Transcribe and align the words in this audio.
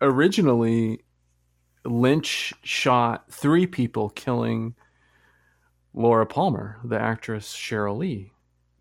originally 0.00 1.00
Lynch 1.84 2.52
shot 2.62 3.30
three 3.32 3.66
people 3.66 4.10
killing 4.10 4.74
Laura 5.94 6.26
Palmer, 6.26 6.78
the 6.84 6.98
actress 6.98 7.54
Sheryl 7.54 7.98
Lee, 7.98 8.32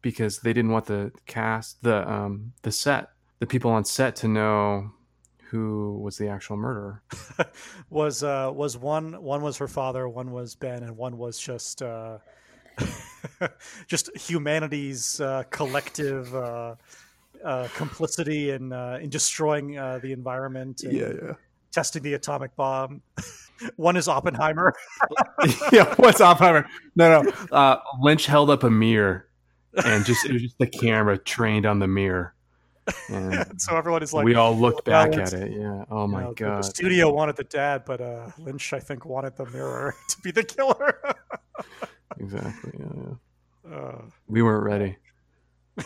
because 0.01 0.39
they 0.39 0.53
didn't 0.53 0.71
want 0.71 0.85
the 0.85 1.11
cast, 1.25 1.81
the 1.83 2.09
um, 2.09 2.53
the 2.61 2.71
set, 2.71 3.09
the 3.39 3.47
people 3.47 3.71
on 3.71 3.85
set 3.85 4.15
to 4.17 4.27
know 4.27 4.91
who 5.49 5.99
was 6.03 6.17
the 6.17 6.27
actual 6.27 6.57
murderer. 6.57 7.02
was 7.89 8.23
uh, 8.23 8.51
was 8.54 8.77
one 8.77 9.21
one 9.21 9.41
was 9.41 9.57
her 9.57 9.67
father, 9.67 10.07
one 10.07 10.31
was 10.31 10.55
Ben, 10.55 10.83
and 10.83 10.95
one 10.97 11.17
was 11.17 11.39
just 11.39 11.81
uh, 11.81 12.20
just 13.88 14.15
humanity's 14.15 15.20
uh, 15.20 15.43
collective 15.49 16.33
uh, 17.43 17.67
complicity 17.75 18.51
in 18.51 18.73
uh, 18.73 18.99
in 19.01 19.09
destroying 19.09 19.77
uh, 19.77 19.99
the 20.01 20.11
environment. 20.11 20.83
and 20.83 20.93
yeah. 20.93 21.33
Testing 21.71 22.01
the 22.01 22.15
atomic 22.15 22.55
bomb. 22.55 23.02
one 23.75 23.95
is 23.95 24.07
Oppenheimer. 24.07 24.73
yeah, 25.71 25.94
what's 25.97 26.20
Oppenheimer? 26.20 26.67
No, 26.95 27.21
no. 27.21 27.31
Uh, 27.52 27.80
Lynch 28.02 28.25
held 28.25 28.49
up 28.49 28.63
a 28.63 28.70
mirror, 28.71 29.27
and 29.85 30.03
just 30.03 30.25
it 30.25 30.33
was 30.33 30.41
just 30.41 30.57
the 30.57 30.66
camera 30.67 31.17
trained 31.17 31.66
on 31.67 31.77
the 31.77 31.88
mirror, 31.88 32.33
and 33.09 33.45
so 33.61 33.77
everyone 33.77 34.02
is 34.02 34.13
like, 34.13 34.25
we 34.25 34.33
all 34.35 34.58
looked 34.58 34.85
back 34.85 35.16
at 35.16 35.33
it. 35.33 35.52
Yeah. 35.52 35.85
Oh 35.91 36.05
you 36.05 36.11
my 36.11 36.23
know, 36.23 36.33
god. 36.33 36.63
The 36.63 36.63
studio 36.63 37.13
wanted 37.13 37.35
the 37.35 37.44
dad, 37.44 37.83
but 37.85 38.02
uh, 38.02 38.31
Lynch, 38.39 38.73
I 38.73 38.80
think, 38.80 39.05
wanted 39.05 39.35
the 39.38 39.45
mirror 39.45 39.95
to 40.09 40.21
be 40.21 40.31
the 40.31 40.44
killer. 40.44 40.99
Exactly. 42.19 42.71
Yeah, 42.80 42.85
yeah. 43.69 43.75
uh, 43.75 44.02
We 44.27 44.41
weren't 44.41 44.63
ready. 44.63 44.97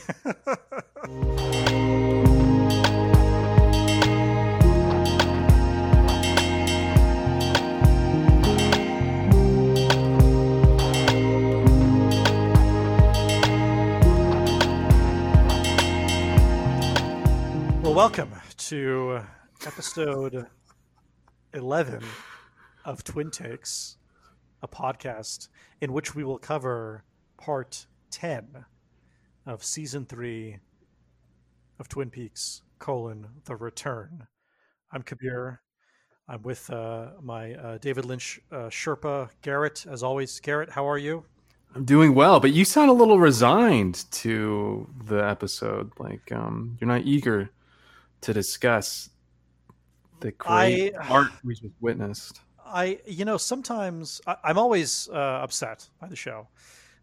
well, 17.82 17.94
welcome 17.94 18.32
to 18.58 19.12
uh, 19.12 19.24
episode 19.68 20.48
11 21.54 22.04
of 22.86 23.04
Twin 23.04 23.30
Takes, 23.30 23.98
a 24.64 24.68
podcast 24.68 25.50
in 25.82 25.94
which 25.94 26.16
we 26.16 26.24
will 26.24 26.40
cover 26.40 27.04
part 27.38 27.86
10 28.10 28.66
of 29.46 29.64
season 29.64 30.06
3 30.06 30.58
of 31.80 31.90
Twin 31.90 32.10
Peaks, 32.10 32.62
colon, 32.80 33.28
The 33.46 33.56
Return. 33.56 34.28
I'm 34.92 35.02
Kabir. 35.02 35.62
I'm 36.28 36.42
with 36.44 36.70
uh, 36.70 37.08
my 37.22 37.54
uh, 37.56 37.78
David 37.80 38.06
Lynch 38.06 38.40
uh, 38.52 38.70
Sherpa, 38.70 39.30
Garrett, 39.42 39.86
as 39.90 40.04
always. 40.04 40.40
Garrett, 40.40 40.70
how 40.70 40.88
are 40.88 40.98
you? 40.98 41.26
I'm 41.76 41.86
doing 41.86 42.14
well, 42.14 42.40
but 42.40 42.52
you 42.54 42.66
sound 42.66 42.90
a 42.90 42.94
little 42.94 43.20
resigned 43.20 44.10
to 44.12 44.88
the 45.06 45.18
episode. 45.18 45.92
Like 46.00 46.32
um, 46.32 46.78
you're 46.80 46.88
not 46.88 47.02
eager 47.02 47.50
to 48.22 48.34
discuss 48.34 49.10
the 50.22 50.32
great 50.32 50.94
I- 50.96 51.08
art 51.10 51.32
we 51.44 51.56
just 51.56 51.74
witnessed. 51.82 52.40
I, 52.66 53.00
you 53.06 53.26
know, 53.26 53.38
sometimes 53.38 54.22
I, 54.26 54.38
I'm 54.46 54.58
always 54.58 55.10
uh, 55.12 55.18
upset 55.18 55.90
by 56.00 56.08
the 56.08 56.16
show. 56.16 56.48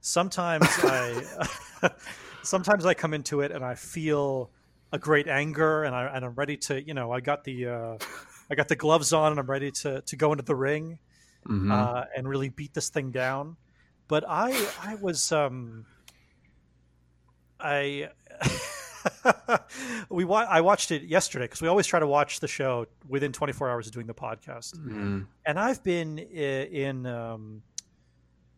Sometimes 0.01 0.67
I, 0.83 1.91
sometimes 2.43 2.87
I 2.87 2.95
come 2.95 3.13
into 3.15 3.41
it 3.43 3.53
and 3.53 3.65
I 3.65 3.75
feel 3.75 4.51
a 4.93 4.99
great 4.99 5.29
anger, 5.29 5.85
and 5.85 5.95
I 5.95 6.07
and 6.07 6.25
I'm 6.25 6.35
ready 6.35 6.57
to, 6.57 6.83
you 6.83 6.95
know, 6.95 7.13
I 7.13 7.21
got 7.21 7.45
the, 7.45 7.67
uh, 7.69 7.99
I 8.51 8.55
got 8.55 8.69
the 8.69 8.77
gloves 8.77 9.13
on, 9.13 9.33
and 9.33 9.39
I'm 9.41 9.49
ready 9.51 9.71
to 9.83 10.01
to 10.01 10.17
go 10.17 10.33
into 10.33 10.45
the 10.45 10.57
ring 10.57 10.99
Mhm. 11.47 11.73
uh, 11.73 12.05
and 12.17 12.29
really 12.29 12.49
beat 12.51 12.75
this 12.75 12.91
thing 12.91 13.11
down. 13.13 13.57
But 14.09 14.25
I, 14.29 14.51
I 14.83 14.97
was, 14.97 15.31
um, 15.33 15.87
I. 17.59 18.09
we 20.11 20.25
wa- 20.25 20.47
I 20.49 20.61
watched 20.61 20.91
it 20.91 21.03
yesterday 21.05 21.45
because 21.45 21.63
we 21.63 21.69
always 21.69 21.87
try 21.87 22.01
to 22.01 22.07
watch 22.07 22.41
the 22.41 22.49
show 22.49 22.87
within 23.09 23.33
24 23.33 23.71
hours 23.71 23.87
of 23.87 23.93
doing 23.95 24.07
the 24.07 24.13
podcast 24.15 24.77
Mhm. 24.77 25.27
and 25.47 25.59
I've 25.59 25.83
been 25.83 26.19
i- 26.19 26.23
in 26.23 27.07
um, 27.07 27.63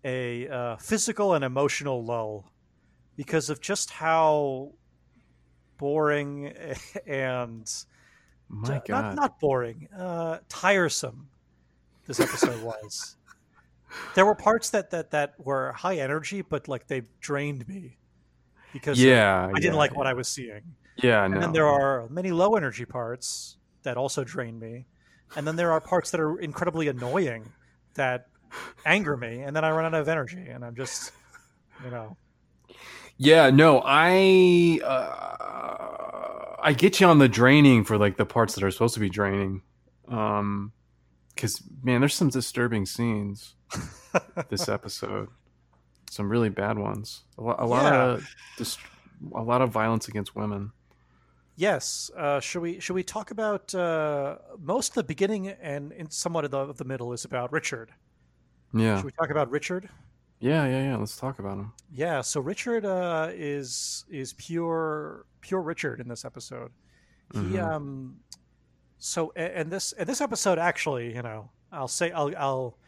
a 0.04 0.48
uh, 0.48 0.76
physical 0.76 1.34
and 1.34 1.44
emotional 1.44 2.04
lull 2.04 2.50
because 3.16 3.50
of 3.50 3.60
just 3.60 3.90
how 3.90 4.72
boring 5.78 6.52
and 7.06 7.70
My 8.48 8.74
not 8.74 8.86
God. 8.86 9.16
not 9.16 9.40
boring, 9.40 9.88
uh, 9.96 10.38
tiresome 10.48 11.28
this 12.06 12.20
episode 12.20 12.62
was. 12.64 13.16
There 14.14 14.24
were 14.24 14.34
parts 14.34 14.70
that 14.70 14.90
that 14.90 15.10
that 15.10 15.34
were 15.38 15.72
high 15.72 15.96
energy, 15.96 16.42
but 16.42 16.66
like 16.69 16.86
they 16.86 17.02
drained 17.20 17.69
me 17.69 17.98
because 18.72 19.02
yeah, 19.02 19.46
I 19.54 19.58
didn't 19.60 19.74
yeah, 19.74 19.78
like 19.78 19.94
what 19.96 20.06
I 20.06 20.14
was 20.14 20.28
seeing. 20.28 20.62
Yeah, 20.96 21.24
And 21.24 21.34
no. 21.34 21.40
then 21.40 21.52
there 21.52 21.66
are 21.66 22.08
many 22.08 22.32
low 22.32 22.54
energy 22.56 22.84
parts 22.84 23.56
that 23.82 23.96
also 23.96 24.24
drain 24.24 24.58
me. 24.58 24.86
And 25.36 25.46
then 25.46 25.56
there 25.56 25.72
are 25.72 25.80
parts 25.80 26.10
that 26.10 26.20
are 26.20 26.38
incredibly 26.38 26.88
annoying 26.88 27.50
that 27.94 28.26
anger 28.84 29.16
me. 29.16 29.42
And 29.42 29.54
then 29.54 29.64
I 29.64 29.70
run 29.70 29.84
out 29.84 29.94
of 30.00 30.08
energy 30.08 30.46
and 30.48 30.64
I'm 30.64 30.74
just, 30.74 31.12
you 31.84 31.90
know. 31.90 32.16
Yeah, 33.18 33.50
no, 33.50 33.82
I 33.84 34.80
uh, 34.84 36.56
I 36.62 36.72
get 36.72 37.00
you 37.00 37.06
on 37.06 37.18
the 37.18 37.28
draining 37.28 37.84
for 37.84 37.98
like 37.98 38.16
the 38.16 38.26
parts 38.26 38.54
that 38.54 38.64
are 38.64 38.70
supposed 38.70 38.94
to 38.94 39.00
be 39.00 39.10
draining. 39.10 39.62
Um 40.08 40.72
cuz 41.36 41.62
man, 41.82 42.00
there's 42.00 42.14
some 42.14 42.28
disturbing 42.30 42.86
scenes 42.86 43.54
this 44.50 44.69
episode. 44.69 45.28
Some 46.10 46.28
really 46.28 46.50
bad 46.50 46.78
ones. 46.78 47.22
A, 47.38 47.42
lo- 47.42 47.56
a 47.58 47.66
lot 47.66 47.84
Yeah. 47.92 48.02
of 48.04 48.34
just 48.58 48.78
a 49.34 49.42
lot 49.42 49.62
of 49.62 49.70
violence 49.70 50.08
against 50.08 50.34
women. 50.34 50.72
Yes. 51.56 52.10
Uh, 52.16 52.40
should 52.40 52.60
we 52.60 52.80
should 52.80 52.94
we 52.94 53.02
talk 53.02 53.30
about 53.30 53.74
uh, 53.74 54.38
most 54.58 54.90
of 54.90 54.94
the 54.94 55.04
beginning 55.04 55.48
and 55.48 55.92
in 55.92 56.10
somewhat 56.10 56.44
of 56.44 56.50
the, 56.50 56.58
of 56.58 56.78
the 56.78 56.84
middle 56.84 57.12
is 57.12 57.24
about 57.24 57.52
Richard. 57.52 57.92
Yeah. 58.74 58.96
Should 58.96 59.04
we 59.06 59.12
talk 59.12 59.30
about 59.30 59.50
Richard? 59.50 59.88
Yeah, 60.40 60.66
yeah, 60.66 60.82
yeah. 60.90 60.96
Let's 60.96 61.16
talk 61.16 61.38
about 61.38 61.58
him. 61.58 61.72
Yeah, 61.92 62.20
so 62.20 62.40
Richard 62.40 62.84
uh, 62.84 63.30
is 63.32 64.04
is 64.10 64.32
pure 64.34 65.26
pure 65.40 65.60
Richard 65.60 66.00
in 66.00 66.08
this 66.08 66.24
episode. 66.24 66.70
He 67.32 67.38
Mhm. 67.38 67.62
um 67.62 68.16
so 68.98 69.32
a- 69.36 69.56
and 69.58 69.70
this 69.70 69.92
and 69.92 70.08
this 70.08 70.20
episode 70.20 70.58
actually, 70.58 71.14
you 71.14 71.22
know, 71.22 71.50
I'll 71.70 71.88
say 71.88 72.10
I'll 72.10 72.32
I'll 72.36 72.78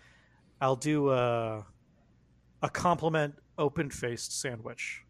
I'll 0.61 0.77
do 0.77 1.11
a 1.11 1.65
a 2.63 2.69
compliment 2.71 3.35
open 3.59 3.91
faced 3.91 4.41
sandwich, 4.41 5.05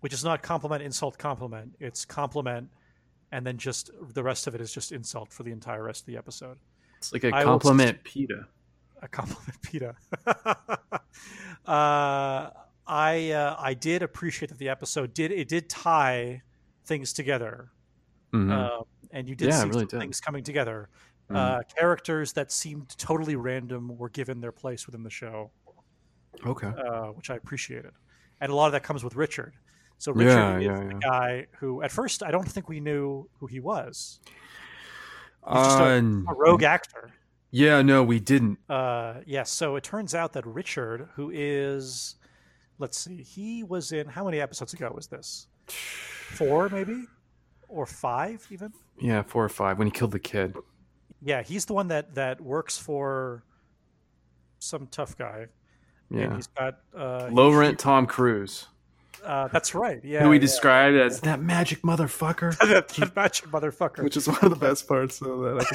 which 0.00 0.12
is 0.12 0.24
not 0.24 0.42
compliment 0.42 0.82
insult 0.82 1.16
compliment. 1.18 1.76
It's 1.80 2.04
compliment, 2.04 2.68
and 3.32 3.46
then 3.46 3.56
just 3.58 3.90
the 4.12 4.22
rest 4.22 4.46
of 4.46 4.54
it 4.54 4.60
is 4.60 4.72
just 4.72 4.92
insult 4.92 5.32
for 5.32 5.44
the 5.44 5.52
entire 5.52 5.82
rest 5.84 6.02
of 6.02 6.06
the 6.06 6.16
episode. 6.16 6.58
It's 6.98 7.12
like 7.12 7.24
a 7.24 7.28
I 7.34 7.44
will 7.44 7.52
compliment 7.58 8.02
pita. 8.04 8.46
A 9.04 9.08
compliment 9.08 9.60
Peter. 9.62 9.94
uh, 11.66 12.50
I 12.86 13.30
uh, 13.30 13.56
I 13.58 13.74
did 13.74 14.02
appreciate 14.02 14.48
that 14.48 14.58
the 14.58 14.68
episode 14.68 15.14
did 15.14 15.30
it 15.30 15.48
did 15.48 15.68
tie 15.70 16.42
things 16.84 17.12
together, 17.12 17.70
Mhm. 18.32 18.50
um, 18.52 18.84
and 19.10 19.28
you 19.28 19.34
did 19.34 19.48
Yeah, 19.48 19.60
see 19.62 19.68
really 19.68 19.80
some 19.80 19.88
did. 19.88 20.00
things 20.00 20.20
coming 20.20 20.42
together. 20.44 20.88
Mhm. 21.30 21.36
Uh, 21.36 21.62
characters 21.78 22.32
that 22.34 22.52
seemed 22.52 22.88
totally 22.98 23.36
random 23.36 23.96
were 23.96 24.10
given 24.10 24.40
their 24.40 24.52
place 24.52 24.86
within 24.86 25.02
the 25.02 25.10
show, 25.10 25.50
okay. 26.44 26.66
uh, 26.66 27.06
which 27.12 27.30
I 27.30 27.36
appreciated, 27.36 27.92
and 28.40 28.52
a 28.52 28.54
lot 28.54 28.66
of 28.66 28.72
that 28.72 28.82
comes 28.82 29.02
with 29.02 29.14
Richard. 29.16 29.54
So 29.96 30.12
Richard 30.12 30.28
Yeah, 30.30 30.58
is 30.58 30.64
yeah, 30.80 30.88
the 30.88 30.94
guy 30.94 31.46
who, 31.58 31.80
at 31.80 31.90
first, 31.90 32.22
I 32.22 32.30
don't 32.30 32.46
think 32.46 32.68
we 32.68 32.80
knew 32.80 33.26
who 33.38 33.46
he 33.46 33.60
was. 33.60 34.20
He's 35.46 35.54
just 35.56 35.78
a, 35.80 35.84
Uh, 35.84 35.98
a 36.28 36.34
rogue 36.34 36.62
actor. 36.64 37.12
Yeah, 37.54 37.82
no, 37.82 38.02
we 38.02 38.18
didn't. 38.18 38.58
Uh, 38.68 39.20
yes. 39.26 39.50
so 39.52 39.76
it 39.76 39.84
turns 39.84 40.12
out 40.14 40.32
that 40.32 40.44
Richard, 40.44 41.08
who 41.14 41.30
is, 41.32 42.16
let's 42.80 42.98
see, 42.98 43.22
he 43.22 43.62
was 43.62 43.92
in 43.92 44.08
how 44.08 44.24
many 44.24 44.40
episodes 44.40 44.74
ago 44.74 44.90
was 44.92 45.06
this? 45.06 45.46
Four, 45.68 46.68
maybe, 46.68 47.04
or 47.68 47.86
five, 47.86 48.44
even. 48.50 48.72
Yeah, 49.00 49.22
four 49.22 49.44
or 49.44 49.48
five 49.48 49.78
when 49.78 49.86
he 49.86 49.92
killed 49.92 50.10
the 50.10 50.18
kid. 50.18 50.56
Yeah, 51.22 51.42
he's 51.42 51.64
the 51.64 51.74
one 51.74 51.88
that 51.88 52.14
that 52.16 52.40
works 52.40 52.76
for 52.76 53.44
some 54.58 54.88
tough 54.88 55.16
guy, 55.16 55.46
and 56.10 56.20
Yeah. 56.20 56.34
he's 56.34 56.48
got 56.48 56.80
uh, 56.96 57.28
Low 57.30 57.50
he- 57.50 57.56
rent 57.56 57.78
Tom 57.78 58.06
Cruise, 58.06 58.66
Uh, 59.24 59.48
that's 59.48 59.74
right. 59.74 60.00
Yeah, 60.04 60.22
who 60.22 60.28
we 60.28 60.36
yeah. 60.36 60.40
described 60.40 60.96
as 60.96 61.20
that 61.20 61.40
magic 61.40 61.82
motherfucker, 61.82 62.56
that, 62.68 62.88
that 62.88 63.16
magic 63.16 63.46
motherfucker. 63.48 64.04
which 64.04 64.16
is 64.16 64.28
one 64.28 64.38
of 64.42 64.50
the 64.50 64.56
best 64.56 64.86
parts 64.86 65.20
of 65.22 65.40
that 65.40 65.66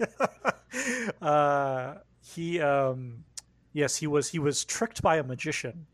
episode. 0.00 1.22
uh, 1.22 1.94
he 2.20 2.60
um, 2.60 3.24
yes 3.72 3.96
he 3.96 4.06
was 4.06 4.28
he 4.28 4.38
was 4.38 4.64
tricked 4.64 5.02
by 5.02 5.16
a 5.16 5.22
magician 5.22 5.86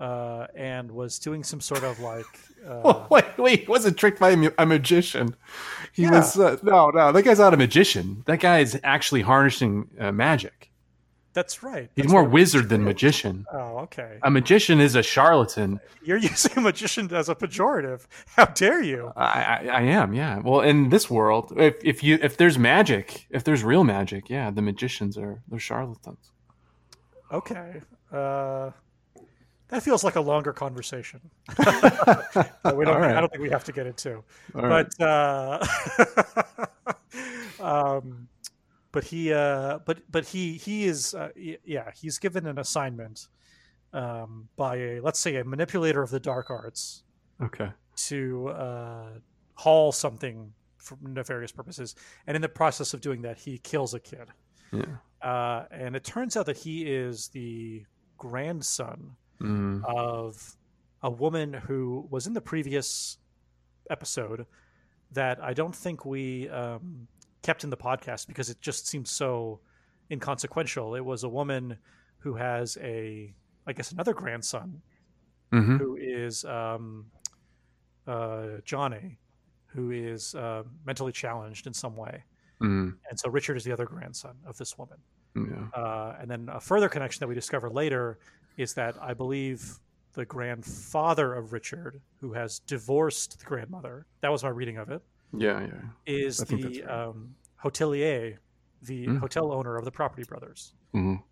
uh, 0.00 0.46
and 0.54 0.90
was 0.90 1.18
doing 1.18 1.42
some 1.44 1.60
sort 1.60 1.84
of 1.84 2.00
like 2.00 2.26
Uh, 2.66 2.80
Oh, 2.84 3.06
wait, 3.08 3.24
wait, 3.38 3.60
he 3.60 3.66
wasn't 3.66 3.96
tricked 3.96 4.18
by 4.18 4.30
a, 4.30 4.50
a 4.58 4.66
magician. 4.66 5.36
He 5.92 6.02
Yeah. 6.02 6.10
was 6.10 6.36
uh, 6.38 6.56
no, 6.64 6.90
no. 6.90 7.12
That 7.12 7.22
guy's 7.22 7.38
not 7.38 7.54
a 7.54 7.56
magician. 7.56 8.24
That 8.26 8.40
guy 8.40 8.58
is 8.58 8.78
actually 8.82 9.22
harnessing 9.22 9.86
uh, 9.98 10.10
magic. 10.10 10.67
That's 11.32 11.62
right. 11.62 11.90
He's 11.94 12.04
That's 12.04 12.12
more 12.12 12.24
wizard 12.24 12.68
than 12.68 12.84
magician. 12.84 13.46
Oh, 13.52 13.78
okay. 13.80 14.18
A 14.22 14.30
magician 14.30 14.80
is 14.80 14.94
a 14.94 15.02
charlatan. 15.02 15.80
You're 16.02 16.16
using 16.32 16.52
a 16.56 16.60
magician 16.60 17.12
as 17.14 17.28
a 17.28 17.34
pejorative. 17.34 18.06
How 18.36 18.46
dare 18.46 18.82
you? 18.82 19.12
I, 19.16 19.22
I, 19.24 19.68
I 19.72 19.80
am, 19.82 20.14
yeah. 20.14 20.38
Well, 20.38 20.60
in 20.60 20.88
this 20.88 21.10
world, 21.10 21.52
if 21.56 21.76
if 21.84 22.02
you 22.02 22.18
if 22.22 22.36
there's 22.36 22.58
magic, 22.58 23.26
if 23.30 23.44
there's 23.44 23.62
real 23.62 23.84
magic, 23.84 24.28
yeah, 24.28 24.50
the 24.50 24.62
magicians 24.62 25.16
are 25.18 25.42
they're 25.48 25.58
charlatans. 25.58 26.32
Okay. 27.30 27.82
Uh, 28.10 28.70
that 29.68 29.82
feels 29.82 30.02
like 30.02 30.16
a 30.16 30.20
longer 30.20 30.52
conversation. 30.52 31.20
We 32.74 32.84
don't, 32.84 33.00
right. 33.00 33.16
I 33.16 33.20
don't 33.20 33.30
think 33.30 33.42
we 33.42 33.50
have 33.50 33.64
to 33.64 33.72
get 33.72 33.86
into. 33.86 34.22
All 34.54 34.62
right. 34.62 34.86
but 34.98 35.04
uh, 35.04 35.66
um, 37.60 38.28
but 38.92 39.04
he 39.04 39.32
uh, 39.32 39.78
but 39.84 40.00
but 40.10 40.26
he 40.26 40.54
he 40.54 40.84
is 40.84 41.14
uh, 41.14 41.28
yeah 41.36 41.90
he's 41.94 42.18
given 42.18 42.46
an 42.46 42.58
assignment 42.58 43.28
um, 43.92 44.48
by 44.56 44.76
a 44.76 45.00
let's 45.00 45.18
say 45.18 45.36
a 45.36 45.44
manipulator 45.44 46.02
of 46.02 46.10
the 46.10 46.20
dark 46.20 46.50
arts 46.50 47.02
okay. 47.42 47.70
to 47.96 48.48
uh, 48.48 49.08
haul 49.54 49.92
something 49.92 50.52
for 50.76 50.96
nefarious 51.02 51.52
purposes, 51.52 51.94
and 52.26 52.34
in 52.34 52.42
the 52.42 52.48
process 52.48 52.94
of 52.94 53.00
doing 53.00 53.22
that, 53.22 53.38
he 53.38 53.58
kills 53.58 53.94
a 53.94 54.00
kid. 54.00 54.28
Yeah. 54.72 54.84
Uh, 55.22 55.64
and 55.70 55.96
it 55.96 56.04
turns 56.04 56.36
out 56.36 56.46
that 56.46 56.56
he 56.56 56.82
is 56.82 57.28
the 57.28 57.84
grandson 58.16 59.16
Mm. 59.40 59.84
of 59.84 60.56
a 61.00 61.08
woman 61.08 61.52
who 61.52 62.08
was 62.10 62.26
in 62.26 62.32
the 62.32 62.40
previous 62.40 63.18
episode 63.88 64.46
that 65.12 65.40
I 65.40 65.54
don't 65.54 65.74
think 65.74 66.04
we 66.04 66.48
um, 66.48 67.06
kept 67.42 67.64
in 67.64 67.70
the 67.70 67.76
podcast 67.76 68.26
because 68.26 68.50
it 68.50 68.60
just 68.60 68.86
seems 68.86 69.10
so 69.10 69.60
inconsequential. 70.10 70.94
It 70.94 71.04
was 71.04 71.24
a 71.24 71.28
woman 71.28 71.78
who 72.18 72.34
has 72.34 72.76
a, 72.80 73.32
I 73.66 73.72
guess, 73.72 73.92
another 73.92 74.14
grandson 74.14 74.82
hmm 75.50 75.78
who 75.78 75.96
is 75.96 76.44
um, 76.44 77.06
uh, 78.06 78.58
Johnny, 78.64 79.18
who 79.66 79.92
is 79.92 80.34
uh, 80.34 80.62
mentally 80.84 81.12
challenged 81.12 81.66
in 81.66 81.72
some 81.72 81.96
way. 81.96 82.22
Mm. 82.60 82.96
And 83.08 83.18
so 83.18 83.30
Richard 83.30 83.56
is 83.56 83.64
the 83.64 83.72
other 83.72 83.86
grandson 83.86 84.34
of 84.46 84.58
this 84.58 84.76
woman. 84.76 84.98
Yeah. 85.36 85.80
Uh, 85.80 86.16
and 86.20 86.30
then 86.30 86.48
a 86.52 86.60
further 86.60 86.88
connection 86.88 87.20
that 87.20 87.28
we 87.28 87.34
discover 87.34 87.70
later 87.70 88.18
is 88.56 88.74
that 88.74 88.96
I 89.00 89.14
believe 89.14 89.78
the 90.14 90.24
grandfather 90.24 91.34
of 91.34 91.52
Richard, 91.52 92.00
who 92.20 92.32
has 92.32 92.58
divorced 92.60 93.38
the 93.38 93.44
grandmother, 93.44 94.06
that 94.20 94.32
was 94.32 94.42
my 94.42 94.48
reading 94.48 94.78
of 94.78 94.90
it, 94.90 95.02
Yeah. 95.36 95.60
Yeah. 95.60 95.72
is 96.06 96.40
I 96.40 96.44
the 96.44 96.82
right. 96.86 96.88
um, 96.90 97.34
hotelier, 97.62 98.38
the 98.82 99.06
Mm. 99.08 99.18
hotel 99.18 99.52
owner 99.52 99.76
of 99.76 99.84
the 99.84 99.90
Property 99.90 100.24
Brothers. 100.24 100.72
Mhm. 100.94 101.22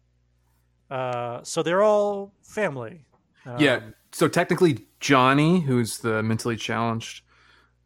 Uh, 0.90 1.42
so 1.42 1.62
they're 1.62 1.82
all 1.82 2.32
family. 2.42 3.04
Um, 3.44 3.58
yeah. 3.60 3.80
So 4.12 4.28
technically, 4.28 4.86
Johnny, 5.00 5.60
who's 5.60 5.98
the 5.98 6.22
mentally 6.22 6.56
challenged 6.56 7.22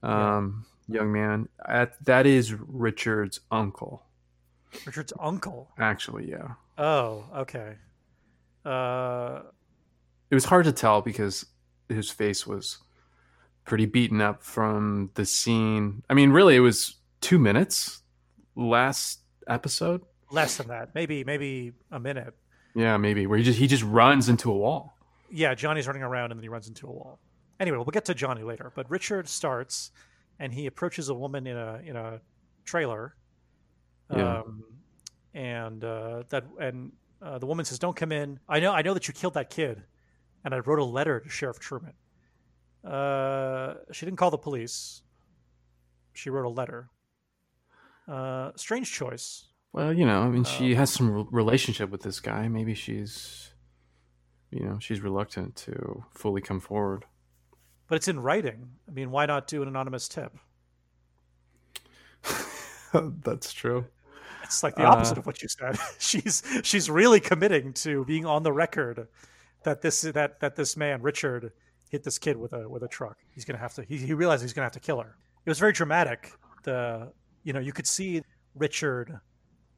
um, 0.02 0.64
young 0.88 1.12
man, 1.12 1.48
at, 1.68 2.02
that 2.06 2.26
is 2.26 2.54
Richard's 2.54 3.40
uncle. 3.50 4.06
Richard's 4.86 5.12
uncle. 5.20 5.70
Actually, 5.78 6.30
yeah. 6.30 6.54
Oh, 6.78 7.26
okay. 7.36 7.76
Uh, 8.64 9.42
It 10.30 10.34
was 10.34 10.44
hard 10.46 10.64
to 10.64 10.72
tell 10.72 11.02
because 11.02 11.44
his 11.88 12.10
face 12.10 12.46
was 12.46 12.78
pretty 13.64 13.86
beaten 13.86 14.20
up 14.20 14.42
from 14.42 15.10
the 15.14 15.24
scene. 15.24 16.02
I 16.10 16.14
mean, 16.14 16.30
really, 16.30 16.56
it 16.56 16.60
was 16.60 16.96
two 17.20 17.38
minutes 17.38 18.02
last 18.56 19.20
episode. 19.46 20.02
less 20.30 20.56
than 20.56 20.68
that, 20.68 20.94
maybe 20.94 21.24
maybe 21.24 21.72
a 21.90 21.98
minute. 22.00 22.34
Yeah, 22.74 22.96
maybe 22.98 23.26
where 23.26 23.38
he 23.38 23.44
just 23.44 23.58
he 23.58 23.66
just 23.66 23.82
runs 23.82 24.28
into 24.28 24.50
a 24.50 24.56
wall. 24.56 24.94
Yeah, 25.30 25.54
Johnny's 25.54 25.86
running 25.86 26.02
around 26.02 26.30
and 26.32 26.38
then 26.38 26.42
he 26.42 26.48
runs 26.48 26.68
into 26.68 26.86
a 26.86 26.90
wall. 26.90 27.18
Anyway, 27.58 27.76
we'll 27.76 27.86
get 27.86 28.04
to 28.06 28.14
Johnny 28.14 28.42
later. 28.42 28.72
But 28.74 28.88
Richard 28.90 29.28
starts 29.28 29.90
and 30.38 30.52
he 30.52 30.66
approaches 30.66 31.08
a 31.08 31.14
woman 31.14 31.46
in 31.46 31.56
a 31.56 31.80
in 31.84 31.96
a 31.96 32.20
trailer. 32.64 33.14
Yeah. 34.14 34.38
Um, 34.38 34.64
and 35.34 35.84
uh, 35.84 36.24
that 36.30 36.44
and 36.60 36.92
uh, 37.22 37.38
the 37.38 37.46
woman 37.46 37.64
says, 37.64 37.78
"Don't 37.78 37.94
come 37.96 38.12
in. 38.12 38.40
I 38.48 38.58
know 38.60 38.72
I 38.72 38.82
know 38.82 38.94
that 38.94 39.06
you 39.06 39.14
killed 39.14 39.34
that 39.34 39.50
kid, 39.50 39.82
and 40.44 40.54
I 40.54 40.58
wrote 40.58 40.78
a 40.78 40.84
letter 40.84 41.20
to 41.20 41.28
Sheriff 41.28 41.58
Truman." 41.60 41.92
Uh, 42.84 42.88
she 43.92 44.06
didn't 44.06 44.18
call 44.18 44.30
the 44.30 44.38
police. 44.38 45.02
She 46.12 46.30
wrote 46.30 46.46
a 46.46 46.48
letter. 46.50 46.90
Uh, 48.08 48.50
strange 48.56 48.90
choice. 48.92 49.46
Well, 49.72 49.92
you 49.92 50.04
know, 50.04 50.22
I 50.22 50.28
mean, 50.28 50.42
Uh, 50.42 50.48
she 50.48 50.74
has 50.74 50.90
some 50.90 51.10
re- 51.10 51.26
relationship 51.30 51.90
with 51.90 52.02
this 52.02 52.18
guy. 52.20 52.48
Maybe 52.48 52.74
she's, 52.74 53.52
you 54.50 54.64
know, 54.64 54.78
she's 54.80 55.00
reluctant 55.00 55.54
to 55.56 56.04
fully 56.12 56.40
come 56.40 56.58
forward. 56.60 57.04
But 57.86 57.96
it's 57.96 58.08
in 58.08 58.20
writing. 58.20 58.70
I 58.88 58.90
mean, 58.92 59.10
why 59.10 59.26
not 59.26 59.46
do 59.46 59.62
an 59.62 59.68
anonymous 59.68 60.08
tip? 60.08 60.36
That's 62.92 63.52
true. 63.52 63.86
It's 64.44 64.62
like 64.62 64.74
the 64.74 64.82
Uh, 64.86 64.92
opposite 64.92 65.18
of 65.18 65.26
what 65.26 65.42
you 65.42 65.48
said. 65.48 65.78
she's 65.98 66.42
she's 66.64 66.90
really 66.90 67.20
committing 67.20 67.72
to 67.74 68.04
being 68.04 68.26
on 68.26 68.42
the 68.42 68.52
record 68.52 69.06
that 69.62 69.80
this 69.82 70.00
that 70.02 70.40
that 70.40 70.56
this 70.56 70.76
man 70.76 71.02
Richard 71.02 71.52
hit 71.90 72.02
this 72.04 72.18
kid 72.18 72.36
with 72.36 72.52
a 72.54 72.66
with 72.68 72.82
a 72.82 72.88
truck. 72.88 73.18
He's 73.34 73.44
gonna 73.44 73.58
have 73.58 73.74
to. 73.74 73.82
He, 73.82 73.98
he 73.98 74.14
realized 74.14 74.42
he's 74.42 74.52
gonna 74.54 74.64
have 74.64 74.72
to 74.72 74.80
kill 74.80 75.00
her. 75.00 75.16
It 75.44 75.50
was 75.50 75.58
very 75.58 75.72
dramatic. 75.72 76.32
The 76.62 77.12
you 77.44 77.52
know 77.52 77.60
you 77.60 77.72
could 77.72 77.86
see 77.86 78.22
Richard 78.54 79.20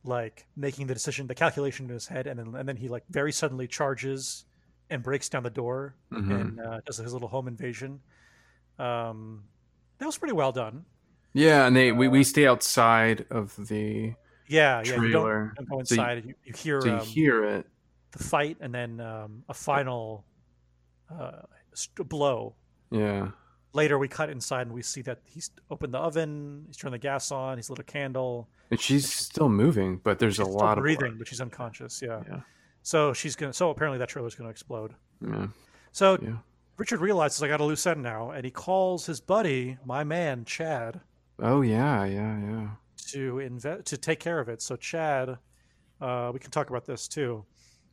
like 0.05 0.47
making 0.57 0.87
the 0.89 0.95
decision, 0.95 1.27
the 1.27 1.35
calculation 1.35 1.87
in 1.87 1.93
his 1.93 2.07
head, 2.07 2.27
and 2.27 2.39
then 2.39 2.55
and 2.55 2.69
then 2.69 2.77
he 2.77 2.89
like 2.89 3.05
very 3.11 3.33
suddenly 3.33 3.67
charges 3.67 4.45
and 4.91 5.03
breaks 5.03 5.29
down 5.29 5.43
the 5.43 5.51
door 5.51 5.95
Mhm. 6.13 6.41
and 6.41 6.61
uh, 6.61 6.81
does 6.85 6.99
his 6.99 7.13
little 7.13 7.29
home 7.29 7.49
invasion. 7.49 8.01
Um, 8.79 9.45
that 9.99 10.07
was 10.07 10.19
pretty 10.19 10.35
well 10.35 10.53
done. 10.53 10.85
Yeah, 11.35 11.67
and 11.67 11.75
they 11.75 11.93
we, 11.93 12.09
we 12.09 12.25
stay 12.25 12.47
outside 12.47 13.25
of 13.31 13.55
the 13.69 14.13
Yeah, 14.49 14.83
yeah. 14.85 14.85
You 14.85 14.93
don't, 14.93 15.01
trailer, 15.01 15.55
don't 15.57 15.69
go 15.69 15.77
So 15.85 15.95
inside. 15.95 16.25
you, 16.27 16.35
you 16.45 16.53
hear 16.55 16.81
so 16.81 16.87
you 16.89 16.93
um, 16.95 17.07
hear 17.07 17.45
it. 17.45 17.67
the 18.11 18.19
fight 18.23 18.59
and 18.61 18.75
then 18.75 19.01
um, 19.01 19.45
a 19.49 19.55
final 19.55 20.25
uh, 21.11 21.43
st- 21.75 22.09
blow. 22.09 22.55
Yeah, 22.91 23.31
Later, 23.75 23.99
we 23.99 24.07
cut 24.07 24.29
inside 24.29 24.67
and 24.67 24.73
we 24.73 24.83
see 24.83 25.01
that 25.03 25.21
he's 25.25 25.51
opened 25.71 25.95
the 25.95 25.99
oven, 25.99 26.65
he's 26.67 26.77
turned 26.77 26.93
the 26.93 26.99
gas 26.99 27.31
on, 27.33 27.57
he's 27.57 27.71
lit 27.71 27.79
a 27.79 27.83
candle. 27.83 28.49
and 28.71 28.79
she's 28.79 29.11
still 29.11 29.49
moving, 29.49 29.97
but 30.05 30.19
there's 30.19 30.35
She's 30.37 30.47
a 30.47 30.51
lot 30.51 30.77
of 30.77 30.83
breathing, 30.83 31.17
but 31.19 31.27
she's 31.27 31.41
unconscious. 31.41 32.03
Yeah. 32.03 32.23
Yeah, 32.29 32.41
So 32.83 33.15
she's 33.15 33.35
gonna. 33.35 33.53
So 33.55 33.71
apparently 33.71 33.99
that 33.99 34.11
trailer's 34.11 34.35
gonna 34.35 34.51
explode. 34.51 34.93
yeah, 35.27 35.47
So 35.93 36.19
yeah. 36.23 36.37
Richard 36.77 37.01
realizes 37.01 37.43
I 37.43 37.49
got 37.49 37.61
a 37.61 37.65
loose 37.65 37.87
end 37.87 38.03
now, 38.03 38.31
and 38.33 38.45
he 38.45 38.51
calls 38.51 39.07
his 39.07 39.21
buddy, 39.21 39.79
my 39.87 40.05
man 40.05 40.45
Chad, 40.45 41.01
Oh 41.39 41.63
yeah, 41.63 42.05
yeah, 42.05 42.39
yeah. 42.41 42.69
to 43.13 43.35
inve- 43.37 43.85
to 43.87 43.97
take 43.97 44.21
care 44.21 44.39
of 44.39 44.51
it. 44.51 44.61
So 44.61 44.77
Chad, 44.77 45.39
uh, 46.01 46.31
we 46.35 46.39
can 46.41 46.51
talk 46.51 46.69
about 46.69 46.85
this 46.85 47.09
too. 47.09 47.45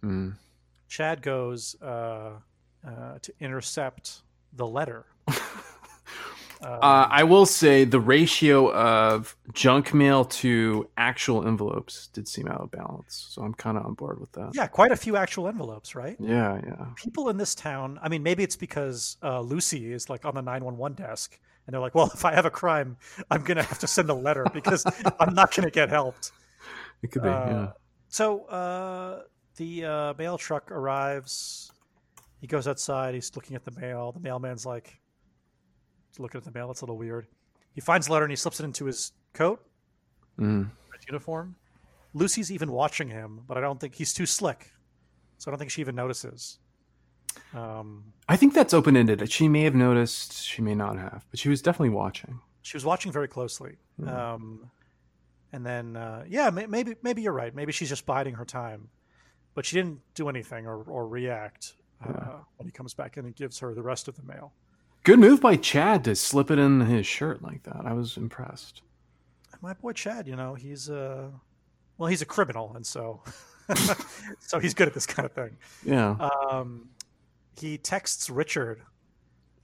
Mm. 0.03 0.35
Chad 0.89 1.21
goes 1.21 1.79
uh, 1.81 2.31
uh, 2.85 3.19
to 3.21 3.33
intercept 3.39 4.21
the 4.53 4.67
letter. 4.67 5.05
Uh, 6.61 7.07
I 7.09 7.23
will 7.23 7.45
say 7.45 7.85
the 7.85 8.01
ratio 8.01 8.73
of 8.73 9.35
junk 9.53 9.93
mail 9.93 10.25
to 10.25 10.89
actual 10.97 11.47
envelopes 11.47 12.07
did 12.07 12.27
seem 12.27 12.49
out 12.49 12.59
of 12.59 12.69
balance, 12.69 13.27
so 13.29 13.43
I'm 13.43 13.53
kind 13.53 13.77
of 13.77 13.85
on 13.85 13.93
board 13.93 14.19
with 14.19 14.33
that. 14.33 14.51
Yeah, 14.53 14.67
quite 14.67 14.91
a 14.91 14.97
few 14.97 15.15
actual 15.15 15.47
envelopes, 15.47 15.95
right? 15.95 16.17
Yeah, 16.19 16.59
yeah. 16.65 16.87
People 16.97 17.29
in 17.29 17.37
this 17.37 17.55
town, 17.55 17.97
I 18.01 18.09
mean, 18.09 18.23
maybe 18.23 18.43
it's 18.43 18.57
because 18.57 19.15
uh, 19.23 19.39
Lucy 19.39 19.93
is 19.93 20.09
like 20.09 20.25
on 20.25 20.35
the 20.35 20.41
911 20.41 20.95
desk 20.95 21.39
and 21.65 21.73
they're 21.73 21.79
like, 21.79 21.95
well, 21.95 22.11
if 22.13 22.25
I 22.25 22.33
have 22.33 22.45
a 22.45 22.51
crime, 22.51 22.97
I'm 23.31 23.43
going 23.43 23.57
to 23.57 23.63
have 23.63 23.79
to 23.79 23.87
send 23.87 24.09
a 24.09 24.13
letter 24.13 24.45
because 24.53 24.85
I'm 25.19 25.33
not 25.33 25.55
going 25.55 25.65
to 25.65 25.71
get 25.71 25.89
helped. 25.89 26.33
It 27.01 27.11
could 27.11 27.23
be. 27.23 27.29
Uh, 27.29 27.49
yeah. 27.49 27.67
So 28.09 28.45
uh, 28.45 29.21
the 29.55 29.85
uh, 29.85 30.13
mail 30.17 30.37
truck 30.37 30.71
arrives. 30.71 31.71
He 32.39 32.47
goes 32.47 32.67
outside. 32.67 33.13
He's 33.15 33.35
looking 33.35 33.55
at 33.55 33.65
the 33.65 33.71
mail. 33.79 34.11
The 34.11 34.19
mailman's 34.19 34.65
like, 34.65 34.99
he's 36.09 36.19
looking 36.19 36.37
at 36.39 36.45
the 36.45 36.51
mail. 36.51 36.67
That's 36.67 36.81
a 36.81 36.85
little 36.85 36.97
weird. 36.97 37.27
He 37.73 37.81
finds 37.81 38.07
the 38.07 38.13
letter 38.13 38.25
and 38.25 38.31
he 38.31 38.35
slips 38.35 38.59
it 38.59 38.63
into 38.63 38.85
his 38.85 39.11
coat, 39.33 39.65
Mm. 40.39 40.69
his 40.95 41.05
uniform. 41.07 41.55
Lucy's 42.13 42.51
even 42.51 42.71
watching 42.71 43.09
him, 43.09 43.41
but 43.47 43.57
I 43.57 43.61
don't 43.61 43.79
think 43.79 43.93
he's 43.95 44.13
too 44.13 44.25
slick. 44.25 44.71
So 45.37 45.49
I 45.49 45.51
don't 45.51 45.59
think 45.59 45.69
she 45.71 45.81
even 45.81 45.95
notices. 45.95 46.59
Um, 47.53 48.13
I 48.27 48.35
think 48.35 48.53
that's 48.53 48.73
open 48.73 48.97
ended. 48.97 49.31
She 49.31 49.47
may 49.47 49.63
have 49.63 49.75
noticed, 49.75 50.33
she 50.45 50.61
may 50.61 50.75
not 50.75 50.97
have, 50.97 51.25
but 51.29 51.39
she 51.39 51.49
was 51.49 51.61
definitely 51.61 51.89
watching. 51.89 52.39
she 52.61 52.75
was 52.77 52.85
watching 52.85 53.11
very 53.11 53.27
closely. 53.27 53.77
Um, 54.05 54.69
and 55.53 55.65
then, 55.65 55.95
uh, 55.95 56.23
yeah, 56.27 56.49
maybe 56.49 56.95
maybe 57.01 57.21
you're 57.21 57.33
right. 57.33 57.53
Maybe 57.53 57.71
she's 57.71 57.89
just 57.89 58.05
biding 58.05 58.35
her 58.35 58.45
time, 58.45 58.89
but 59.55 59.65
she 59.65 59.75
didn't 59.75 59.99
do 60.15 60.29
anything 60.29 60.65
or, 60.67 60.81
or 60.83 61.07
react 61.07 61.73
uh, 62.07 62.37
when 62.57 62.67
he 62.67 62.71
comes 62.71 62.93
back 62.93 63.17
in 63.17 63.25
and 63.25 63.35
gives 63.35 63.59
her 63.59 63.73
the 63.73 63.81
rest 63.83 64.07
of 64.07 64.15
the 64.15 64.23
mail. 64.23 64.53
Good 65.03 65.19
move 65.19 65.41
by 65.41 65.55
Chad 65.55 66.03
to 66.05 66.15
slip 66.15 66.51
it 66.51 66.59
in 66.59 66.81
his 66.81 67.05
shirt 67.07 67.41
like 67.41 67.63
that. 67.63 67.85
I 67.85 67.93
was 67.93 68.17
impressed. 68.17 68.81
My 69.61 69.73
boy 69.73 69.93
Chad, 69.93 70.27
you 70.27 70.35
know, 70.35 70.53
he's 70.55 70.89
a 70.89 71.31
well, 71.97 72.07
he's 72.09 72.21
a 72.21 72.25
criminal, 72.25 72.73
and 72.75 72.85
so 72.85 73.21
so 74.39 74.59
he's 74.59 74.73
good 74.73 74.87
at 74.87 74.93
this 74.93 75.05
kind 75.05 75.25
of 75.25 75.31
thing. 75.33 75.57
Yeah. 75.85 76.15
Um, 76.49 76.89
he 77.59 77.77
texts 77.77 78.29
Richard 78.29 78.81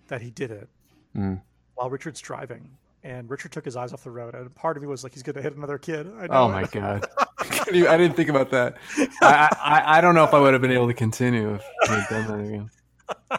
that 0.07 0.21
he 0.21 0.29
did 0.31 0.51
it 0.51 0.69
Mm. 1.15 1.41
while 1.75 1.89
Richard's 1.89 2.19
driving, 2.19 2.69
and 3.03 3.29
Richard 3.29 3.53
took 3.53 3.63
his 3.63 3.77
eyes 3.77 3.93
off 3.93 4.03
the 4.03 4.11
road. 4.11 4.35
And 4.35 4.53
part 4.53 4.75
of 4.75 4.83
me 4.83 4.89
was 4.89 5.01
like, 5.03 5.13
he's 5.13 5.23
going 5.23 5.35
to 5.37 5.41
hit 5.41 5.55
another 5.55 5.77
kid. 5.77 6.07
I 6.19 6.27
know 6.27 6.33
Oh 6.33 6.49
it. 6.49 6.51
my 6.51 7.01
god. 7.37 7.67
I 7.69 7.97
didn't 7.97 8.15
think 8.15 8.29
about 8.29 8.51
that. 8.51 8.77
I, 9.21 9.49
I 9.63 9.97
I 9.97 10.01
don't 10.01 10.15
know 10.15 10.23
if 10.23 10.33
I 10.33 10.39
would 10.39 10.53
have 10.53 10.61
been 10.61 10.71
able 10.71 10.87
to 10.87 10.93
continue 10.93 11.55
if 11.55 11.63
had 11.89 12.07
done 12.09 12.27
that 12.27 12.47
again. 12.47 12.69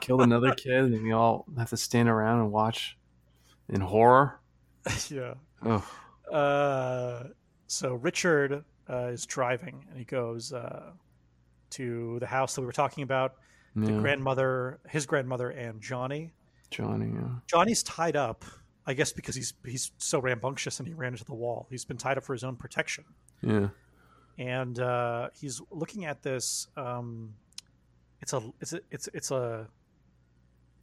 Killed 0.01 0.23
another 0.23 0.55
kid, 0.55 0.85
and 0.85 1.03
we 1.03 1.13
all 1.13 1.45
have 1.59 1.71
to 1.71 1.77
stand 1.77 2.09
around 2.09 2.41
and 2.41 2.53
watch 2.53 2.97
in 3.69 3.81
horror. 3.81 4.39
yeah. 5.09 5.35
Oh, 5.65 5.85
Uh, 6.33 7.25
so 7.67 7.95
Richard 7.95 8.65
uh, 8.89 9.07
is 9.07 9.27
driving, 9.27 9.85
and 9.89 9.99
he 9.99 10.05
goes 10.05 10.53
uh, 10.53 10.91
to 11.71 12.19
the 12.21 12.27
house 12.27 12.55
that 12.55 12.61
we 12.61 12.67
were 12.67 12.73
talking 12.73 13.03
about. 13.03 13.35
The 13.79 13.93
grandmother, 13.93 14.79
his 14.89 15.05
grandmother, 15.05 15.51
and 15.51 15.83
Johnny. 15.83 16.33
Johnny. 16.71 17.13
Yeah. 17.15 17.29
Johnny's 17.47 17.83
tied 17.83 18.17
up, 18.17 18.43
I 18.87 18.95
guess, 18.95 19.13
because 19.13 19.35
he's 19.35 19.53
he's 19.67 19.93
so 19.99 20.19
rambunctious 20.19 20.79
and 20.81 20.89
he 20.89 20.95
ran 20.95 21.13
into 21.13 21.27
the 21.27 21.35
wall. 21.35 21.67
He's 21.69 21.85
been 21.85 21.99
tied 21.99 22.17
up 22.17 22.25
for 22.25 22.33
his 22.33 22.43
own 22.43 22.57
protection, 22.57 23.05
Yeah. 23.43 23.69
And 24.39 24.79
uh, 24.79 25.31
he's 25.39 25.61
looking 25.71 26.05
at 26.05 26.23
this. 26.23 26.69
Um, 26.77 27.35
it's 28.21 28.33
a 28.33 28.43
it's 28.61 28.73
a, 28.73 28.81
it's 28.91 29.09
it's 29.13 29.31
a 29.31 29.67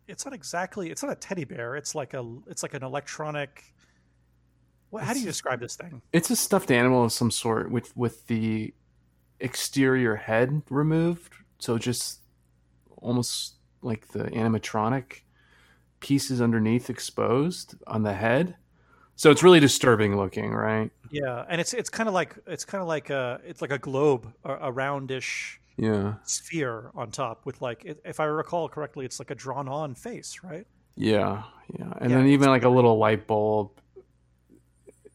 it's 0.07 0.25
not 0.25 0.33
exactly 0.33 0.89
it's 0.89 1.03
not 1.03 1.11
a 1.11 1.15
teddy 1.15 1.43
bear. 1.43 1.75
It's 1.75 1.95
like 1.95 2.13
a 2.13 2.25
it's 2.47 2.63
like 2.63 2.73
an 2.73 2.83
electronic. 2.83 3.63
What, 4.89 5.03
how 5.03 5.13
do 5.13 5.19
you 5.19 5.25
describe 5.25 5.59
this 5.59 5.75
thing? 5.75 6.01
It's 6.11 6.29
a 6.29 6.35
stuffed 6.35 6.69
animal 6.69 7.03
of 7.03 7.11
some 7.11 7.31
sort 7.31 7.71
with 7.71 7.95
with 7.97 8.27
the 8.27 8.73
exterior 9.39 10.15
head 10.15 10.61
removed, 10.69 11.33
so 11.59 11.77
just 11.77 12.19
almost 12.97 13.55
like 13.81 14.07
the 14.09 14.25
animatronic 14.25 15.21
pieces 15.99 16.41
underneath 16.41 16.89
exposed 16.89 17.75
on 17.87 18.03
the 18.03 18.13
head. 18.13 18.55
So 19.15 19.29
it's 19.31 19.43
really 19.43 19.59
disturbing 19.59 20.17
looking, 20.17 20.51
right? 20.51 20.91
Yeah, 21.13 21.45
and 21.47 21.61
it's 21.61 21.73
it's 21.73 21.89
kind 21.91 22.09
of 22.09 22.15
like 22.15 22.35
it's 22.47 22.65
kind 22.65 22.81
of 22.81 22.87
like 22.87 23.11
a 23.11 23.39
it's 23.45 23.61
like 23.61 23.71
a 23.71 23.77
globe, 23.77 24.33
a, 24.43 24.53
a 24.53 24.71
roundish 24.71 25.59
Yeah. 25.77 26.15
sphere 26.23 26.89
on 26.95 27.11
top 27.11 27.45
with 27.45 27.61
like 27.61 27.85
if 28.03 28.19
I 28.19 28.25
recall 28.25 28.67
correctly, 28.67 29.05
it's 29.05 29.19
like 29.19 29.29
a 29.29 29.35
drawn 29.35 29.67
on 29.67 29.93
face, 29.93 30.39
right? 30.43 30.65
Yeah, 30.95 31.43
yeah, 31.77 31.93
and 32.01 32.09
Yeah, 32.09 32.17
then 32.17 32.27
even 32.27 32.49
like 32.49 32.63
a 32.63 32.69
little 32.69 32.97
light 32.97 33.27
bulb 33.27 33.69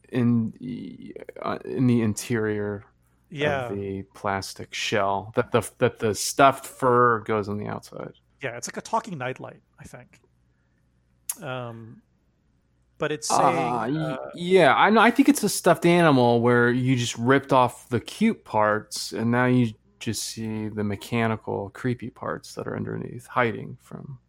in 0.09 0.51
the- 0.59 1.15
uh, 1.41 1.59
in 1.65 1.87
the 1.87 2.01
interior 2.01 2.85
Yeah, 3.29 3.67
of 3.67 3.77
the 3.77 4.03
plastic 4.15 4.73
shell 4.73 5.33
that 5.35 5.51
the 5.51 5.69
that 5.79 5.99
the 5.99 6.15
stuffed 6.15 6.65
fur 6.65 7.19
goes 7.19 7.49
on 7.49 7.57
the 7.57 7.67
outside. 7.67 8.13
yeah, 8.41 8.55
it's 8.57 8.67
like 8.69 8.77
a 8.77 8.81
talking 8.81 9.17
nightlight, 9.17 9.61
I 9.79 9.83
think. 9.83 10.21
Um, 11.41 12.01
but 12.99 13.11
it's 13.11 13.31
Uh, 13.31 13.37
saying 13.39 13.95
y- 13.95 14.11
uh, 14.11 14.29
yeah, 14.35 14.75
I 14.75 14.89
know. 14.91 15.01
I 15.01 15.09
think 15.09 15.27
it's 15.29 15.41
a 15.43 15.49
stuffed 15.49 15.85
animal 15.87 16.41
where 16.41 16.69
you 16.69 16.95
just 16.95 17.17
ripped 17.17 17.51
off 17.51 17.89
the 17.89 17.99
cute 17.99 18.45
parts, 18.45 19.11
and 19.13 19.31
now 19.31 19.45
you 19.47 19.73
just 19.99 20.23
see 20.23 20.69
the 20.69 20.83
mechanical, 20.83 21.71
creepy 21.71 22.09
parts 22.11 22.53
that 22.53 22.67
are 22.67 22.75
underneath, 22.75 23.25
hiding 23.27 23.77
from 23.81 24.19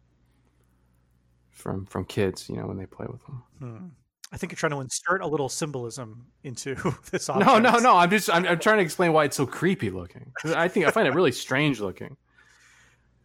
from 1.51 1.85
from 1.85 2.05
kids. 2.05 2.49
You 2.49 2.55
know, 2.57 2.67
when 2.67 2.77
they 2.77 2.85
play 2.87 3.05
with 3.09 3.23
them. 3.25 3.43
hmm. 3.59 3.87
I 4.33 4.37
think 4.37 4.53
you're 4.53 4.57
trying 4.57 4.71
to 4.71 4.79
insert 4.79 5.21
a 5.21 5.27
little 5.27 5.49
symbolism 5.49 6.25
into 6.43 6.75
this. 7.11 7.27
Object. 7.27 7.45
No, 7.49 7.59
no, 7.59 7.77
no. 7.79 7.97
I'm 7.97 8.09
just 8.09 8.29
I'm, 8.33 8.45
I'm 8.45 8.59
trying 8.59 8.77
to 8.77 8.83
explain 8.83 9.11
why 9.11 9.25
it's 9.25 9.35
so 9.35 9.45
creepy 9.45 9.89
looking. 9.89 10.31
I 10.55 10.69
think 10.69 10.85
I 10.85 10.91
find 10.91 11.05
it 11.07 11.13
really 11.13 11.31
strange 11.33 11.79
looking. 11.79 12.17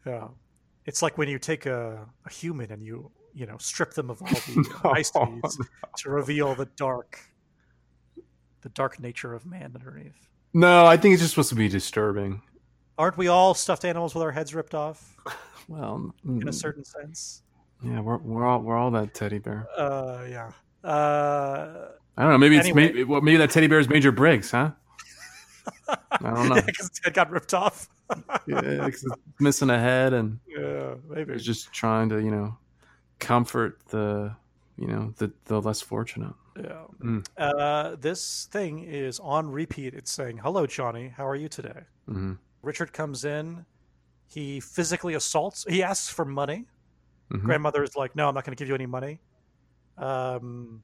Yeah, 0.07 0.29
it's 0.85 1.03
like 1.03 1.19
when 1.19 1.29
you 1.29 1.41
take 1.41 1.67
a, 1.67 2.07
a 2.25 2.31
human 2.31 2.71
and 2.71 2.81
you 2.81 3.11
you 3.37 3.45
know 3.47 3.59
strip 3.59 3.93
them 3.93 4.09
of 4.11 4.21
all 4.23 4.29
the 4.55 4.81
ice 4.85 5.13
niceties 5.15 5.59
to 5.99 6.11
reveal 6.11 6.55
the 6.55 6.65
dark, 6.77 7.21
the 8.63 8.69
dark 8.71 8.99
nature 8.99 9.35
of 9.35 9.45
man 9.47 9.73
underneath. 9.75 10.29
No, 10.55 10.87
I 10.87 10.97
think 10.97 11.13
it's 11.13 11.23
just 11.23 11.35
supposed 11.35 11.51
to 11.51 11.55
be 11.55 11.69
disturbing. 11.69 12.41
Aren't 12.99 13.19
we 13.19 13.29
all 13.29 13.53
stuffed 13.53 13.85
animals 13.85 14.15
with 14.15 14.23
our 14.23 14.33
heads 14.33 14.55
ripped 14.55 14.75
off 14.75 15.15
Well, 15.69 16.15
in 16.25 16.43
a 16.43 16.47
mm, 16.47 16.55
certain 16.55 16.85
sense? 16.85 17.43
yeah, 17.85 18.01
we're 18.01 18.17
we're 18.19 18.47
all 18.47 18.61
we're 18.63 18.77
all 18.77 18.91
that 18.93 19.13
teddy 19.13 19.39
bear. 19.39 19.67
Uh, 19.77 20.25
yeah. 20.31 20.51
Uh, 20.89 21.89
I 22.17 22.23
don't 22.23 22.31
know. 22.33 22.39
Maybe 22.39 22.57
it's 22.57 22.73
maybe 22.75 23.05
well, 23.05 23.21
maybe 23.21 23.37
that 23.37 23.51
teddy 23.51 23.67
bear 23.67 23.81
is 23.81 23.89
Major 23.89 24.13
Briggs, 24.13 24.51
huh? 24.51 24.71
I 25.89 26.35
don't 26.35 26.49
know. 26.49 26.63
because 26.63 26.89
his 26.89 27.01
head 27.05 27.13
got 27.13 27.31
ripped 27.31 27.53
off. 27.53 27.89
yeah, 28.47 28.61
'cause 28.79 29.05
it's 29.05 29.41
missing 29.41 29.69
a 29.69 29.79
head 29.79 30.13
and 30.15 30.39
yeah, 30.49 30.95
maybe. 31.11 31.33
it's 31.35 31.45
just 31.45 31.73
trying 31.73 32.09
to 32.09 32.23
you 32.23 32.31
know 32.31 32.57
comfort 33.19 33.81
the 33.89 34.35
you 34.77 34.87
know 34.87 35.13
the 35.17 35.33
the 35.47 35.61
less 35.61 35.81
fortunate. 35.81 36.35
Yeah. 36.57 36.85
Mm. 37.01 37.27
Uh, 37.37 37.97
this 37.97 38.47
thing 38.51 38.81
is 38.81 39.21
on 39.21 39.51
repeat. 39.51 39.95
It's 39.95 40.11
saying, 40.11 40.39
"Hello, 40.39 40.67
Johnny. 40.67 41.09
How 41.09 41.27
are 41.27 41.37
you 41.37 41.49
today?" 41.49 41.83
hmm 42.07 42.35
Richard 42.63 42.93
comes 42.93 43.25
in. 43.25 43.65
He 44.29 44.59
physically 44.61 45.15
assaults. 45.15 45.65
He 45.69 45.83
asks 45.83 46.09
for 46.09 46.25
money. 46.25 46.67
Mhm. 47.31 47.43
Grandmother 47.43 47.83
is 47.83 47.95
like, 47.97 48.17
"No, 48.17 48.29
I'm 48.29 48.35
not 48.35 48.45
going 48.45 48.57
to 48.57 48.61
give 48.61 48.69
you 48.69 48.75
any 48.75 48.87
money." 48.87 49.21
Um, 49.99 50.83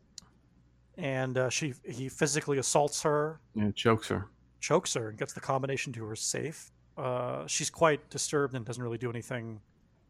and 0.97 1.37
uh, 1.39 1.49
she 1.51 1.75
he 1.85 2.09
physically 2.09 2.59
assaults 2.59 3.03
her, 3.03 3.41
Yeah, 3.55 3.71
chokes 3.75 4.09
her. 4.09 4.29
chokes 4.61 4.95
her, 4.95 5.09
and 5.09 5.19
gets 5.19 5.33
the 5.33 5.41
combination 5.41 5.93
to 5.95 6.05
her 6.05 6.17
safe. 6.17 6.71
Uh, 6.97 7.47
she's 7.47 7.71
quite 7.71 8.09
disturbed 8.11 8.55
and 8.55 8.65
doesn't 8.65 8.83
really 8.83 8.99
do 8.99 9.11
anything 9.11 9.61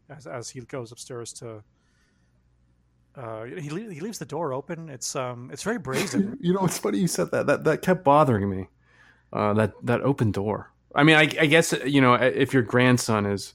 as 0.08 0.26
as 0.26 0.50
he 0.50 0.60
goes 0.62 0.92
upstairs 0.92 1.32
to. 1.34 1.62
Uh, 3.16 3.44
he 3.44 3.68
le- 3.70 3.92
he 3.92 4.00
leaves 4.00 4.18
the 4.18 4.24
door 4.24 4.52
open. 4.52 4.88
It's 4.88 5.14
um 5.16 5.50
it's 5.52 5.62
very 5.62 5.78
brazen. 5.86 6.38
You 6.40 6.54
know, 6.54 6.64
it's 6.64 6.78
funny 6.78 6.98
you 6.98 7.08
said 7.08 7.30
that. 7.32 7.46
That 7.46 7.64
that 7.64 7.82
kept 7.82 8.04
bothering 8.04 8.48
me. 8.48 8.68
Uh, 9.32 9.54
that 9.54 9.72
that 9.82 10.00
open 10.02 10.30
door. 10.30 10.70
I 10.94 11.04
mean, 11.04 11.16
I, 11.16 11.22
I 11.22 11.46
guess 11.46 11.72
you 11.84 12.00
know 12.00 12.14
if 12.14 12.52
your 12.52 12.62
grandson 12.62 13.26
is 13.26 13.54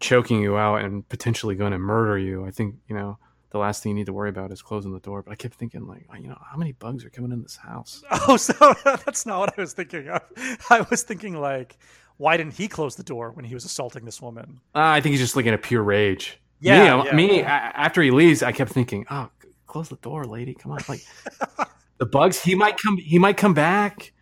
choking 0.00 0.40
you 0.40 0.56
out 0.56 0.82
and 0.82 1.08
potentially 1.08 1.54
going 1.54 1.72
to 1.72 1.78
murder 1.78 2.18
you, 2.18 2.44
I 2.46 2.50
think 2.50 2.76
you 2.88 2.94
know 2.96 3.18
the 3.50 3.58
last 3.58 3.82
thing 3.82 3.90
you 3.90 3.96
need 3.96 4.06
to 4.06 4.12
worry 4.12 4.30
about 4.30 4.50
is 4.50 4.62
closing 4.62 4.92
the 4.92 4.98
door. 5.00 5.22
But 5.22 5.30
I 5.30 5.36
kept 5.36 5.54
thinking, 5.54 5.86
like, 5.86 6.06
you 6.20 6.28
know, 6.28 6.42
how 6.50 6.56
many 6.56 6.72
bugs 6.72 7.04
are 7.04 7.10
coming 7.10 7.30
in 7.30 7.40
this 7.42 7.56
house? 7.56 8.02
Oh, 8.26 8.36
so 8.36 8.52
that's 8.84 9.24
not 9.26 9.38
what 9.38 9.54
I 9.56 9.60
was 9.60 9.72
thinking 9.74 10.08
of. 10.08 10.22
I 10.70 10.84
was 10.90 11.04
thinking 11.04 11.40
like, 11.40 11.78
why 12.16 12.36
didn't 12.36 12.54
he 12.54 12.66
close 12.66 12.96
the 12.96 13.04
door 13.04 13.30
when 13.30 13.44
he 13.44 13.54
was 13.54 13.64
assaulting 13.64 14.04
this 14.04 14.20
woman? 14.20 14.60
Uh, 14.74 14.80
I 14.80 15.00
think 15.00 15.12
he's 15.12 15.20
just 15.20 15.36
looking 15.36 15.52
at 15.52 15.62
pure 15.62 15.82
rage. 15.84 16.40
Yeah, 16.64 16.96
me, 16.96 17.04
yeah. 17.06 17.14
me. 17.14 17.42
after 17.42 18.02
he 18.02 18.10
leaves, 18.10 18.42
I 18.42 18.52
kept 18.52 18.72
thinking, 18.72 19.04
oh, 19.10 19.28
close 19.66 19.88
the 19.88 19.96
door, 19.96 20.24
lady. 20.24 20.54
Come 20.54 20.72
on, 20.72 20.80
like 20.88 21.04
the 21.98 22.06
bugs. 22.06 22.42
He 22.42 22.54
might 22.54 22.76
come. 22.78 22.96
He 22.96 23.18
might 23.18 23.36
come 23.36 23.54
back. 23.54 24.12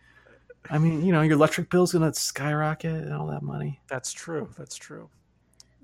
I 0.69 0.77
mean, 0.77 1.05
you 1.05 1.11
know, 1.11 1.21
your 1.21 1.33
electric 1.33 1.69
bill's 1.69 1.91
gonna 1.93 2.13
skyrocket 2.13 2.93
and 3.03 3.13
all 3.13 3.27
that 3.27 3.41
money. 3.43 3.81
That's 3.89 4.11
true. 4.13 4.49
That's 4.57 4.75
true. 4.75 5.09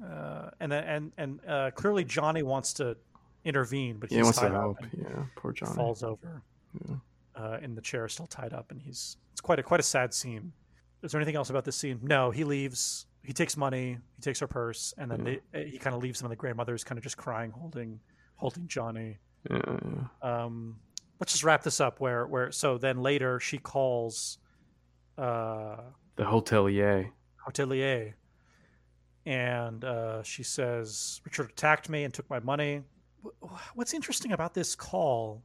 Uh, 0.04 0.50
and 0.60 0.72
and 0.74 1.12
and 1.18 1.40
uh, 1.48 1.72
clearly 1.72 2.04
Johnny 2.06 2.44
wants 2.44 2.74
to 2.74 2.96
intervene, 3.44 3.98
but 3.98 4.12
Yeah, 4.12 4.20
he's 4.20 4.26
he 4.26 4.28
wants 4.28 4.40
to 4.40 4.50
help. 4.50 4.78
Yeah, 4.98 5.24
poor 5.36 5.52
Johnny. 5.52 5.76
falls 5.76 6.04
over 6.04 6.42
Yeah. 6.88 6.96
uh, 7.36 7.58
in 7.62 7.76
the 7.76 7.82
chair, 7.82 8.08
still 8.08 8.28
tied 8.28 8.54
up, 8.54 8.72
and 8.72 8.82
he's 8.82 9.18
it's 9.34 9.42
quite 9.42 9.60
a 9.60 9.64
quite 9.64 9.80
a 9.82 9.84
sad 9.84 10.14
scene. 10.14 10.54
Is 11.04 11.12
there 11.12 11.20
anything 11.20 11.36
else 11.36 11.50
about 11.50 11.66
this 11.66 11.76
scene? 11.76 12.00
No, 12.02 12.32
he 12.32 12.44
leaves. 12.44 13.06
He 13.30 13.34
takes 13.34 13.56
money. 13.56 13.96
He 14.16 14.22
takes 14.24 14.40
her 14.40 14.48
purse, 14.48 14.92
and 14.98 15.12
then 15.12 15.24
Yeah. 15.24 15.36
they, 15.52 15.70
he 15.70 15.78
kind 15.78 15.96
of 15.96 16.02
leaves 16.02 16.18
them. 16.18 16.26
And 16.26 16.32
the 16.32 16.36
grandmother's 16.36 16.84
kind 16.84 16.98
of 16.98 17.04
just 17.04 17.16
crying, 17.16 17.52
holding 17.52 18.00
holding 18.38 18.68
Johnny. 18.68 19.20
Yeah, 19.48 19.62
yeah. 19.68 20.44
um, 20.46 20.78
let's 21.20 21.34
just 21.34 21.44
wrap 21.44 21.62
this 21.62 21.80
up 21.80 22.00
where 22.00 22.26
where 22.26 22.52
so 22.52 22.80
then 22.80 23.04
later 23.04 23.40
she 23.40 23.60
calls 23.60 24.40
uh 25.20 25.78
The 26.16 26.24
hotelier. 26.24 27.12
hotelier 27.48 28.14
and 29.28 29.84
uh, 29.86 30.24
she 30.24 30.42
says 30.44 31.22
richard 31.26 31.52
attacked 31.52 31.88
me 31.90 32.04
and 32.06 32.14
took 32.14 32.30
my 32.30 32.40
money 32.40 32.82
what's 33.76 33.94
interesting 33.94 34.32
about 34.32 34.54
this 34.56 34.76
call 34.76 35.44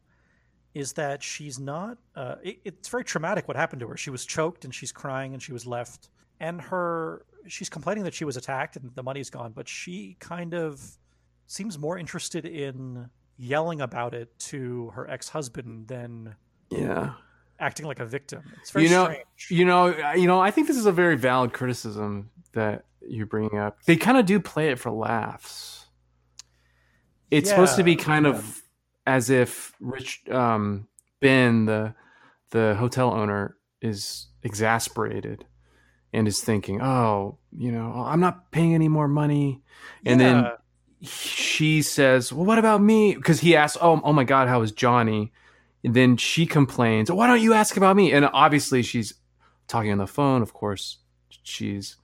is 0.74 0.92
that 0.94 1.22
she's 1.22 1.58
not 1.60 1.98
uh, 2.16 2.36
it, 2.42 2.60
it's 2.64 2.88
very 2.88 3.04
traumatic 3.04 3.46
what 3.46 3.56
happened 3.56 3.80
to 3.80 3.86
her 3.88 3.96
she 3.96 4.10
was 4.10 4.24
choked 4.24 4.64
and 4.64 4.74
she's 4.74 4.92
crying 4.92 5.34
and 5.34 5.42
she 5.42 5.52
was 5.52 5.66
left 5.66 6.08
and 6.40 6.60
her 6.60 7.26
she's 7.46 7.68
complaining 7.68 8.04
that 8.04 8.14
she 8.14 8.24
was 8.24 8.36
attacked 8.36 8.76
and 8.76 8.90
the 8.94 9.02
money's 9.02 9.30
gone 9.30 9.52
but 9.52 9.68
she 9.68 10.16
kind 10.20 10.54
of 10.54 10.80
seems 11.46 11.78
more 11.78 11.98
interested 11.98 12.46
in 12.46 13.08
yelling 13.36 13.80
about 13.80 14.14
it 14.14 14.36
to 14.38 14.90
her 14.90 15.08
ex-husband 15.10 15.88
than 15.88 16.34
Yeah. 16.70 17.14
acting 17.58 17.86
like 17.86 18.00
a 18.00 18.06
victim 18.06 18.42
it's 18.60 18.70
very 18.70 18.84
You 18.86 18.90
know- 18.90 19.04
strange 19.06 19.50
You 19.50 19.64
know, 19.64 19.88
I- 19.92 20.14
you 20.14 20.26
know. 20.26 20.40
I 20.40 20.50
think 20.50 20.66
this 20.68 20.76
is 20.76 20.86
a 20.86 20.92
very 20.92 21.16
valid 21.16 21.52
criticism 21.52 22.30
that 22.52 22.84
you're 23.06 23.26
bringing 23.26 23.58
up. 23.58 23.82
They 23.84 23.96
kind 23.96 24.16
of 24.16 24.24
do 24.26 24.40
play 24.40 24.70
it 24.70 24.78
for 24.78 24.90
laughs. 24.90 25.86
it's 27.30 27.50
supposed 27.50 27.76
to 27.76 27.82
be 27.82 27.96
kind 27.96 28.24
yeah. 28.26 28.32
of 28.32 28.62
as 29.06 29.28
if 29.28 29.74
Rich 29.80 30.22
um, 30.30 30.88
Ben, 31.20 31.66
the 31.66 31.94
the 32.50 32.76
hotel 32.78 33.12
owner, 33.12 33.56
is 33.82 34.28
exasperated 34.42 35.44
and 36.14 36.26
is 36.28 36.40
thinking, 36.40 36.80
"Oh, 36.80 37.38
you 37.56 37.70
know, 37.72 37.92
I'm 38.06 38.20
not 38.20 38.50
paying 38.50 38.74
any 38.74 38.88
more 38.88 39.08
money," 39.08 39.62
and 40.06 40.20
then 40.20 40.46
she 41.02 41.82
says, 41.82 42.32
"Well, 42.32 42.46
what 42.46 42.58
about 42.58 42.80
me?" 42.82 43.14
Because 43.14 43.40
he 43.40 43.56
asks, 43.56 43.76
"Oh, 43.80 44.00
oh 44.02 44.12
my 44.12 44.24
God, 44.24 44.48
how 44.48 44.62
is 44.62 44.72
Johnny?" 44.72 45.32
And 45.84 45.94
then 45.94 46.16
she 46.16 46.46
complains, 46.46 47.10
"Why 47.10 47.26
don't 47.26 47.42
you 47.42 47.52
ask 47.52 47.76
about 47.76 47.96
me?" 47.96 48.12
And 48.12 48.28
obviously, 48.32 48.82
she's 48.82 49.14
talking 49.68 49.92
on 49.92 49.98
the 49.98 50.06
phone. 50.06 50.40
Of 50.42 50.52
course, 50.54 50.98
she's 51.42 51.96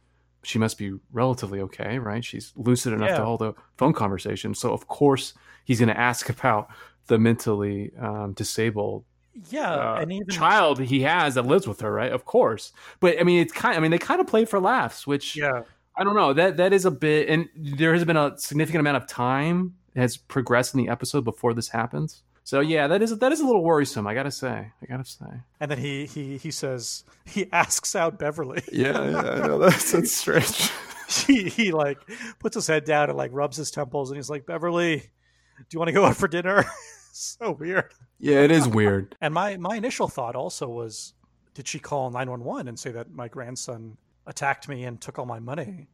she 0.43 0.59
must 0.59 0.79
be 0.79 0.93
relatively 1.13 1.61
okay, 1.61 1.99
right? 1.99 2.25
She's 2.25 2.53
lucid 2.57 2.93
enough 2.95 3.11
Yeah. 3.11 3.19
to 3.19 3.25
hold 3.25 3.43
a 3.43 3.55
phone 3.77 3.93
conversation. 3.93 4.55
So 4.55 4.73
of 4.73 4.87
course, 4.89 5.35
he's 5.65 5.79
going 5.79 5.91
to 5.91 5.99
ask 6.01 6.29
about 6.31 6.69
the 7.09 7.19
mentally 7.19 7.93
um, 8.01 8.33
disabled 8.33 9.05
yeah, 9.51 9.73
uh, 9.73 9.99
and 10.01 10.13
even 10.13 10.29
child 10.29 10.81
he 10.81 11.03
has 11.03 11.35
that 11.35 11.47
lives 11.47 11.67
with 11.67 11.81
her, 11.81 11.93
right? 11.93 12.13
Of 12.13 12.25
course, 12.25 12.73
but 13.01 13.19
I 13.21 13.25
mean, 13.25 13.41
it's 13.41 13.53
kind. 13.53 13.77
I 13.77 13.81
mean, 13.81 13.91
they 13.91 13.99
kind 13.99 14.21
of 14.21 14.27
play 14.27 14.45
for 14.45 14.61
laughs, 14.61 15.07
which 15.07 15.37
yeah, 15.37 15.63
I 15.97 16.05
don't 16.05 16.17
know. 16.17 16.33
That 16.33 16.57
that 16.57 16.73
is 16.73 16.85
a 16.85 16.91
bit, 16.91 17.29
and 17.29 17.49
there 17.57 17.93
has 17.93 18.05
been 18.05 18.17
a 18.17 18.37
significant 18.39 18.81
amount 18.81 18.97
of 18.97 19.07
time 19.07 19.77
has 19.97 20.17
progressed 20.17 20.75
in 20.75 20.79
the 20.79 20.89
episode 20.89 21.25
before 21.25 21.55
this 21.55 21.69
happens. 21.69 22.23
So 22.45 22.61
yeah, 22.61 22.87
that 22.89 23.03
is 23.03 23.17
that 23.19 23.33
is 23.33 23.41
a 23.41 23.47
little 23.47 23.63
worrisome. 23.63 24.07
I 24.07 24.15
gotta 24.15 24.31
say. 24.31 24.73
I 24.83 24.87
gotta 24.87 25.05
say. 25.05 25.27
and 25.61 25.71
then 25.71 25.79
he 25.79 26.07
he 26.07 26.37
he 26.37 26.51
says 26.51 27.05
he 27.25 27.47
asks 27.53 27.95
out 27.95 28.19
Beverly. 28.19 28.63
Yeah, 28.73 29.11
yeah, 29.11 29.19
I 29.19 29.47
know 29.47 29.59
that's 29.59 29.93
that's 29.93 30.13
strange. 30.13 30.71
he 31.27 31.49
he 31.49 31.73
like 31.73 31.99
puts 32.39 32.55
his 32.55 32.67
head 32.67 32.85
down 32.85 33.09
and 33.09 33.19
like 33.19 33.31
rubs 33.33 33.57
his 33.57 33.71
temples 33.71 34.11
and 34.11 34.17
he's 34.17 34.31
like 34.31 34.47
Beverly, 34.47 34.97
do 34.97 35.65
you 35.73 35.79
want 35.79 35.89
to 35.89 35.93
go 35.93 36.05
out 36.05 36.17
for 36.17 36.29
dinner? 36.29 36.65
so 37.39 37.53
weird. 37.53 37.93
yeah, 38.19 38.41
it 38.41 38.51
is 38.51 38.69
weird. 38.69 39.17
And 39.21 39.35
my 39.35 39.57
my 39.57 39.77
initial 39.77 40.09
thought 40.09 40.37
also 40.37 40.69
was, 40.69 41.15
did 41.55 41.67
she 41.69 41.79
call 41.79 42.11
nine 42.11 42.31
one 42.31 42.45
one 42.45 42.69
and 42.69 42.79
say 42.79 42.91
that 42.93 43.11
my 43.11 43.29
grandson 43.29 43.97
attacked 44.27 44.69
me 44.69 44.85
and 44.85 45.01
took 45.01 45.19
all 45.19 45.27
my 45.27 45.41
money? 45.41 45.89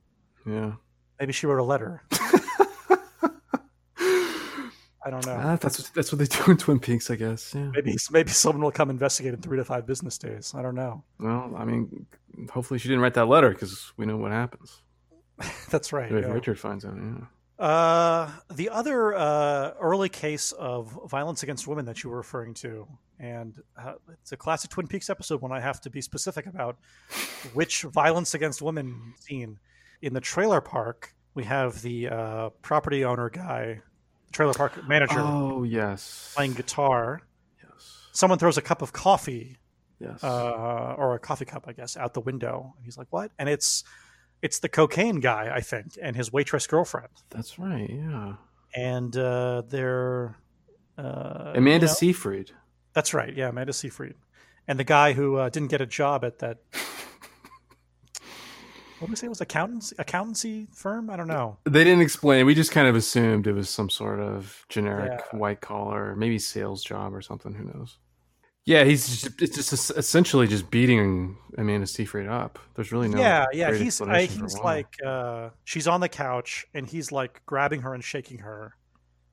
Yeah, 0.47 0.73
Maybe 1.19 1.33
she 1.33 1.47
wrote 1.47 1.59
a 1.61 1.65
letter. 1.65 2.03
I 5.07 5.11
don't 5.11 5.25
know. 5.25 5.41
Ah, 5.41 5.57
that's 5.57 5.79
what, 5.79 5.91
that's 5.95 6.13
what 6.13 6.19
they 6.19 6.25
do 6.25 6.51
in 6.51 6.57
Twin 6.57 6.81
Peaks, 6.81 7.11
I 7.11 7.15
guess. 7.17 7.55
Yeah. 7.55 7.71
Maybe 7.73 7.97
maybe 8.11 8.31
someone 8.31 8.63
will 8.63 8.73
come 8.73 8.91
investigate 8.91 9.35
in 9.35 9.41
three 9.41 9.57
to 9.57 9.65
five 9.65 9.87
business 9.87 10.19
days. 10.19 10.53
I 10.57 10.63
don't 10.63 10.75
know. 10.75 11.05
Well, 11.21 11.55
I 11.57 11.65
mean, 11.65 12.07
hopefully 12.51 12.79
she 12.81 12.89
didn't 12.89 13.03
write 13.03 13.15
that 13.15 13.27
letter 13.29 13.51
because 13.51 13.93
we 13.97 14.05
know 14.05 14.17
what 14.17 14.33
happens 14.33 14.83
That's 15.71 15.93
right. 15.93 16.11
if 16.11 16.25
yeah. 16.25 16.33
Richard 16.33 16.59
finds 16.59 16.85
out. 16.85 16.97
Yeah. 16.97 17.25
Uh, 17.59 18.31
the 18.53 18.69
other 18.69 19.15
uh, 19.15 19.73
early 19.81 20.09
case 20.11 20.53
of 20.53 20.99
violence 21.09 21.43
against 21.43 21.67
women 21.67 21.87
that 21.87 22.03
you 22.03 22.11
were 22.11 22.19
referring 22.19 22.53
to, 22.53 22.87
and 23.19 23.59
uh, 23.81 23.95
it's 24.13 24.33
a 24.33 24.37
classic 24.37 24.71
Twin 24.71 24.87
Peaks 24.87 25.09
episode 25.09 25.41
when 25.41 25.53
I 25.53 25.61
have 25.61 25.81
to 25.83 25.91
be 25.91 26.03
specific 26.03 26.45
about 26.47 26.77
which 27.55 27.83
violence 27.83 28.35
against 28.35 28.61
women 28.61 29.15
scene. 29.21 29.59
In 30.03 30.13
the 30.13 30.21
trailer 30.21 30.61
park, 30.61 31.15
we 31.35 31.45
have 31.45 31.81
the 31.81 32.09
uh, 32.11 32.49
property 32.61 33.05
owner 33.07 33.31
guy, 33.31 33.81
trailer 34.33 34.53
park 34.53 34.87
manager, 34.87 35.15
Oh 35.19 35.63
yes. 35.63 36.33
playing 36.37 36.53
guitar. 36.53 37.23
Yes. 37.63 37.97
Someone 38.13 38.39
throws 38.39 38.59
a 38.59 38.63
cup 38.63 38.83
of 38.83 38.93
coffee, 38.93 39.57
Yes. 39.99 40.23
uh, 40.23 40.95
or 40.99 41.15
a 41.15 41.19
coffee 41.19 41.47
cup, 41.47 41.65
I 41.67 41.73
guess, 41.73 41.97
out 41.97 42.13
the 42.13 42.21
window. 42.21 42.75
And 42.77 42.85
he's 42.85 42.99
like, 42.99 43.07
"What?" 43.09 43.31
And 43.39 43.49
it's 43.49 43.83
it's 44.43 44.59
the 44.59 44.69
cocaine 44.69 45.21
guy, 45.21 45.51
I 45.55 45.61
think, 45.61 45.99
and 46.01 46.15
his 46.17 46.33
waitress 46.33 46.67
girlfriend. 46.67 47.09
That's 47.31 47.59
right. 47.59 47.89
Yeah. 47.91 48.35
and 48.75 49.17
uh, 49.17 49.63
they're 49.69 50.37
uh, 50.99 51.53
Amanda 51.55 51.87
you 51.87 51.91
know- 51.91 51.95
Seyfried. 51.95 52.51
That's 52.93 53.13
right. 53.13 53.35
Yeah, 53.35 53.49
Amanda 53.51 53.73
Seyfried, 53.73 54.15
and 54.67 54.79
the 54.79 54.85
guy 54.85 55.13
who 55.13 55.37
uh, 55.37 55.49
didn't 55.51 55.69
get 55.69 55.81
a 55.81 55.87
job 55.87 56.25
at 56.25 56.39
that. 56.41 56.59
What 58.99 59.09
did 59.09 59.11
we 59.11 59.17
say 59.17 59.27
it 59.27 59.29
was 59.29 59.43
accountancy 59.43 59.95
accountancy 59.99 60.69
firm? 60.73 61.11
I 61.11 61.17
don't 61.17 61.29
know. 61.29 61.59
They 61.65 61.85
didn't 61.85 62.01
explain. 62.01 62.47
We 62.47 62.55
just 62.55 62.71
kind 62.71 62.89
of 62.89 62.97
assumed 62.97 63.47
it 63.47 63.53
was 63.53 63.69
some 63.69 63.91
sort 63.91 64.21
of 64.21 64.65
generic 64.71 65.21
white 65.33 65.61
collar, 65.61 66.17
maybe 66.17 66.39
sales 66.39 66.83
job 66.83 67.15
or 67.15 67.21
something. 67.21 67.53
Who 67.53 67.65
knows? 67.65 67.99
Yeah, 68.67 68.83
he's 68.85 69.07
just, 69.09 69.41
it's 69.41 69.55
just 69.55 69.91
essentially 69.93 70.49
just 70.49 70.71
beating 70.73 71.37
Amanda 71.57 71.87
Seyfried 71.87 72.27
up. 72.27 72.59
There's 72.75 72.91
really 72.91 73.09
no. 73.09 73.19
yeah, 73.19 73.47
yeah. 73.53 73.73
He's 73.73 74.01
I, 74.01 74.23
he's 74.25 74.59
like 74.59 74.97
uh, 75.07 75.51
she's 75.65 75.87
on 75.87 76.01
the 76.01 76.09
couch 76.09 76.67
and 76.75 76.85
he's 76.87 77.13
like 77.13 77.41
grabbing 77.47 77.83
her 77.83 77.95
and 77.95 78.03
shaking 78.03 78.39
her, 78.39 78.75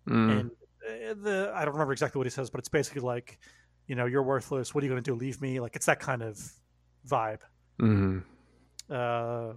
Mm. 0.07 0.39
and 0.39 0.51
uh, 0.87 1.13
the 1.23 1.51
I 1.55 1.65
don't 1.65 1.73
remember 1.73 1.93
exactly 1.93 2.19
what 2.19 2.27
he 2.27 2.31
says, 2.31 2.49
but 2.51 2.59
it's 2.59 2.69
basically 2.69 3.01
like, 3.01 3.39
you 3.87 3.95
know, 3.95 4.05
you're 4.05 4.21
worthless. 4.21 4.75
What 4.75 4.83
are 4.83 4.85
you 4.85 4.91
going 4.91 5.01
to 5.03 5.11
do? 5.11 5.15
Leave 5.15 5.41
me? 5.41 5.59
Like 5.59 5.75
it's 5.75 5.87
that 5.87 5.99
kind 5.99 6.21
of 6.21 6.39
vibe. 7.09 7.39
Mhm. 7.81 8.23
Uh, 8.89 9.53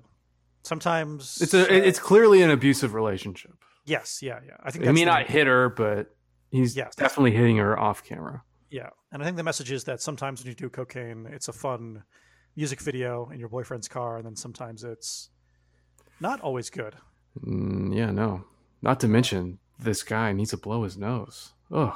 sometimes 0.62 1.38
It's 1.42 1.52
a. 1.52 1.62
uh, 1.62 1.66
It's 1.86 1.98
clearly 1.98 2.40
an 2.42 2.50
abusive 2.50 2.94
relationship. 2.94 3.52
yes, 3.84 4.22
yeah, 4.22 4.40
yeah. 4.46 4.56
I 4.62 4.70
think 4.70 4.84
He 4.86 4.92
may 4.92 5.04
not 5.04 5.26
hit 5.26 5.46
her, 5.46 5.68
but 5.68 6.14
he's 6.50 6.76
Yes. 6.76 6.94
definitely 6.96 7.32
hitting 7.32 7.58
her 7.58 7.78
off 7.78 8.02
camera. 8.04 8.42
Yeah, 8.70 8.90
and 9.12 9.22
I 9.22 9.24
think 9.24 9.36
the 9.36 9.44
message 9.44 9.70
is 9.70 9.84
that 9.84 10.00
sometimes 10.00 10.40
when 10.40 10.48
you 10.48 10.54
do 10.54 10.68
cocaine, 10.68 11.26
it's 11.30 11.48
a 11.48 11.52
fun 11.52 12.02
music 12.56 12.80
video 12.80 13.28
in 13.30 13.38
your 13.38 13.48
boyfriend's 13.48 13.88
car, 13.88 14.16
and 14.16 14.26
then 14.26 14.36
sometimes 14.36 14.82
it's 14.82 15.30
not 16.20 16.40
always 16.40 16.70
good. 16.70 16.94
Mm, 17.44 17.94
yeah, 17.94 18.10
no. 18.10 18.44
Not 18.82 19.00
to 19.00 19.08
mention, 19.08 19.58
this 19.78 20.02
guy 20.02 20.32
needs 20.32 20.50
to 20.50 20.56
blow 20.56 20.82
his 20.82 20.96
nose. 20.96 21.52
Ugh. 21.72 21.94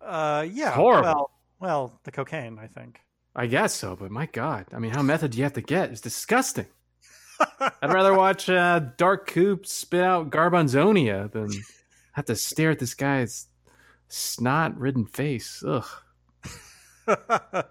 Uh, 0.00 0.46
yeah, 0.50 0.70
horrible. 0.72 1.04
well, 1.04 1.30
well, 1.60 2.00
the 2.04 2.12
cocaine, 2.12 2.58
I 2.58 2.66
think. 2.66 3.00
I 3.36 3.46
guess 3.46 3.74
so, 3.74 3.96
but 3.96 4.10
my 4.10 4.26
God, 4.26 4.66
I 4.72 4.78
mean, 4.78 4.92
how 4.92 5.02
method 5.02 5.32
do 5.32 5.38
you 5.38 5.44
have 5.44 5.54
to 5.54 5.60
get? 5.60 5.90
It's 5.90 6.00
disgusting. 6.00 6.66
I'd 7.60 7.92
rather 7.92 8.14
watch 8.16 8.48
uh, 8.48 8.80
Dark 8.96 9.26
Coop 9.26 9.66
spit 9.66 10.00
out 10.00 10.30
Garbanzonia 10.30 11.30
than 11.32 11.50
have 12.12 12.26
to 12.26 12.36
stare 12.36 12.70
at 12.70 12.78
this 12.78 12.94
guy's 12.94 13.46
snot-ridden 14.08 15.06
face. 15.06 15.62
Ugh. 15.66 15.86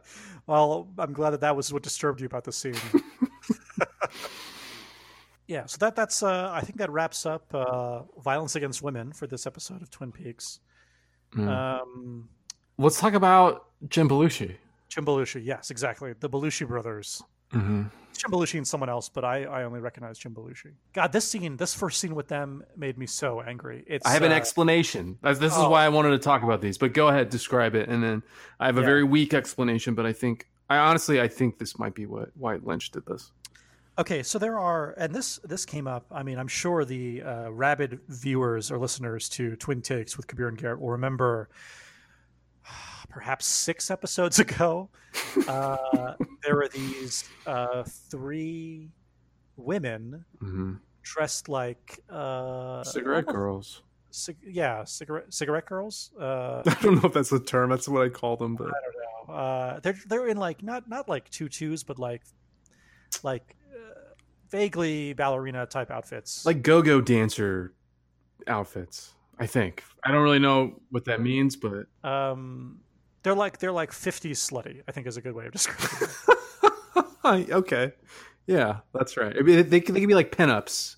well, 0.48 0.88
I'm 0.98 1.14
glad 1.14 1.32
that 1.32 1.42
that 1.42 1.56
was 1.56 1.74
what 1.74 1.84
disturbed 1.84 2.22
you 2.22 2.26
about 2.26 2.44
the 2.44 2.52
scene. 2.52 2.76
yeah, 5.48 5.66
so 5.66 5.78
that 5.80 5.96
that's 5.96 6.24
uh, 6.24 6.52
I 6.54 6.62
think 6.62 6.78
that 6.78 6.92
wraps 6.92 7.26
up 7.26 7.54
uh, 7.54 8.02
violence 8.22 8.56
against 8.56 8.82
women 8.82 9.12
for 9.12 9.28
this 9.28 9.48
episode 9.48 9.82
of 9.82 9.90
Twin 9.90 10.12
Peaks. 10.12 10.60
Mm. 11.36 11.48
Um, 11.48 12.30
Let's 12.78 13.00
talk 13.00 13.14
about 13.14 13.68
Jim 13.88 14.10
Belushi. 14.10 14.56
Jim 14.90 15.06
Belushi, 15.06 15.44
yes, 15.44 15.72
exactly, 15.72 16.14
the 16.20 16.30
Belushi 16.30 16.68
brothers. 16.68 17.24
Mm-hmm. 17.54 17.84
Jim 18.18 18.32
Belushi 18.32 18.58
and 18.58 18.68
someone 18.68 18.90
else, 18.90 19.10
but 19.10 19.26
I, 19.26 19.44
I 19.44 19.64
only 19.64 19.80
recognize 19.80 20.18
Jim 20.18 20.34
Belushi. 20.34 20.74
God, 20.94 21.12
this 21.12 21.28
scene, 21.28 21.58
this 21.58 21.74
first 21.74 22.00
scene 22.00 22.16
with 22.16 22.28
them 22.28 22.64
made 22.78 22.98
me 22.98 23.06
so 23.06 23.42
angry. 23.42 23.84
It's 23.88 24.06
I 24.06 24.12
have 24.12 24.24
an 24.24 24.32
uh, 24.32 24.36
explanation. 24.36 25.18
This 25.24 25.40
is 25.40 25.54
oh. 25.56 25.70
why 25.70 25.84
I 25.84 25.90
wanted 25.90 26.12
to 26.12 26.20
talk 26.20 26.44
about 26.44 26.62
these. 26.62 26.78
But 26.78 26.94
go 26.94 27.08
ahead, 27.08 27.30
describe 27.30 27.76
it, 27.76 27.90
and 27.90 28.04
then 28.04 28.24
I 28.60 28.68
have 28.68 28.78
a 28.78 28.82
Yeah. 28.82 28.86
very 28.88 29.04
weak 29.04 29.34
explanation. 29.34 29.96
But 29.96 30.06
I 30.06 30.14
think, 30.14 30.48
I 30.70 30.78
honestly, 30.78 31.20
I 31.20 31.28
think 31.28 31.58
this 31.58 31.80
might 31.80 31.96
be 31.96 32.06
what 32.06 32.30
why 32.36 32.58
Lynch 32.58 32.92
did 32.92 33.06
this. 33.06 33.32
Okay, 33.98 34.24
so 34.24 34.40
there 34.40 34.58
are, 34.58 34.96
and 34.98 35.14
this 35.14 35.40
this 35.44 35.66
came 35.66 35.88
up. 35.88 36.06
I 36.12 36.24
mean, 36.24 36.40
I'm 36.40 36.48
sure 36.48 36.84
the 36.86 37.22
uh, 37.22 37.52
rabid 37.52 38.00
viewers 38.08 38.72
or 38.72 38.78
listeners 38.80 39.30
to 39.30 39.56
Twin 39.56 39.82
Takes 39.82 40.18
with 40.18 40.28
Kabir 40.28 40.48
and 40.48 40.58
Garrett 40.58 40.80
will 40.80 40.90
remember, 40.92 41.50
perhaps 43.10 43.46
six 43.46 43.90
episodes 43.92 44.40
ago, 44.46 44.90
uh, 45.48 46.14
there 46.44 46.56
were 46.56 46.70
these 46.74 47.24
uh, 47.46 47.84
three 48.10 48.90
women 49.56 50.26
hmm 50.40 50.74
dressed 51.04 51.50
like 51.50 52.00
uh, 52.10 52.82
Cigarette 52.84 53.26
girls. 53.28 53.82
cig- 54.12 54.38
yeah, 54.42 54.84
cigarette 54.86 55.34
cigarette 55.34 55.66
girls. 55.66 56.12
Uh, 56.20 56.64
I 56.66 56.78
don't 56.82 56.96
know 56.96 57.08
if 57.10 57.14
that's 57.14 57.30
the 57.30 57.40
term. 57.42 57.70
That's 57.70 57.88
what 57.90 58.04
I 58.04 58.10
call 58.10 58.38
them. 58.38 58.56
But 58.56 58.68
I 58.68 58.72
don't 58.72 59.28
know. 59.28 59.34
uh, 59.34 59.80
they're 59.82 60.00
they're 60.08 60.28
in 60.28 60.38
like 60.38 60.64
not 60.64 60.88
not 60.88 61.10
like 61.10 61.30
tutus, 61.30 61.84
but 61.84 62.00
like 62.00 62.22
like 63.22 63.56
uh, 63.76 64.00
vaguely 64.50 65.14
ballerina 65.14 65.66
type 65.66 65.92
outfits. 65.92 66.46
like 66.46 66.64
go-go 66.64 67.02
dancer 67.02 67.74
outfits. 68.48 69.14
I 69.40 69.48
think 69.48 69.84
I 70.04 70.12
don't 70.12 70.24
really 70.24 70.40
know 70.40 70.80
what 70.90 71.06
that 71.06 71.22
means, 71.22 71.56
but 71.56 71.88
um, 72.04 72.80
they're 73.24 73.36
like 73.36 73.60
they're 73.60 73.72
like 73.72 73.92
50s 73.92 74.32
slutty. 74.32 74.82
I 74.88 74.92
think 74.92 75.08
is 75.08 75.18
a 75.18 75.22
good 75.22 75.34
way 75.34 75.46
of 75.46 75.52
describing 75.52 76.08
it. 77.26 77.52
okay, 77.52 77.94
yeah, 78.48 78.80
that's 78.94 79.18
right. 79.18 79.36
I 79.38 79.42
mean, 79.42 79.56
they, 79.56 79.64
they 79.64 79.82
can 79.82 79.96
be 79.96 80.14
like 80.14 80.36
pinups. 80.36 80.98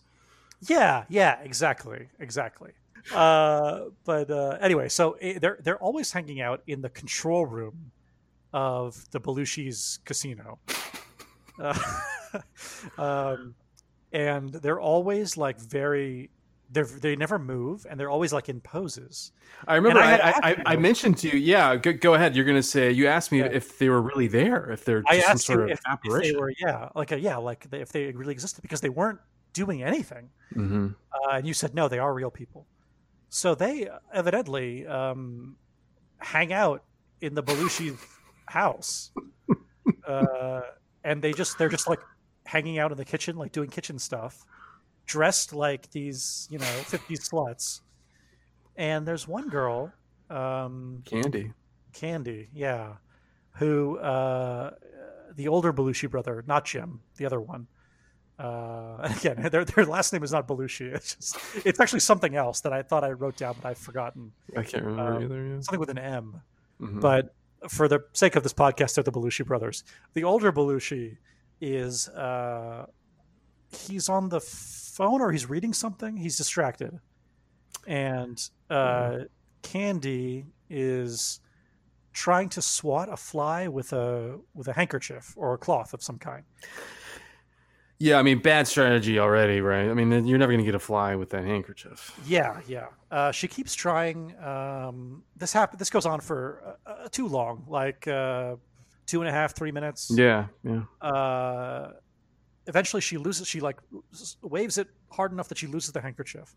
yeah, 0.62 1.06
yeah, 1.10 1.40
exactly, 1.42 2.10
exactly. 2.20 2.72
Uh, 3.14 3.86
but 4.04 4.32
uh, 4.32 4.58
anyway, 4.60 4.90
so 4.90 5.14
eh, 5.22 5.38
they're 5.40 5.60
they're 5.64 5.82
always 5.82 6.12
hanging 6.12 6.42
out 6.42 6.62
in 6.68 6.82
the 6.82 6.90
control 6.90 7.46
room 7.46 7.92
of 8.54 9.10
the 9.12 9.20
Belushi's 9.20 10.00
casino. 10.06 10.60
Uh, 11.58 11.74
um, 12.98 13.56
and 14.12 14.50
they're 14.50 14.82
always 14.82 15.38
like 15.38 15.58
very 15.58 16.30
They're 16.76 16.84
they 16.84 17.16
never 17.16 17.40
move, 17.40 17.88
and 17.90 17.98
they're 17.98 18.10
always 18.10 18.34
like 18.34 18.50
in 18.50 18.60
poses. 18.60 19.32
I 19.68 19.76
remember 19.76 20.00
I 20.00 20.18
I, 20.18 20.34
I, 20.44 20.64
I, 20.66 20.76
mentioned 20.76 21.18
to 21.20 21.30
you, 21.30 21.40
yeah, 21.40 21.78
go, 21.78 21.94
go 21.94 22.14
ahead. 22.16 22.36
You're 22.36 22.44
going 22.46 22.58
to 22.58 22.64
say, 22.64 22.92
you 22.92 23.08
asked 23.08 23.32
me 23.32 23.40
Yeah. 23.40 23.46
if 23.46 23.80
they 23.80 23.88
were 23.88 24.02
really 24.02 24.28
there, 24.28 24.70
if 24.72 24.84
they're 24.84 25.02
just 25.02 25.28
some 25.28 25.38
sort 25.38 25.62
of 25.62 25.70
if, 25.70 25.80
if 25.80 25.86
apparition. 25.88 26.34
they 26.34 26.38
were, 26.40 26.54
yeah, 26.60 26.90
like 26.94 27.14
a, 27.14 27.20
yeah, 27.20 27.38
like 27.38 27.70
they, 27.70 27.80
if 27.80 27.94
they 27.94 28.12
really 28.12 28.34
existed 28.34 28.62
because 28.62 28.82
they 28.82 28.90
weren't 28.90 29.20
doing 29.54 29.82
anything. 29.84 30.30
hmm 30.54 30.88
Uh, 31.14 31.32
and 31.38 31.48
you 31.48 31.54
said 31.54 31.74
no, 31.74 31.88
they 31.88 31.98
are 32.00 32.14
real 32.14 32.30
people. 32.30 32.68
So 33.30 33.56
they 33.56 33.88
evidently 34.14 34.86
um, 34.86 35.56
hang 36.18 36.52
out 36.52 36.84
in 37.22 37.34
the 37.36 37.42
Belushi 37.44 37.98
house, 38.48 39.12
uh, 40.08 40.62
and 41.06 41.22
they 41.22 41.32
just 41.32 41.58
they're 41.58 41.70
just 41.70 41.88
like 41.88 42.02
hanging 42.46 42.80
out 42.80 42.92
in 42.92 42.98
the 42.98 43.06
kitchen, 43.06 43.38
like 43.38 43.52
doing 43.54 43.70
kitchen 43.70 43.98
stuff, 43.98 44.44
dressed 45.06 45.54
like 45.54 45.92
these 45.92 46.48
you 46.50 46.58
know 46.60 46.66
50 46.66 47.16
sluts. 47.16 47.82
And 48.78 49.08
there's 49.08 49.26
one 49.28 49.48
girl, 49.48 49.94
um, 50.30 51.02
Candy. 51.06 51.54
Candy, 51.94 52.50
yeah, 52.54 52.96
who 53.54 53.98
uh, 54.00 54.72
the 55.36 55.48
older 55.48 55.72
Belushi 55.72 56.10
brother, 56.10 56.44
not 56.46 56.66
Jim, 56.66 57.00
the 57.18 57.26
other 57.26 57.40
one. 57.40 57.68
Uh, 58.38 58.98
again, 59.18 59.48
their 59.50 59.64
their 59.64 59.86
last 59.86 60.12
name 60.12 60.24
is 60.24 60.34
not 60.34 60.46
Belushi. 60.46 60.94
It's 60.96 61.16
just 61.16 61.38
it's 61.66 61.80
actually 61.80 62.02
something 62.02 62.36
else 62.36 62.60
that 62.62 62.74
I 62.74 62.82
thought 62.82 63.06
I 63.06 63.12
wrote 63.12 63.38
down, 63.38 63.56
but 63.62 63.70
I've 63.70 63.78
forgotten. 63.78 64.34
I 64.58 64.64
can't 64.64 64.84
remember 64.84 65.14
Um, 65.16 65.24
either. 65.24 65.46
Yeah. 65.46 65.60
Something 65.62 65.80
with 65.80 65.90
an 65.90 66.00
M. 66.00 66.42
Mhm. 66.82 67.00
But 67.00 67.34
for 67.70 67.88
the 67.88 68.02
sake 68.12 68.36
of 68.36 68.44
this 68.44 68.54
podcast, 68.54 68.96
they're 68.96 69.06
the 69.06 69.12
Belushi 69.14 69.46
brothers. 69.46 69.86
The 70.16 70.26
older 70.26 70.52
Belushi 70.52 71.16
is 71.62 72.10
uh, 72.10 72.88
he's 73.72 74.10
on 74.10 74.30
the 74.30 74.40
phone 74.40 75.22
or 75.22 75.32
he's 75.32 75.50
reading 75.50 75.74
something. 75.74 76.18
He's 76.18 76.38
distracted, 76.38 77.00
and 77.88 78.42
uh, 78.70 79.20
Candy 79.62 80.46
is 80.70 81.40
trying 82.14 82.48
to 82.50 82.62
swat 82.62 83.10
a 83.10 83.18
fly 83.18 83.68
with 83.68 83.94
a 83.94 84.40
with 84.54 84.68
a 84.68 84.74
handkerchief 84.74 85.34
or 85.36 85.54
a 85.54 85.58
cloth 85.58 85.94
of 85.94 86.02
some 86.02 86.18
kind. 86.18 86.44
yeah, 88.00 88.18
I 88.18 88.24
mean, 88.24 88.40
bad 88.40 88.68
strategy 88.68 89.20
already, 89.20 89.62
right? 89.62 89.90
I 89.90 89.94
mean, 89.94 90.26
you're 90.26 90.38
never 90.38 90.52
going 90.52 90.64
to 90.64 90.66
get 90.66 90.76
a 90.76 90.80
fly 90.80 91.16
with 91.16 91.30
that 91.32 91.44
handkerchief. 91.44 92.18
Yeah, 92.26 92.62
yeah. 92.68 92.88
Uh, 93.12 93.32
she 93.32 93.48
keeps 93.48 93.76
trying. 93.76 94.36
Um, 94.44 95.24
this 95.36 95.54
happen. 95.54 95.78
This 95.78 95.90
goes 95.90 96.06
on 96.06 96.20
for 96.22 96.78
uh, 96.86 96.90
uh, 96.90 97.08
too 97.10 97.28
long, 97.28 97.66
like 97.68 98.08
uh, 98.08 98.56
two 99.06 99.22
and 99.22 99.30
a 99.30 99.32
half, 99.32 99.56
three 99.56 99.72
minutes. 99.72 100.12
Yeah, 100.14 100.48
yeah. 100.64 100.84
Eventually 102.68 103.02
she 103.02 103.18
loses 103.18 103.48
she 103.48 103.60
like 103.60 103.80
waves 104.42 104.78
it 104.78 104.88
hard 105.12 105.32
enough 105.32 105.48
that 105.50 105.58
she 105.58 105.68
loses 105.68 105.92
the 105.92 106.02
handkerchief. 106.02 106.56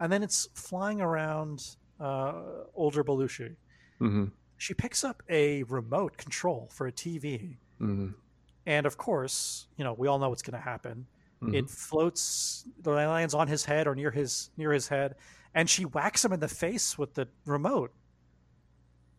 And 0.00 0.12
then 0.12 0.22
it's 0.22 0.48
flying 0.54 1.00
around 1.00 1.64
uh, 2.00 2.34
older 2.74 3.02
belushi. 3.02 3.56
Hmm 3.98 4.26
she 4.58 4.74
picks 4.74 5.04
up 5.04 5.22
a 5.28 5.62
remote 5.64 6.16
control 6.16 6.68
for 6.72 6.86
a 6.86 6.92
tv 6.92 7.56
hmm 7.78 8.08
and 8.66 8.86
of 8.86 8.96
course 8.96 9.68
you 9.76 9.84
know 9.84 9.92
we 9.92 10.08
all 10.08 10.18
know 10.18 10.28
what's 10.30 10.42
going 10.42 10.58
to 10.58 10.64
happen. 10.64 11.06
Mhm. 11.42 11.54
it 11.54 11.68
floats 11.68 12.64
the 12.80 12.90
lands 12.90 13.34
on 13.34 13.46
his 13.46 13.64
head 13.66 13.86
or 13.86 13.94
near 13.94 14.10
his 14.10 14.50
near 14.56 14.72
his 14.72 14.88
head 14.88 15.14
and 15.54 15.68
she 15.68 15.82
whacks 15.84 16.24
him 16.24 16.32
in 16.32 16.40
the 16.40 16.48
face 16.48 16.96
with 16.98 17.12
the 17.14 17.28
remote. 17.44 17.92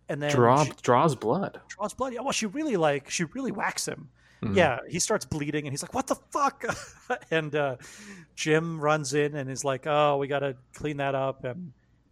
And 0.09 0.21
then 0.21 0.31
Draw, 0.31 0.63
she 0.63 0.71
draws 0.81 1.15
blood. 1.15 1.59
draws 1.67 1.93
blood. 1.93 2.13
Yeah, 2.13 2.21
well 2.21 2.31
she 2.31 2.45
really 2.47 2.75
like 2.77 3.09
she 3.09 3.25
really 3.25 3.51
whacks 3.51 3.87
him 3.87 4.09
Mhm. 4.43 4.55
yeah 4.55 4.79
he 4.87 4.99
starts 4.99 5.25
bleeding 5.25 5.65
and 5.65 5.73
he's 5.73 5.81
like 5.81 5.93
what 5.95 6.05
the 6.07 6.15
fuck 6.31 6.63
and 7.31 7.55
uh, 7.55 7.77
jim 8.35 8.79
runs 8.79 9.13
in 9.15 9.35
and 9.35 9.49
is 9.49 9.63
like 9.65 9.87
oh 9.87 10.17
we 10.17 10.27
gotta 10.27 10.55
clean 10.75 10.97
that 10.97 11.15
up 11.15 11.43
and 11.43 11.71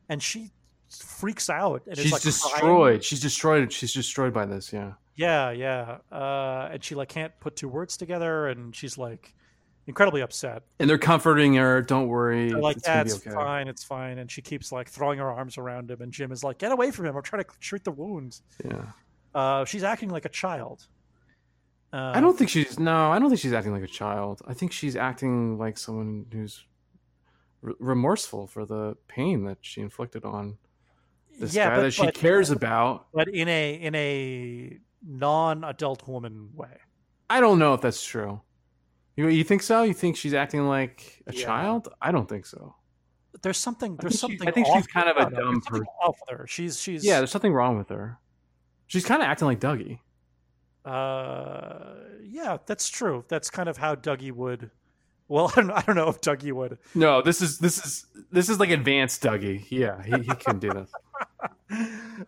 and 0.10 0.22
she 0.24 0.52
freaks 0.90 1.50
out 1.50 1.84
and 1.88 1.98
She's 1.98 2.06
is 2.08 2.12
like 2.12 2.22
crying. 2.22 2.32
destroyed. 2.34 3.04
She's 3.04 3.20
destroyed. 3.20 3.72
She's 3.74 3.94
destroyed 3.94 4.34
by 4.34 4.46
this. 4.46 4.72
Yeah. 4.72 4.94
yeah 5.16 5.52
yeah 5.52 5.98
uh, 6.12 6.70
and 6.72 6.84
she 6.84 6.96
like 6.96 7.10
can't 7.10 7.34
put 7.40 7.56
two 7.56 7.68
words 7.68 7.98
together 7.98 8.48
and 8.48 8.76
she's 8.76 8.98
like 8.98 9.34
incredibly 9.88 10.22
upset 10.22 10.64
And 10.80 10.90
they're 10.90 10.98
comforting 10.98 11.56
her. 11.56 11.82
Don't 11.82 12.08
worry. 12.08 12.50
They're 12.50 12.60
like 12.60 12.78
it's 12.78 12.88
gonna 12.88 13.04
that's 13.04 13.18
okay. 13.18 13.32
fine 13.36 13.68
it's 13.68 13.84
fine 13.84 14.20
and 14.20 14.32
she 14.32 14.42
keeps 14.42 14.72
like 14.72 14.90
throwing 14.90 15.20
her 15.20 15.30
arms 15.30 15.58
around 15.58 15.92
him 15.92 16.02
and 16.02 16.12
jim 16.12 16.32
is 16.32 16.44
like 16.44 16.58
get 16.60 16.72
away 16.72 16.92
from 16.92 17.06
him 17.08 17.16
i'm 17.16 17.24
trying 17.24 17.44
to 17.44 17.50
treat 17.60 17.84
the 17.84 17.92
wounds 17.92 18.42
Yeah. 18.64 18.86
uh, 19.34 19.66
she's 19.66 19.84
acting 19.84 20.10
like 20.10 20.26
a 20.26 20.30
child 20.30 20.88
uh, 21.96 22.12
I 22.14 22.20
don't 22.20 22.38
think 22.38 22.50
she's 22.50 22.78
no. 22.80 23.12
I 23.12 23.20
don't 23.20 23.30
think 23.30 23.40
she's 23.40 23.54
acting 23.54 23.72
like 23.72 23.84
a 23.84 23.88
child. 23.88 24.42
I 24.48 24.54
think 24.54 24.72
she's 24.72 24.96
acting 24.96 25.58
like 25.58 25.78
someone 25.78 26.26
who's 26.32 26.66
re- 27.62 27.74
remorseful 27.80 28.48
for 28.48 28.66
the 28.66 28.98
pain 29.08 29.46
that 29.46 29.60
she 29.62 29.80
inflicted 29.82 30.26
on 30.26 30.58
this 31.40 31.54
yeah, 31.56 31.70
guy 31.70 31.76
but, 31.78 31.82
that 31.84 31.92
she 31.92 32.06
but- 32.06 32.14
cares 32.16 32.50
about. 32.50 33.08
but 33.14 33.28
in 33.30 33.48
a 33.48 33.74
in 33.76 33.96
a 33.96 34.78
non-adult 35.08 36.08
woman 36.08 36.50
way. 36.54 36.78
I 37.30 37.40
don't 37.40 37.60
know 37.60 37.74
if 37.74 37.82
that's 37.82 38.04
true. 38.04 38.42
You 39.16 39.30
you 39.30 39.44
think 39.44 39.64
so? 39.64 39.84
You 39.84 39.94
think 39.94 40.18
she's 40.18 40.34
acting 40.34 40.68
like 40.68 41.24
a 41.28 41.34
Yeah. 41.34 41.46
child? 41.46 41.88
I 42.02 42.12
don't 42.12 42.28
think 42.28 42.46
so. 42.46 42.76
There's 43.42 43.58
something. 43.58 43.96
There's 43.98 44.14
she- 44.14 44.18
something. 44.20 44.48
I 44.48 44.52
think 44.52 44.68
she's 44.74 44.88
kind 44.88 45.08
of 45.10 45.16
a 45.18 45.30
dumb 45.34 45.62
person. 45.62 45.86
off 46.04 46.18
with 46.28 46.38
her. 46.40 46.48
She's 46.48 46.82
she's 46.82 47.06
Yeah, 47.06 47.18
there's 47.20 47.32
something 47.32 47.54
wrong 47.54 47.78
with 47.78 47.90
her. 47.90 48.18
She's 48.88 49.06
kind 49.06 49.22
of 49.22 49.28
acting 49.28 49.48
like 49.48 49.60
Dougie. 49.60 50.00
Uh, 50.86 51.96
yeah, 52.24 52.58
that's 52.66 52.88
true. 52.90 53.26
That's 53.28 53.50
kind 53.50 53.68
of 53.68 53.78
how 53.78 53.96
Dougie 53.96 54.32
would. 54.32 54.70
Well, 55.28 55.52
I 55.56 55.62
don't, 55.62 55.72
I 55.72 55.82
don't 55.82 55.96
know 55.96 56.10
if 56.10 56.22
Dougie 56.22 56.54
would. 56.54 56.78
No, 56.94 57.22
this 57.22 57.42
is 57.42 57.58
this 57.58 57.84
is 57.84 58.06
this 58.32 58.50
is 58.50 58.60
like 58.60 58.70
advanced 58.70 59.24
Dougie. 59.24 59.66
Yeah, 59.70 60.04
he, 60.04 60.12
he 60.24 60.36
can 60.36 60.60
do 60.60 60.72
this. 60.72 60.92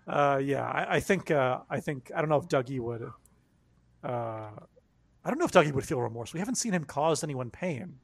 Uh, 0.06 0.42
yeah, 0.44 0.66
I, 0.66 0.96
I 0.96 1.00
think. 1.00 1.32
Uh, 1.32 1.60
I 1.70 1.80
think. 1.80 2.12
I 2.14 2.20
don't 2.20 2.30
know 2.30 2.38
if 2.38 2.48
Dougie 2.48 2.80
would. 2.80 3.04
Uh, 4.04 4.50
I 5.24 5.30
don't 5.30 5.38
know 5.38 5.46
if 5.46 5.52
Dougie 5.52 5.72
would 5.72 5.86
feel 5.86 6.02
remorse. 6.02 6.34
We 6.34 6.40
haven't 6.40 6.56
seen 6.56 6.74
him 6.74 6.84
cause 6.84 7.24
anyone 7.24 7.52
pain. 7.52 8.00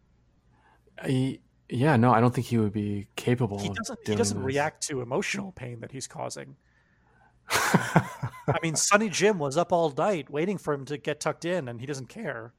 I, 1.01 1.39
yeah, 1.69 1.97
no, 1.97 2.11
I 2.11 2.21
don't 2.21 2.33
think 2.33 2.47
he 2.47 2.57
would 2.57 2.71
be 2.71 3.07
capable. 3.15 3.59
He 3.59 3.69
of 3.69 3.75
doesn't. 3.75 3.99
He 4.05 4.15
doesn't 4.15 4.37
this. 4.37 4.45
react 4.45 4.87
to 4.87 5.01
emotional 5.01 5.51
pain 5.51 5.79
that 5.81 5.91
he's 5.91 6.07
causing. 6.07 6.55
I 7.49 8.57
mean, 8.61 8.75
Sonny 8.75 9.09
Jim 9.09 9.39
was 9.39 9.57
up 9.57 9.71
all 9.71 9.93
night 9.97 10.29
waiting 10.29 10.57
for 10.57 10.73
him 10.73 10.85
to 10.85 10.97
get 10.97 11.19
tucked 11.19 11.45
in, 11.45 11.67
and 11.67 11.79
he 11.79 11.85
doesn't 11.85 12.09
care. 12.09 12.53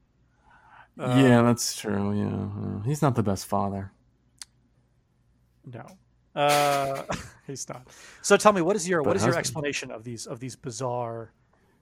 Uh, 0.98 1.16
yeah, 1.20 1.42
that's 1.42 1.76
true. 1.76 2.12
Yeah, 2.12 2.84
he's 2.86 3.02
not 3.02 3.16
the 3.16 3.22
best 3.22 3.46
father. 3.46 3.92
No, 5.66 5.86
uh, 6.34 7.02
he's 7.46 7.68
not. 7.68 7.88
So 8.22 8.36
tell 8.36 8.52
me, 8.52 8.60
what 8.60 8.76
is 8.76 8.88
your 8.88 9.02
But 9.02 9.08
what 9.08 9.16
is 9.16 9.26
your 9.26 9.36
explanation 9.36 9.90
of 9.90 10.04
these 10.04 10.26
of 10.26 10.40
these 10.40 10.56
bizarre 10.56 11.32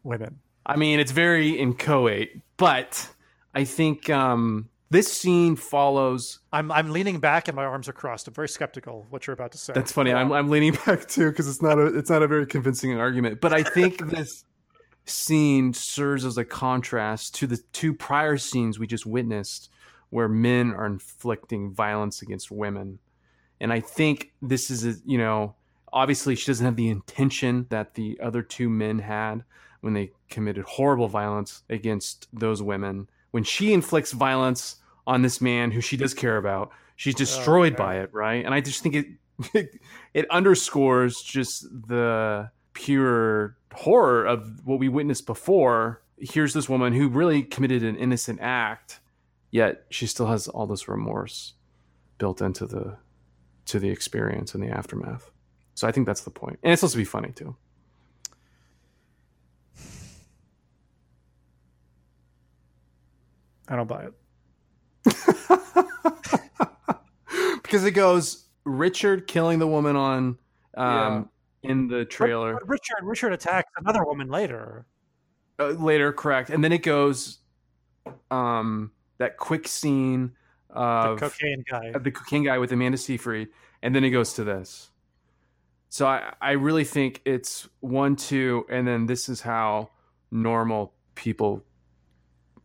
women? 0.03 0.41
I 0.65 0.77
mean, 0.77 1.01
it's 1.01 1.13
very 1.13 1.51
inchoate, 1.51 2.41
but 2.57 3.09
I 3.55 3.65
think 3.65 4.09
um, 4.09 4.69
this 4.93 5.11
scene 5.11 5.57
follows. 5.57 6.41
I'm 6.53 6.71
I'm 6.71 6.91
leaning 6.91 7.19
back 7.19 7.49
and 7.49 7.57
my 7.57 7.65
arms 7.65 7.89
are 7.89 7.95
crossed. 7.95 8.29
I'm 8.29 8.35
very 8.35 8.49
skeptical 8.49 9.01
of 9.01 9.11
what 9.11 9.27
you're 9.27 9.33
about 9.33 9.53
to 9.53 9.59
say. 9.59 9.73
That's 9.73 9.91
funny. 9.91 10.13
I'm. 10.13 10.31
I'm 10.33 10.51
leaning 10.51 10.77
back 10.87 11.09
too 11.09 11.31
because 11.31 11.49
it's 11.49 11.63
not 11.63 11.79
a 11.79 11.87
it's 11.87 12.11
not 12.11 12.23
a 12.23 12.29
very 12.29 12.47
convincing 12.47 12.99
argument. 12.99 13.41
But 13.41 13.55
I 13.55 13.63
think 13.63 14.07
this 14.11 14.45
scene 15.07 15.73
serves 15.73 16.27
as 16.27 16.37
a 16.37 16.45
contrast 16.45 17.35
to 17.37 17.47
the 17.47 17.57
two 17.73 17.95
prior 17.95 18.37
scenes 18.37 18.79
we 18.79 18.87
just 18.87 19.07
witnessed, 19.07 19.71
where 20.11 20.29
men 20.29 20.75
are 20.75 20.87
inflicting 20.87 21.73
violence 21.73 22.21
against 22.21 22.51
women, 22.51 22.99
and 23.61 23.73
I 23.73 23.81
think 23.81 24.33
this 24.43 24.71
is 24.71 24.85
a 24.85 24.95
you 25.07 25.17
know 25.17 25.55
obviously 25.91 26.35
she 26.35 26.47
doesn't 26.47 26.67
have 26.67 26.77
the 26.77 26.91
intention 26.91 27.67
that 27.71 27.95
the 27.95 28.21
other 28.23 28.43
two 28.43 28.69
men 28.69 28.99
had 28.99 29.43
when 29.81 29.95
they 29.95 30.13
committed 30.29 30.65
horrible 30.65 31.09
violence 31.09 31.63
against 31.71 32.29
those 32.31 32.63
women. 32.63 33.09
When 33.31 33.43
she 33.43 33.73
inflicts 33.73 34.13
violence 34.13 34.77
on 35.07 35.23
this 35.23 35.41
man 35.41 35.71
who 35.71 35.81
she 35.81 35.97
does 35.97 36.15
care 36.15 36.37
about, 36.37 36.71
she's 36.97 37.15
oh, 37.15 37.19
destroyed 37.19 37.75
Okay. 37.75 37.83
by 37.83 37.99
it, 38.01 38.13
right? 38.13 38.45
And 38.45 38.55
I 38.55 38.61
just 38.61 38.83
think 38.83 38.95
it 39.55 39.81
it 40.15 40.31
underscores 40.31 41.21
just 41.23 41.65
the 41.89 42.51
pure 42.75 43.57
horror 43.75 44.25
of 44.25 44.67
what 44.67 44.79
we 44.79 44.89
witnessed 44.89 45.27
before. 45.27 46.03
Here's 46.19 46.55
this 46.55 46.69
woman 46.69 46.93
who 46.93 47.09
really 47.09 47.43
committed 47.43 47.83
an 47.83 47.97
innocent 47.97 48.39
act, 48.41 49.01
yet 49.51 49.85
she 49.91 50.07
still 50.07 50.27
has 50.27 50.49
all 50.49 50.67
this 50.67 50.89
remorse 50.89 51.55
built 52.19 52.41
into 52.41 52.67
the 52.67 52.97
to 53.67 53.79
the 53.79 53.89
experience 53.91 54.55
and 54.55 54.63
the 54.63 54.69
aftermath. 54.69 55.31
So 55.75 55.89
I 55.89 55.93
think 55.93 56.07
that's 56.07 56.23
the 56.23 56.31
point. 56.31 56.59
And 56.63 56.73
it's 56.73 56.81
supposed 56.81 56.95
to 56.95 56.99
be 56.99 57.05
funny 57.05 57.33
too. 57.33 57.57
I 63.69 63.77
don't 63.77 63.89
buy 63.89 64.05
it. 64.05 64.13
because 67.63 67.85
it 67.85 67.93
goes 67.93 68.47
Richard 68.65 69.27
killing 69.27 69.59
the 69.59 69.67
woman 69.67 69.97
on 69.97 70.39
um 70.77 71.29
in 71.63 71.89
the 71.89 72.05
trailer. 72.05 72.55
But 72.55 72.69
Richard 72.69 72.99
Richard 73.03 73.33
attacks 73.33 73.71
another 73.77 74.05
woman 74.05 74.29
later. 74.29 74.87
uh, 75.59 75.69
later 75.71 76.13
correct 76.13 76.51
and 76.51 76.63
then 76.65 76.73
it 76.73 76.83
goes 76.83 77.39
um 78.31 78.91
that 79.19 79.37
quick 79.37 79.69
scene 79.69 80.33
of 80.71 81.21
the 81.21 81.29
cocaine 81.29 81.65
guy. 81.71 81.93
the 81.93 82.11
cocaine 82.11 82.45
guy 82.45 82.59
with 82.59 82.73
Amanda 82.73 82.99
Seyfried, 82.99 83.49
and 83.83 83.95
then 83.95 84.05
it 84.05 84.11
goes 84.11 84.33
to 84.35 84.45
this. 84.45 84.91
So 85.91 86.07
I, 86.07 86.33
I 86.41 86.53
really 86.53 86.85
think 86.85 87.21
it's 87.27 87.69
one, 87.81 88.17
two, 88.17 88.65
and 88.71 88.89
then 88.89 89.05
this 89.05 89.29
is 89.29 89.43
how 89.43 89.91
normal 90.31 90.95
people 91.15 91.63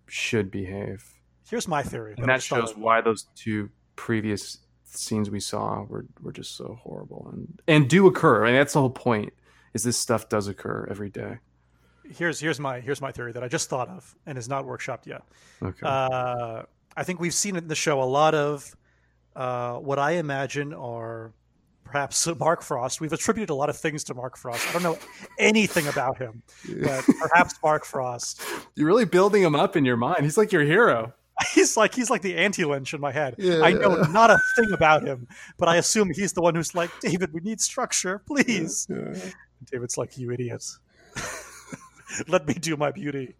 should 0.07 0.49
behave. 0.49 1.16
Here's 1.49 1.67
my 1.67 1.83
theory. 1.83 2.15
And 2.17 2.27
that 2.29 2.43
shows 2.43 2.75
why 2.75 3.01
those 3.01 3.27
two 3.35 3.69
previous 3.95 4.59
scenes 4.83 5.29
we 5.29 5.39
saw 5.39 5.83
were, 5.83 6.05
were 6.21 6.31
just 6.31 6.55
so 6.55 6.79
horrible 6.81 7.29
and 7.31 7.61
and 7.67 7.89
do 7.89 8.07
occur. 8.07 8.43
I 8.45 8.47
mean, 8.47 8.55
that's 8.55 8.73
the 8.73 8.79
whole 8.79 8.89
point. 8.89 9.33
Is 9.73 9.83
this 9.83 9.97
stuff 9.97 10.29
does 10.29 10.47
occur 10.47 10.87
every 10.89 11.09
day? 11.09 11.37
Here's 12.09 12.39
here's 12.39 12.59
my 12.59 12.79
here's 12.79 13.01
my 13.01 13.11
theory 13.11 13.33
that 13.33 13.43
I 13.43 13.47
just 13.47 13.69
thought 13.69 13.89
of 13.89 14.15
and 14.25 14.37
is 14.37 14.47
not 14.47 14.65
workshopped 14.65 15.05
yet. 15.05 15.23
Okay. 15.61 15.79
Uh, 15.83 16.63
I 16.95 17.03
think 17.03 17.19
we've 17.19 17.33
seen 17.33 17.55
in 17.55 17.67
the 17.67 17.75
show 17.75 18.01
a 18.01 18.05
lot 18.05 18.33
of 18.33 18.75
uh, 19.35 19.75
what 19.75 19.99
I 19.99 20.11
imagine 20.11 20.73
are 20.73 21.33
perhaps 21.83 22.27
Mark 22.39 22.61
Frost. 22.63 23.01
We've 23.01 23.13
attributed 23.13 23.49
a 23.49 23.55
lot 23.55 23.69
of 23.69 23.77
things 23.77 24.03
to 24.05 24.13
Mark 24.13 24.37
Frost. 24.37 24.67
I 24.69 24.73
don't 24.73 24.83
know 24.83 24.97
anything 25.37 25.87
about 25.87 26.17
him, 26.17 26.41
but 26.81 27.05
perhaps 27.19 27.55
Mark 27.61 27.85
Frost. 27.85 28.41
You're 28.75 28.87
really 28.87 29.05
building 29.05 29.43
him 29.43 29.55
up 29.55 29.75
in 29.75 29.85
your 29.85 29.97
mind. 29.97 30.23
He's 30.23 30.37
like 30.37 30.51
your 30.51 30.63
hero. 30.63 31.13
He's 31.53 31.77
like 31.77 31.93
he's 31.93 32.09
like 32.09 32.23
the 32.23 32.35
anti-lynch 32.35 32.93
in 32.93 33.01
my 33.01 33.11
head. 33.11 33.35
Yeah. 33.37 33.61
I 33.61 33.71
know 33.71 34.01
not 34.03 34.31
a 34.31 34.39
thing 34.55 34.71
about 34.71 35.03
him, 35.03 35.27
but 35.57 35.69
I 35.69 35.75
assume 35.75 36.09
he's 36.09 36.33
the 36.33 36.41
one 36.41 36.55
who's 36.55 36.73
like, 36.73 36.89
David, 36.99 37.31
we 37.31 37.41
need 37.41 37.61
structure, 37.61 38.19
please. 38.25 38.87
Yeah. 38.89 39.13
David's 39.71 39.97
like, 39.97 40.17
you 40.17 40.31
idiots. 40.31 40.79
Let 42.27 42.47
me 42.47 42.55
do 42.55 42.75
my 42.75 42.91
beauty. 42.91 43.35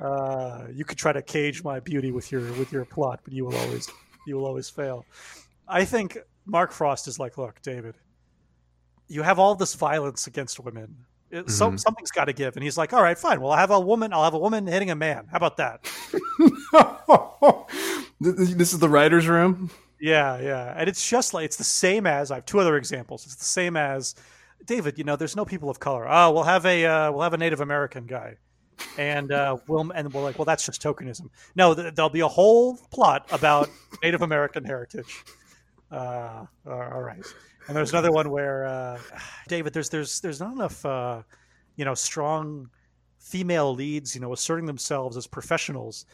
Uh, 0.00 0.66
you 0.72 0.84
could 0.84 0.98
try 0.98 1.12
to 1.12 1.22
cage 1.22 1.62
my 1.62 1.78
beauty 1.80 2.10
with 2.10 2.32
your 2.32 2.52
with 2.54 2.72
your 2.72 2.84
plot, 2.84 3.20
but 3.22 3.32
you 3.32 3.44
will 3.44 3.56
always 3.56 3.88
you 4.26 4.36
will 4.36 4.46
always 4.46 4.68
fail. 4.68 5.06
I 5.68 5.84
think 5.84 6.18
Mark 6.46 6.72
Frost 6.72 7.06
is 7.06 7.18
like, 7.18 7.38
look, 7.38 7.62
David, 7.62 7.94
you 9.06 9.22
have 9.22 9.38
all 9.38 9.54
this 9.54 9.74
violence 9.74 10.26
against 10.26 10.58
women. 10.60 10.96
It, 11.34 11.50
so, 11.50 11.70
Mhm. 11.70 11.80
something's 11.80 12.10
got 12.10 12.26
to 12.26 12.32
give, 12.32 12.56
and 12.56 12.62
he's 12.62 12.76
like, 12.78 12.92
all 12.92 13.02
right, 13.02 13.18
fine. 13.18 13.40
Well, 13.40 13.52
I'll 13.52 13.58
have 13.58 13.70
a 13.70 13.80
woman. 13.80 14.12
I'll 14.12 14.24
have 14.24 14.34
a 14.34 14.38
woman 14.38 14.66
hitting 14.66 14.90
a 14.90 14.94
man. 14.94 15.26
How 15.30 15.38
about 15.38 15.56
that? 15.56 15.80
this 18.20 18.72
is 18.72 18.78
the 18.78 18.88
writer's 18.88 19.26
room. 19.28 19.70
Yeah, 20.00 20.40
yeah. 20.40 20.74
And 20.76 20.88
it's 20.88 21.08
just 21.08 21.34
like 21.34 21.44
it's 21.44 21.56
the 21.56 21.64
same 21.64 22.06
as 22.06 22.30
I 22.30 22.36
have 22.36 22.46
two 22.46 22.60
other 22.60 22.76
examples. 22.76 23.24
It's 23.24 23.36
the 23.36 23.44
same 23.44 23.76
as 23.76 24.14
David. 24.66 24.98
You 24.98 25.04
know, 25.04 25.16
there's 25.16 25.36
no 25.36 25.44
people 25.44 25.70
of 25.70 25.80
color. 25.80 26.06
Oh, 26.08 26.32
we'll 26.32 26.42
have 26.44 26.66
a 26.66 26.84
uh, 26.84 27.12
we'll 27.12 27.22
have 27.22 27.34
a 27.34 27.38
Native 27.38 27.60
American 27.60 28.06
guy, 28.06 28.36
and 28.98 29.32
uh, 29.32 29.56
we'll 29.66 29.90
and 29.92 30.12
we're 30.12 30.22
like, 30.22 30.38
well, 30.38 30.44
that's 30.44 30.66
just 30.66 30.82
tokenism. 30.82 31.28
No, 31.54 31.74
th- 31.74 31.94
there'll 31.94 32.10
be 32.10 32.20
a 32.20 32.28
whole 32.28 32.76
plot 32.92 33.26
about 33.32 33.68
Native 34.02 34.22
American 34.22 34.64
heritage. 34.64 35.24
Uh, 35.90 36.44
all 36.66 37.02
right. 37.02 37.24
And 37.66 37.76
there's 37.76 37.90
another 37.90 38.12
one 38.12 38.30
where 38.30 38.66
uh, 38.66 38.98
David, 39.48 39.72
there's 39.72 39.88
there's 39.88 40.20
there's 40.20 40.40
not 40.40 40.52
enough, 40.52 40.84
uh, 40.84 41.22
you 41.76 41.84
know, 41.84 41.94
strong 41.94 42.70
female 43.18 43.74
leads, 43.74 44.14
you 44.14 44.20
know, 44.20 44.32
asserting 44.32 44.66
themselves 44.66 45.16
as 45.16 45.26
professionals. 45.26 46.06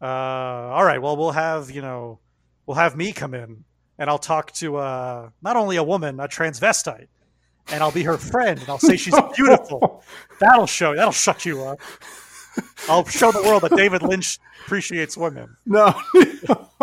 Uh, 0.00 0.06
all 0.06 0.84
right, 0.84 1.00
well, 1.00 1.16
we'll 1.16 1.32
have 1.32 1.70
you 1.70 1.82
know, 1.82 2.20
we'll 2.66 2.76
have 2.76 2.96
me 2.96 3.12
come 3.12 3.34
in, 3.34 3.64
and 3.98 4.10
I'll 4.10 4.18
talk 4.18 4.52
to 4.52 4.76
uh, 4.76 5.30
not 5.42 5.56
only 5.56 5.76
a 5.76 5.84
woman, 5.84 6.20
a 6.20 6.28
transvestite, 6.28 7.08
and 7.68 7.82
I'll 7.82 7.92
be 7.92 8.02
her 8.02 8.18
friend, 8.18 8.60
and 8.60 8.68
I'll 8.68 8.78
say 8.78 8.96
she's 8.96 9.14
beautiful. 9.36 10.02
That'll 10.40 10.66
show. 10.66 10.94
That'll 10.94 11.12
shut 11.12 11.44
you 11.44 11.64
up. 11.64 11.80
I'll 12.88 13.04
show 13.06 13.32
the 13.32 13.42
world 13.42 13.62
that 13.62 13.76
David 13.76 14.02
Lynch 14.02 14.38
appreciates 14.64 15.16
women. 15.16 15.56
No. 15.66 15.92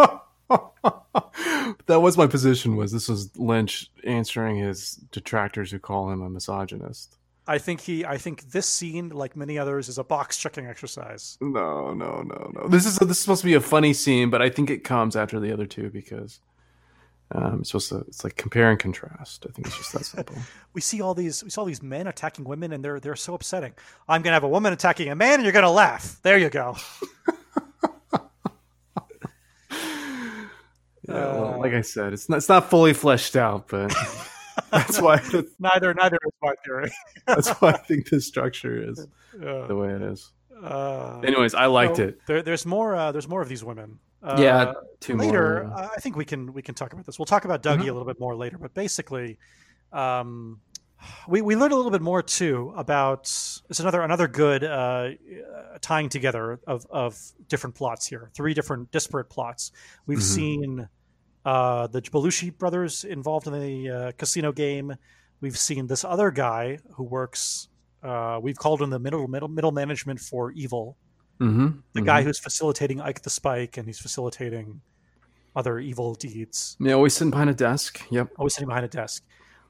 that 1.88 2.02
was 2.02 2.18
my 2.18 2.28
position. 2.28 2.76
Was 2.76 2.92
this 2.92 3.08
was 3.08 3.36
Lynch 3.38 3.92
answering 4.04 4.58
his 4.58 4.96
detractors 5.12 5.72
who 5.72 5.80
call 5.80 6.12
him 6.12 6.22
a 6.22 6.30
misogynist? 6.30 7.18
I 7.48 7.58
think 7.58 7.82
he. 7.82 8.06
I 8.06 8.18
think 8.18 8.52
this 8.52 8.68
scene, 8.68 9.10
like 9.10 9.36
many 9.36 9.58
others, 9.58 9.90
is 9.90 9.98
a 9.98 10.04
box 10.04 10.38
checking 10.38 10.68
exercise. 10.68 11.38
No, 11.42 11.94
no, 11.94 12.22
no, 12.22 12.52
no. 12.54 12.68
This 12.68 12.86
is 12.86 12.98
this 13.00 13.18
is 13.18 13.20
supposed 13.20 13.42
to 13.42 13.48
be 13.48 13.56
a 13.56 13.62
funny 13.62 13.94
scene, 13.94 14.30
but 14.30 14.42
I 14.42 14.50
think 14.50 14.70
it 14.70 14.84
comes 14.84 15.16
after 15.16 15.40
the 15.40 15.52
other 15.52 15.66
two 15.66 15.90
because 15.90 16.40
um, 17.34 17.60
it's 17.62 17.70
supposed 17.70 17.90
to. 17.90 17.98
It's 18.08 18.24
like 18.24 18.38
compare 18.38 18.70
and 18.70 18.80
contrast. 18.80 19.46
I 19.50 19.52
think 19.52 19.68
it's 19.68 19.78
just 19.78 19.94
that 19.94 20.06
simple. 20.06 20.36
We 20.74 20.82
see 20.82 21.02
all 21.02 21.16
these. 21.16 21.44
We 21.44 21.50
saw 21.50 21.66
these 21.66 21.82
men 21.82 22.08
attacking 22.08 22.46
women, 22.46 22.74
and 22.74 22.86
they're 22.86 23.00
they're 23.00 23.16
so 23.16 23.34
upsetting. 23.34 23.74
I'm 24.08 24.22
gonna 24.22 24.36
have 24.36 24.44
a 24.44 24.50
woman 24.50 24.72
attacking 24.72 25.10
a 25.10 25.16
man, 25.16 25.36
and 25.36 25.44
you're 25.44 25.52
gonna 25.52 25.72
laugh. 25.72 26.20
There 26.22 26.38
you 26.38 26.50
go. 26.50 26.78
Yeah, 31.14 31.34
well, 31.34 31.54
Uh, 31.54 31.58
like 31.58 31.74
I 31.74 31.82
said, 31.82 32.14
it's 32.14 32.28
not 32.30 32.38
it's 32.38 32.50
not 32.50 32.70
fully 32.70 32.94
fleshed 32.94 33.36
out, 33.36 33.68
but 33.68 33.94
that's 34.72 35.00
why 35.02 35.22
Neither 35.60 35.94
neither 35.94 36.18
is 36.26 36.34
my 36.42 36.54
theory. 36.66 36.92
that's 37.28 37.50
why 37.62 37.72
I 37.72 37.78
think 37.78 38.10
the 38.10 38.20
structure 38.22 38.82
is 38.90 39.06
Uh, 39.34 39.66
the 39.68 39.76
way 39.76 39.90
it 39.94 40.02
is. 40.02 40.30
uh, 40.62 41.20
Anyways, 41.24 41.54
I 41.54 41.66
liked 41.68 41.96
so 41.98 42.04
it. 42.04 42.20
There, 42.28 42.42
there's 42.44 42.66
more. 42.66 42.96
Uh, 42.96 43.12
there's 43.14 43.30
more 43.30 43.42
of 43.42 43.48
these 43.48 43.64
women. 43.64 43.98
Uh, 44.22 44.38
yeah, 44.40 44.74
two 45.00 45.16
later, 45.16 45.64
more. 45.70 45.74
uh, 45.78 45.88
I 45.96 46.00
think 46.02 46.16
we 46.18 46.26
can 46.26 46.52
we 46.54 46.62
can 46.62 46.76
talk 46.76 46.92
about 46.94 47.06
this. 47.06 47.18
We'll 47.18 47.26
talk 47.26 47.46
about 47.46 47.64
Dougie 47.64 47.78
Mhm. 47.78 47.90
a 47.90 47.94
little 47.94 48.06
bit 48.06 48.20
more 48.20 48.36
later, 48.36 48.58
but 48.58 48.74
basically, 48.74 49.40
um, 49.94 50.60
we 51.28 51.42
we 51.42 51.56
learned 51.56 51.72
a 51.74 51.76
little 51.78 51.92
bit 51.92 52.02
more 52.02 52.22
too 52.22 52.74
about 52.76 53.22
it's 53.70 53.80
another 53.80 54.02
another 54.02 54.28
good 54.28 54.64
uh, 54.66 54.68
uh, 54.68 55.12
tying 55.80 56.10
together 56.10 56.60
of 56.68 56.86
of 56.92 57.18
different 57.48 57.76
plots 57.76 58.06
here. 58.06 58.30
Three 58.36 58.54
different 58.54 58.92
disparate 58.92 59.30
plots. 59.30 59.72
We've 60.06 60.20
Mhm. 60.20 60.22
seen 60.36 60.90
uh, 61.46 61.88
the 61.88 62.02
Belushi 62.02 62.56
brothers 62.58 63.04
involved 63.04 63.48
in 63.48 63.54
the 63.54 63.90
uh, 63.90 64.12
casino 64.18 64.52
game. 64.52 64.96
We've 65.42 65.58
seen 65.58 65.88
this 65.88 66.04
other 66.04 66.30
guy 66.32 66.80
who 66.94 67.04
works. 67.04 67.68
Uh, 68.04 68.40
we've 68.42 68.58
called 68.58 68.82
him 68.82 68.90
the 68.90 69.00
middle 69.00 69.28
middle 69.28 69.48
middle 69.48 69.72
management 69.72 70.20
for 70.20 70.52
evil 70.52 70.98
mm-hmm, 71.40 71.68
the 71.94 72.02
guy 72.02 72.22
who's 72.24 72.40
facilitating 72.40 73.00
Ike 73.02 73.22
the 73.22 73.30
Spike 73.30 73.78
and 73.78 73.86
he's 73.88 74.00
facilitating 74.00 74.82
other 75.56 75.80
evil 75.80 76.14
deeds, 76.16 76.78
yeah, 76.80 76.94
always 76.94 77.14
sitting 77.14 77.30
behind 77.32 77.50
a 77.50 77.54
desk. 77.54 78.02
Yep. 78.10 78.30
always 78.38 78.54
sitting 78.56 78.68
behind 78.68 78.86
a 78.86 78.88
desk. 78.88 79.24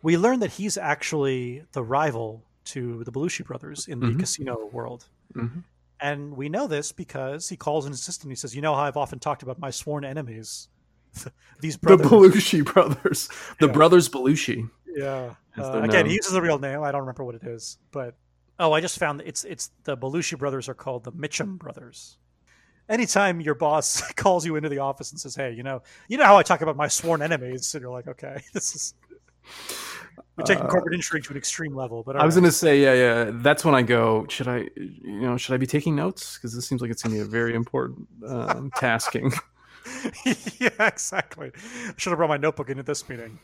We 0.04 0.18
learn 0.18 0.40
that 0.40 0.52
he's 0.52 0.78
actually 0.78 1.64
the 1.74 1.84
rival 1.84 2.44
to 2.66 3.04
the 3.04 3.12
Belushi 3.12 3.44
brothers 3.46 3.88
in 3.88 4.00
the 4.00 4.08
Mhm. 4.08 4.20
casino 4.20 4.70
world. 4.72 5.08
Mm-hmm. 5.36 5.60
And 6.00 6.36
we 6.38 6.50
know 6.50 6.68
this 6.68 6.92
because 6.92 7.50
he 7.50 7.56
calls 7.58 7.86
an 7.86 7.94
assistant. 7.94 8.32
He 8.32 8.36
says, 8.36 8.56
You 8.56 8.62
know 8.62 8.74
how 8.76 8.82
I've 8.84 8.98
often 8.98 9.20
talked 9.20 9.44
about 9.44 9.60
my 9.60 9.70
sworn 9.72 10.04
enemies? 10.06 10.68
These 11.62 11.78
The. 11.78 11.98
Belushi 11.98 12.66
brothers, 12.66 13.30
the 13.60 13.68
Yeah. 13.68 13.74
brothers 13.74 14.10
Belushi. 14.10 14.70
Yeah. 14.88 15.36
Uh, 15.58 15.82
again, 15.82 15.90
known. 15.90 16.06
he 16.08 16.16
uses 16.16 16.32
the 16.32 16.42
real 16.42 16.60
name. 16.60 16.82
I 16.84 16.92
don't 16.92 17.02
remember 17.02 17.24
what 17.24 17.36
it 17.36 17.44
is, 17.44 17.78
but 17.92 18.16
oh, 18.60 18.72
I 18.74 18.82
just 18.82 18.98
found 19.00 19.20
that 19.20 19.28
it's 19.28 19.44
it's 19.44 19.70
the 19.84 19.98
Belushi 19.98 20.38
brothers 20.38 20.68
are 20.70 20.74
called 20.74 21.04
the 21.04 21.12
Mitchum 21.12 21.58
brothers. 21.58 22.18
Anytime 22.90 23.40
your 23.42 23.56
boss 23.56 24.02
calls 24.16 24.46
you 24.46 24.56
into 24.56 24.70
the 24.70 24.80
office 24.80 25.12
and 25.12 25.20
says, 25.20 25.36
"Hey, 25.36 25.52
you 25.54 25.64
know, 25.64 25.82
you 26.08 26.18
know 26.18 26.26
how 26.26 26.38
I 26.38 26.44
talk 26.44 26.62
about 26.62 26.76
my 26.78 26.88
sworn 26.88 27.22
enemies," 27.22 27.74
and 27.76 27.82
you're 27.82 27.92
like, 27.92 28.08
"Okay, 28.08 28.42
this 28.54 28.76
is 28.76 28.94
you're 30.38 30.46
taking 30.46 30.64
Uh, 30.66 30.70
corporate 30.70 30.94
intrigue 30.94 31.24
to 31.26 31.32
an 31.32 31.38
extreme 31.38 31.76
level." 31.76 32.04
But 32.04 32.16
I 32.16 32.26
was 32.26 32.36
all 32.36 32.42
gonna 32.42 32.52
say, 32.52 32.82
yeah, 32.82 32.94
yeah. 32.94 33.32
That's 33.34 33.64
when 33.66 33.76
I 33.76 33.82
go. 33.82 34.26
Should 34.30 34.48
I, 34.48 34.68
you 34.76 35.22
know, 35.22 35.38
should 35.38 35.54
I 35.54 35.58
be 35.58 35.68
taking 35.68 35.96
notes? 35.96 36.38
Because 36.38 36.54
this 36.56 36.68
seems 36.68 36.82
like 36.82 36.92
it's 36.92 37.02
gonna 37.04 37.16
be 37.16 37.22
a 37.22 37.26
very 37.26 37.54
important 37.56 38.08
um, 38.28 38.72
tasking. 38.76 39.32
yeah, 40.60 40.70
exactly. 40.88 41.52
I 41.56 41.94
should 41.98 42.12
have 42.12 42.18
brought 42.18 42.30
my 42.30 42.38
notebook 42.38 42.70
into 42.70 42.84
this 42.84 43.08
meeting. 43.10 43.40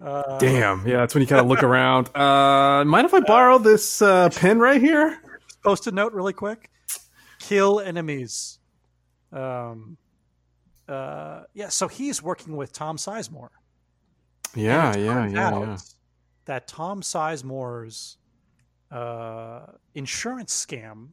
Uh, 0.00 0.38
Damn. 0.38 0.86
Yeah, 0.86 0.98
that's 0.98 1.14
when 1.14 1.20
you 1.22 1.26
kind 1.26 1.40
of 1.40 1.46
look 1.46 1.62
around. 1.62 2.10
Uh, 2.16 2.84
mind 2.84 3.06
if 3.06 3.14
I 3.14 3.20
borrow 3.20 3.58
this 3.58 4.00
uh, 4.02 4.30
pen 4.30 4.58
right 4.58 4.80
here? 4.80 5.18
Post 5.62 5.86
a 5.86 5.90
note 5.92 6.12
really 6.12 6.32
quick 6.32 6.70
kill 7.40 7.80
enemies 7.80 8.58
um 9.32 9.96
uh 10.88 11.42
yeah 11.54 11.68
so 11.68 11.88
he's 11.88 12.22
working 12.22 12.56
with 12.56 12.72
tom 12.72 12.96
sizemore 12.96 13.48
Yeah, 14.54 14.94
yeah, 14.96 15.26
yeah, 15.26 15.58
yeah. 15.60 15.76
that 16.44 16.68
tom 16.68 17.00
sizemore's 17.00 18.18
uh 18.90 19.66
insurance 19.94 20.66
scam 20.66 21.08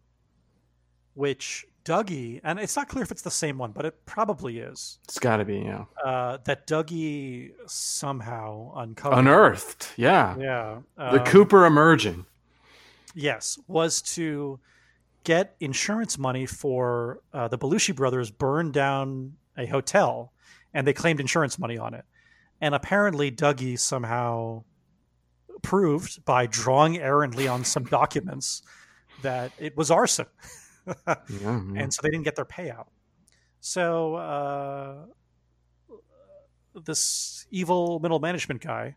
which 1.13 1.65
dougie 1.87 2.41
and 2.43 2.59
it's 2.59 2.75
not 2.75 2.87
clear 2.89 3.03
if 3.03 3.11
it's 3.11 3.21
the 3.21 3.31
same 3.31 3.57
one 3.57 3.71
but 3.71 3.85
it 3.85 4.05
probably 4.05 4.59
is 4.59 4.99
It's 5.05 5.19
got 5.19 5.37
to 5.37 5.45
be, 5.45 5.59
yeah. 5.59 5.85
uh 6.03 6.37
that 6.43 6.67
dougie 6.67 7.51
somehow 7.65 8.73
uncovered 8.75 9.19
Unearthed. 9.19 9.93
Yeah. 9.95 10.35
yeah 10.37 10.79
The 10.97 11.19
um, 11.19 11.25
Cooper 11.25 11.65
emerging. 11.65 12.25
Yes, 13.15 13.57
was 13.67 14.01
to 14.15 14.59
get 15.23 15.55
insurance 15.59 16.17
money 16.17 16.45
for 16.45 17.19
uh, 17.33 17.47
the 17.47 17.57
Belushi 17.57 17.95
brothers 17.95 18.29
burned 18.31 18.73
down 18.73 19.33
a 19.57 19.65
hotel, 19.65 20.31
and 20.73 20.85
they 20.85 20.93
claimed 20.93 21.19
insurance 21.19 21.57
money 21.59 21.77
on 21.77 21.93
it. 21.93 22.05
And 22.61 22.75
apparently, 22.75 23.31
Dougie 23.31 23.77
somehow 23.77 24.63
proved 25.63 26.23
by 26.25 26.45
drawing 26.45 26.97
errantly 26.99 27.47
on 27.47 27.63
some 27.65 27.83
documents 27.83 28.61
that 29.23 29.51
it 29.57 29.75
was 29.75 29.89
arson, 29.91 30.27
And 31.77 31.93
so 31.93 32.01
they 32.01 32.09
didn't 32.09 32.23
get 32.23 32.35
their 32.35 32.45
payout. 32.45 32.87
So 33.59 34.15
uh, 34.15 34.95
this 36.85 37.45
evil 37.51 37.99
middle 37.99 38.19
management 38.19 38.61
guy, 38.61 38.95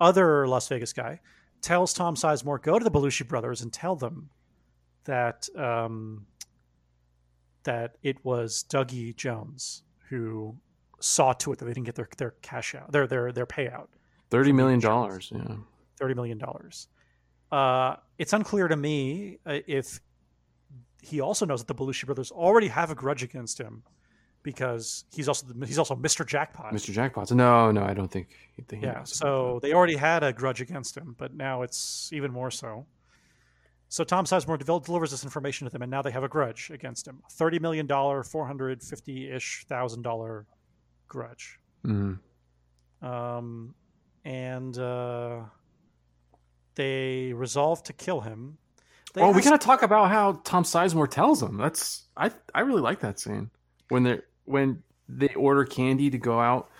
other 0.00 0.46
Las 0.46 0.68
Vegas 0.68 0.92
guy, 0.92 1.20
tells 1.60 1.92
Tom 1.92 2.14
Sizemore 2.16 2.60
go 2.60 2.78
to 2.78 2.84
the 2.84 2.90
Belushi 2.90 3.26
brothers 3.26 3.62
and 3.62 3.72
tell 3.72 3.96
them 3.96 4.30
that 5.04 5.48
um, 5.56 6.26
that 7.64 7.96
it 8.02 8.24
was 8.24 8.64
Dougie 8.68 9.14
Jones 9.16 9.82
who 10.08 10.56
saw 11.00 11.32
to 11.32 11.52
it 11.52 11.58
that 11.58 11.64
they 11.64 11.72
didn't 11.72 11.86
get 11.86 11.94
their 11.94 12.08
their 12.18 12.34
cash 12.42 12.74
out, 12.74 12.92
their 12.92 13.06
their 13.06 13.32
their 13.32 13.46
payout, 13.46 13.88
Thirty 14.30 14.52
million 14.52 14.80
dollars. 14.80 15.32
Yeah. 15.34 15.56
thirty 15.98 16.14
million 16.14 16.38
dollars. 16.38 16.88
Uh, 17.50 17.96
it's 18.18 18.32
unclear 18.32 18.66
to 18.66 18.76
me 18.76 19.38
uh, 19.46 19.58
if 19.66 20.00
he 21.02 21.20
also 21.20 21.44
knows 21.44 21.62
that 21.64 21.66
the 21.66 21.74
Belushi 21.74 22.06
brothers 22.06 22.30
already 22.30 22.68
have 22.68 22.90
a 22.90 22.94
grudge 22.94 23.22
against 23.22 23.58
him 23.58 23.82
because 24.42 25.04
he's 25.12 25.28
also 25.28 25.46
the, 25.46 25.66
he's 25.66 25.78
also 25.78 25.94
Mr. 25.94 26.26
Jackpot. 26.26 26.72
Mr. 26.72 26.92
Jackpots. 26.94 27.32
No, 27.32 27.70
no, 27.70 27.82
I 27.82 27.92
don't 27.92 28.10
think. 28.10 28.28
he- 28.56 28.76
he 28.76 28.82
Yeah, 28.82 29.02
so 29.04 29.58
they 29.62 29.72
already 29.72 29.96
had 29.96 30.22
a 30.22 30.32
grudge 30.32 30.60
against 30.60 30.96
him, 30.96 31.14
but 31.18 31.34
now 31.34 31.62
it's 31.62 32.10
even 32.12 32.32
more 32.32 32.50
so. 32.50 32.86
So 33.88 34.04
Tom 34.04 34.24
Sizemore 34.24 34.58
delivers 34.84 35.10
this 35.10 35.22
information 35.22 35.66
to 35.66 35.70
them, 35.70 35.82
and 35.82 35.90
now 35.90 36.00
they 36.00 36.12
have 36.12 36.24
a 36.24 36.28
grudge 36.28 36.70
against 36.70 37.06
him. 37.06 37.22
Thirty 37.32 37.58
million 37.58 37.86
dollar, 37.86 38.22
four 38.22 38.46
hundred 38.46 38.82
fifty 38.82 39.28
ish 39.30 39.66
thousand 39.68 40.00
dollar 40.02 40.46
grudge. 41.08 41.58
Mhm. 41.84 42.18
Um, 43.02 43.74
and 44.24 44.78
uh, 44.78 45.40
they 46.74 47.32
resolve 47.34 47.82
to 47.84 47.92
kill 47.92 48.20
him. 48.22 48.56
They 49.14 49.20
Oh, 49.22 49.30
we 49.30 49.38
ask- 49.38 49.44
gotta 49.44 49.58
talk 49.58 49.82
about 49.82 50.10
how 50.10 50.40
Tom 50.44 50.64
Sizemore 50.64 51.08
tells 51.10 51.40
them. 51.40 51.56
That's 51.58 52.04
I 52.16 52.30
I 52.54 52.60
really 52.60 52.80
like 52.82 53.00
that 53.00 53.18
scene 53.20 53.50
when 53.88 54.02
they 54.04 54.20
when 54.44 54.82
they 55.08 55.28
order 55.34 55.64
Candy 55.64 56.08
to 56.10 56.18
go 56.18 56.40
out 56.40 56.70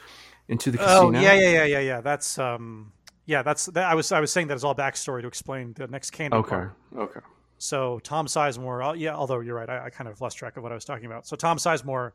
into 0.48 0.70
the 0.70 0.78
Oh 0.82 1.06
casino. 1.10 1.20
yeah, 1.20 1.34
yeah, 1.34 1.50
yeah, 1.50 1.64
yeah, 1.64 1.78
yeah. 1.80 2.00
That's 2.00 2.38
um, 2.38 2.92
yeah. 3.26 3.42
That's 3.42 3.66
that, 3.66 3.84
I 3.84 3.94
was 3.94 4.10
I 4.12 4.20
was 4.20 4.32
saying 4.32 4.48
that 4.48 4.54
is 4.56 4.64
all 4.64 4.74
backstory 4.74 5.20
to 5.22 5.28
explain 5.28 5.74
the 5.74 5.86
next 5.88 6.10
candy. 6.10 6.36
Okay. 6.36 6.48
part. 6.50 6.76
Okay. 6.96 7.20
So 7.58 8.00
Tom 8.00 8.26
Sizemore, 8.26 8.90
uh, 8.90 8.92
yeah, 8.94 9.14
although 9.14 9.38
you're 9.40 9.54
right, 9.54 9.68
I, 9.70 9.84
I 9.86 9.90
kind 9.90 10.08
of 10.08 10.20
lost 10.20 10.36
track 10.36 10.56
of 10.56 10.62
what 10.62 10.72
I 10.72 10.74
was 10.74 10.84
talking 10.84 11.06
about. 11.06 11.26
So 11.28 11.36
Tom 11.36 11.58
Sizemore 11.58 12.10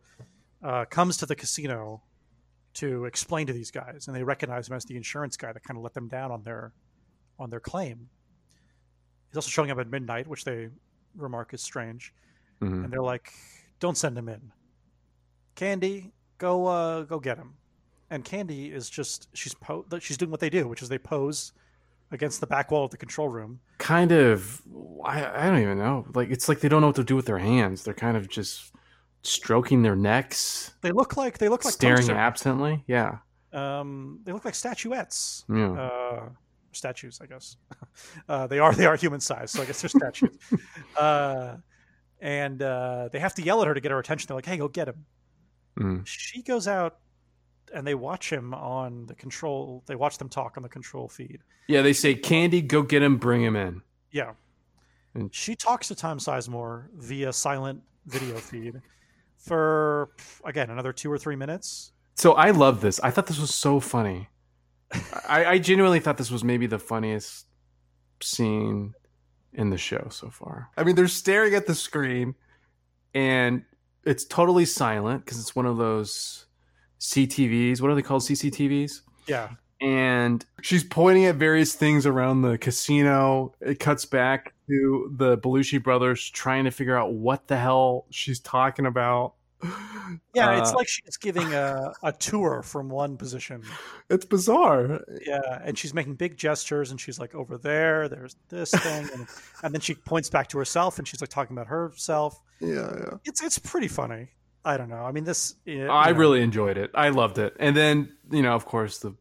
uh, 0.63 0.85
comes 0.85 1.17
to 1.17 1.25
the 1.25 1.35
casino 1.35 2.01
to 2.73 3.05
explain 3.05 3.47
to 3.47 3.53
these 3.53 3.71
guys, 3.71 4.07
and 4.07 4.15
they 4.15 4.23
recognize 4.23 4.67
him 4.67 4.75
as 4.75 4.83
the 4.85 4.97
insurance 4.97 5.37
guy 5.37 5.53
that 5.53 5.63
kind 5.63 5.77
of 5.77 5.83
let 5.83 5.93
them 5.93 6.07
down 6.09 6.31
on 6.31 6.43
their 6.43 6.73
on 7.39 7.49
their 7.49 7.59
claim. 7.59 8.09
He's 9.29 9.37
also 9.37 9.49
showing 9.49 9.71
up 9.71 9.77
at 9.79 9.89
midnight, 9.89 10.27
which 10.27 10.43
they 10.45 10.69
remark 11.15 11.53
is 11.53 11.61
strange, 11.61 12.13
Mhm. 12.61 12.83
and 12.85 12.93
they're 12.93 13.01
like, 13.01 13.33
"Don't 13.79 13.97
send 13.97 14.17
him 14.17 14.29
in, 14.29 14.51
Candy, 15.55 16.11
go 16.37 16.65
uh, 16.67 17.01
go 17.03 17.19
get 17.19 17.37
him." 17.37 17.53
And 18.09 18.23
Candy 18.23 18.71
is 18.71 18.89
just 18.89 19.27
she's 19.33 19.53
po- 19.53 19.85
she's 19.99 20.17
doing 20.17 20.31
what 20.31 20.39
they 20.39 20.49
do, 20.49 20.67
which 20.67 20.81
is 20.81 20.89
they 20.89 20.97
pose 20.97 21.51
against 22.11 22.39
the 22.39 22.47
back 22.47 22.71
wall 22.71 22.85
of 22.85 22.91
the 22.91 22.97
control 22.97 23.27
room. 23.27 23.59
Kind 23.79 24.11
of. 24.11 24.61
I 25.03 25.25
I 25.25 25.49
don't 25.49 25.61
even 25.61 25.77
know. 25.77 26.05
Like 26.13 26.29
it's 26.29 26.47
like 26.47 26.61
they 26.61 26.69
don't 26.69 26.81
know 26.81 26.87
what 26.87 26.95
to 26.97 27.03
do 27.03 27.15
with 27.15 27.25
their 27.25 27.39
hands. 27.39 27.83
They're 27.83 27.93
kind 27.93 28.15
of 28.15 28.29
just 28.29 28.73
stroking 29.23 29.81
their 29.81 29.95
necks, 29.95 30.73
They 30.81 30.91
look 30.91 31.17
like 31.17 31.37
they 31.39 31.49
look 31.49 31.65
like 31.65 31.73
staring 31.73 32.09
absently. 32.09 32.83
Yeah. 32.87 33.17
Um, 33.51 34.21
they 34.23 34.31
look 34.31 34.45
like 34.45 34.55
statuettes. 34.55 35.43
Yeah. 35.49 35.71
Uh, 35.71 36.29
statues, 36.77 37.19
I 37.21 37.25
guess. 37.25 37.57
uh, 38.29 38.47
they 38.47 38.59
are 38.59 38.73
they 38.73 38.85
are 38.85 38.95
human 38.95 39.19
size, 39.19 39.51
so 39.51 39.61
I 39.61 39.65
guess 39.65 39.81
they're 39.81 39.89
statues. 39.89 40.37
uh, 40.97 41.57
and 42.21 42.61
uh, 42.61 43.09
they 43.11 43.19
have 43.19 43.35
to 43.35 43.41
yell 43.41 43.61
at 43.61 43.67
her 43.67 43.73
to 43.73 43.81
get 43.81 43.91
her 43.91 43.99
attention. 43.99 44.27
They're 44.27 44.35
like, 44.37 44.45
"Hey, 44.45 44.57
go 44.57 44.67
get 44.67 44.87
him." 44.87 45.05
Mhm. 45.79 46.05
She 46.07 46.41
goes 46.41 46.67
out, 46.67 46.97
and 47.73 47.85
they 47.85 47.95
watch 47.95 48.31
him 48.31 48.53
on 48.53 49.05
the 49.05 49.15
control. 49.15 49.83
They 49.85 49.95
watch 49.95 50.17
them 50.17 50.29
talk 50.29 50.57
on 50.57 50.63
the 50.63 50.69
control 50.69 51.07
feed. 51.09 51.39
Yeah. 51.67 51.81
They 51.81 51.93
say, 51.93 52.15
"Candy, 52.15 52.61
go 52.61 52.81
get 52.81 53.03
him. 53.03 53.17
Bring 53.17 53.43
him 53.43 53.55
in." 53.55 53.81
Yeah. 54.11 54.33
And- 55.13 55.33
She 55.33 55.55
talks 55.55 55.87
to 55.89 55.95
Tom 55.95 56.17
Sizemore 56.19 56.87
via 56.95 57.33
silent 57.33 57.81
video 58.05 58.37
feed 58.37 58.81
for 59.37 60.09
again 60.45 60.69
another 60.69 60.93
two 60.93 61.11
or 61.11 61.17
three 61.17 61.35
minutes. 61.35 61.91
So 62.15 62.33
I 62.33 62.49
love 62.51 62.81
this. 62.81 62.99
I 63.01 63.11
thought 63.11 63.27
this 63.27 63.39
was 63.39 63.53
so 63.53 63.79
funny. 63.79 64.29
I, 65.27 65.45
I 65.45 65.59
genuinely 65.59 65.99
thought 65.99 66.17
this 66.17 66.31
was 66.31 66.43
maybe 66.43 66.67
the 66.67 66.79
funniest 66.79 67.45
scene 68.21 68.93
in 69.53 69.69
the 69.69 69.77
show 69.77 70.07
so 70.09 70.29
far. 70.29 70.69
I 70.77 70.83
mean, 70.83 70.95
they're 70.95 71.07
staring 71.07 71.53
at 71.55 71.67
the 71.67 71.75
screen, 71.75 72.35
and 73.13 73.63
it's 74.03 74.25
totally 74.25 74.65
silent 74.65 75.25
because 75.25 75.39
it's 75.39 75.55
one 75.55 75.65
of 75.65 75.77
those 75.77 76.45
CTVs. 76.99 77.81
What 77.81 77.91
are 77.91 77.95
they 77.95 78.01
called? 78.01 78.21
CCTVs. 78.21 79.01
Yeah. 79.27 79.49
And 79.79 80.43
she's 80.61 80.83
pointing 80.83 81.25
at 81.25 81.35
various 81.35 81.75
things 81.75 82.05
around 82.05 82.41
the 82.41 82.57
casino. 82.57 83.53
It 83.61 83.79
cuts 83.79 84.05
back 84.05 84.53
to 84.67 85.13
the 85.15 85.37
Belushi 85.37 85.81
brothers 85.81 86.27
trying 86.29 86.63
to 86.65 86.71
figure 86.71 86.97
out 86.97 87.13
what 87.13 87.47
the 87.47 87.57
hell 87.57 88.05
she's 88.09 88.39
talking 88.39 88.85
about. 88.85 89.33
Yeah, 90.33 90.59
it's 90.59 90.71
Uh, 90.71 90.75
like 90.77 90.87
she's 90.87 91.17
giving 91.17 91.53
a, 91.53 91.91
a 92.03 92.11
tour 92.11 92.61
from 92.61 92.89
one 92.89 93.17
position. 93.17 93.63
it's 94.09 94.25
bizarre. 94.25 95.01
Yeah, 95.25 95.61
and 95.63 95.77
she's 95.77 95.93
making 95.93 96.15
big 96.15 96.37
gestures, 96.37 96.91
and 96.91 96.99
she's 97.01 97.19
like, 97.19 97.33
"Over 97.35 97.57
there, 97.57 98.07
there's 98.07 98.35
this 98.49 98.71
thing," 98.71 99.09
and, 99.13 99.27
and 99.63 99.73
then 99.73 99.81
she 99.81 99.95
points 99.95 100.29
back 100.29 100.47
to 100.49 100.57
herself, 100.57 100.99
and 100.99 101.07
she's 101.07 101.21
like 101.21 101.29
talking 101.29 101.55
about 101.55 101.67
herself. 101.67 102.39
Yeah, 102.59 102.91
yeah. 102.99 103.17
It's 103.25 103.41
it's 103.43 103.59
pretty 103.59 103.87
funny. 103.87 104.29
I 104.63 104.77
don't 104.77 104.89
know. 104.89 105.03
I 105.03 105.11
mean, 105.11 105.23
this. 105.23 105.55
you 105.65 105.87
I 105.89 106.11
know, 106.11 106.17
really 106.17 106.41
enjoyed 106.41 106.77
it. 106.77 106.91
I 106.93 107.09
loved 107.09 107.37
it. 107.37 107.55
And 107.59 107.75
then, 107.75 108.15
you 108.31 108.41
know, 108.41 108.53
of 108.53 108.65
course, 108.65 108.99
the 108.99 109.15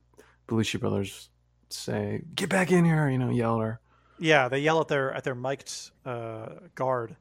Belushi 0.49 0.79
brothers 0.81 1.31
say, 1.71 2.23
"Get 2.35 2.49
back 2.51 2.71
in 2.71 2.85
here!" 2.85 3.09
You 3.09 3.19
know, 3.19 3.31
yell 3.31 3.61
at 3.61 3.65
her. 3.65 3.81
Yeah, 4.19 4.49
they 4.49 4.61
yell 4.61 4.81
at 4.81 4.89
their 4.89 5.13
at 5.13 5.25
their 5.25 5.35
mic'd 5.35 5.91
uh, 6.05 6.47
guard, 6.75 7.17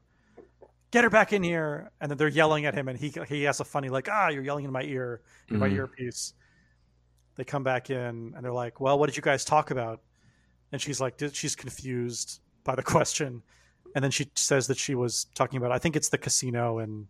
"Get 0.90 1.04
her 1.04 1.10
back 1.10 1.32
in 1.32 1.42
here!" 1.42 1.90
And 2.00 2.10
then 2.10 2.18
they're 2.18 2.28
yelling 2.28 2.64
at 2.66 2.74
him, 2.74 2.88
and 2.88 2.98
he 2.98 3.12
he 3.28 3.42
has 3.44 3.60
a 3.60 3.64
funny 3.64 3.88
like, 3.88 4.08
"Ah, 4.10 4.28
you're 4.28 4.42
yelling 4.44 4.64
in 4.64 4.72
my 4.72 4.82
ear, 4.82 5.22
in 5.50 5.58
my 5.58 5.68
Mhm. 5.68 5.74
earpiece." 5.76 6.34
They 7.36 7.44
come 7.44 7.62
back 7.64 7.90
in, 7.90 8.32
and 8.34 8.44
they're 8.44 8.52
like, 8.52 8.80
"Well, 8.80 8.98
what 8.98 9.06
did 9.06 9.16
you 9.16 9.22
guys 9.22 9.44
talk 9.44 9.70
about?" 9.70 10.00
And 10.72 10.80
she's 10.80 11.00
like, 11.00 11.14
she's 11.32 11.54
confused 11.54 12.40
by 12.64 12.74
the 12.74 12.82
question, 13.04 13.42
and 13.94 14.02
then 14.02 14.10
she 14.10 14.30
says 14.34 14.66
that 14.68 14.76
she 14.78 14.94
was 14.94 15.24
talking 15.34 15.58
about, 15.58 15.70
I 15.70 15.78
think 15.78 15.94
it's 15.96 16.08
the 16.08 16.18
casino 16.18 16.78
and 16.78 17.06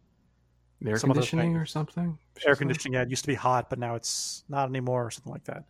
Air 0.84 0.98
Some 0.98 1.10
conditioning 1.10 1.56
or 1.56 1.64
something. 1.64 2.18
air 2.44 2.54
said? 2.54 2.58
conditioning. 2.58 2.92
Yeah, 2.94 3.02
it 3.02 3.08
used 3.08 3.22
to 3.24 3.28
be 3.28 3.34
hot, 3.34 3.70
but 3.70 3.78
now 3.78 3.94
it's 3.94 4.44
not 4.50 4.68
anymore, 4.68 5.06
or 5.06 5.10
something 5.10 5.32
like 5.32 5.44
that. 5.44 5.64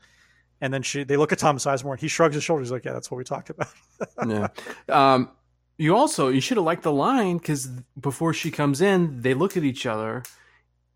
And 0.61 0.75
then 0.75 0.83
she, 0.83 1.05
they 1.05 1.16
look 1.16 1.31
at 1.33 1.38
Tom 1.38 1.59
Sizemore, 1.59 1.92
and 1.92 2.01
he 2.01 2.09
shrugs 2.09 2.35
his 2.35 2.42
shoulders, 2.42 2.66
he's 2.69 2.73
like, 2.73 2.85
"Yeah, 2.85 2.92
that's 2.92 3.09
what 3.11 3.19
we 3.19 3.25
talked 3.25 3.51
about." 3.51 3.69
yeah. 4.27 4.49
Um, 4.88 5.31
you 5.78 5.96
also 5.96 6.28
you 6.28 6.40
should 6.40 6.56
have 6.56 6.64
liked 6.64 6.82
the 6.82 6.92
line 6.92 7.38
because 7.38 7.66
before 8.00 8.32
she 8.32 8.50
comes 8.50 8.80
in, 8.80 9.20
they 9.22 9.34
look 9.34 9.56
at 9.56 9.64
each 9.64 9.86
other, 9.86 10.22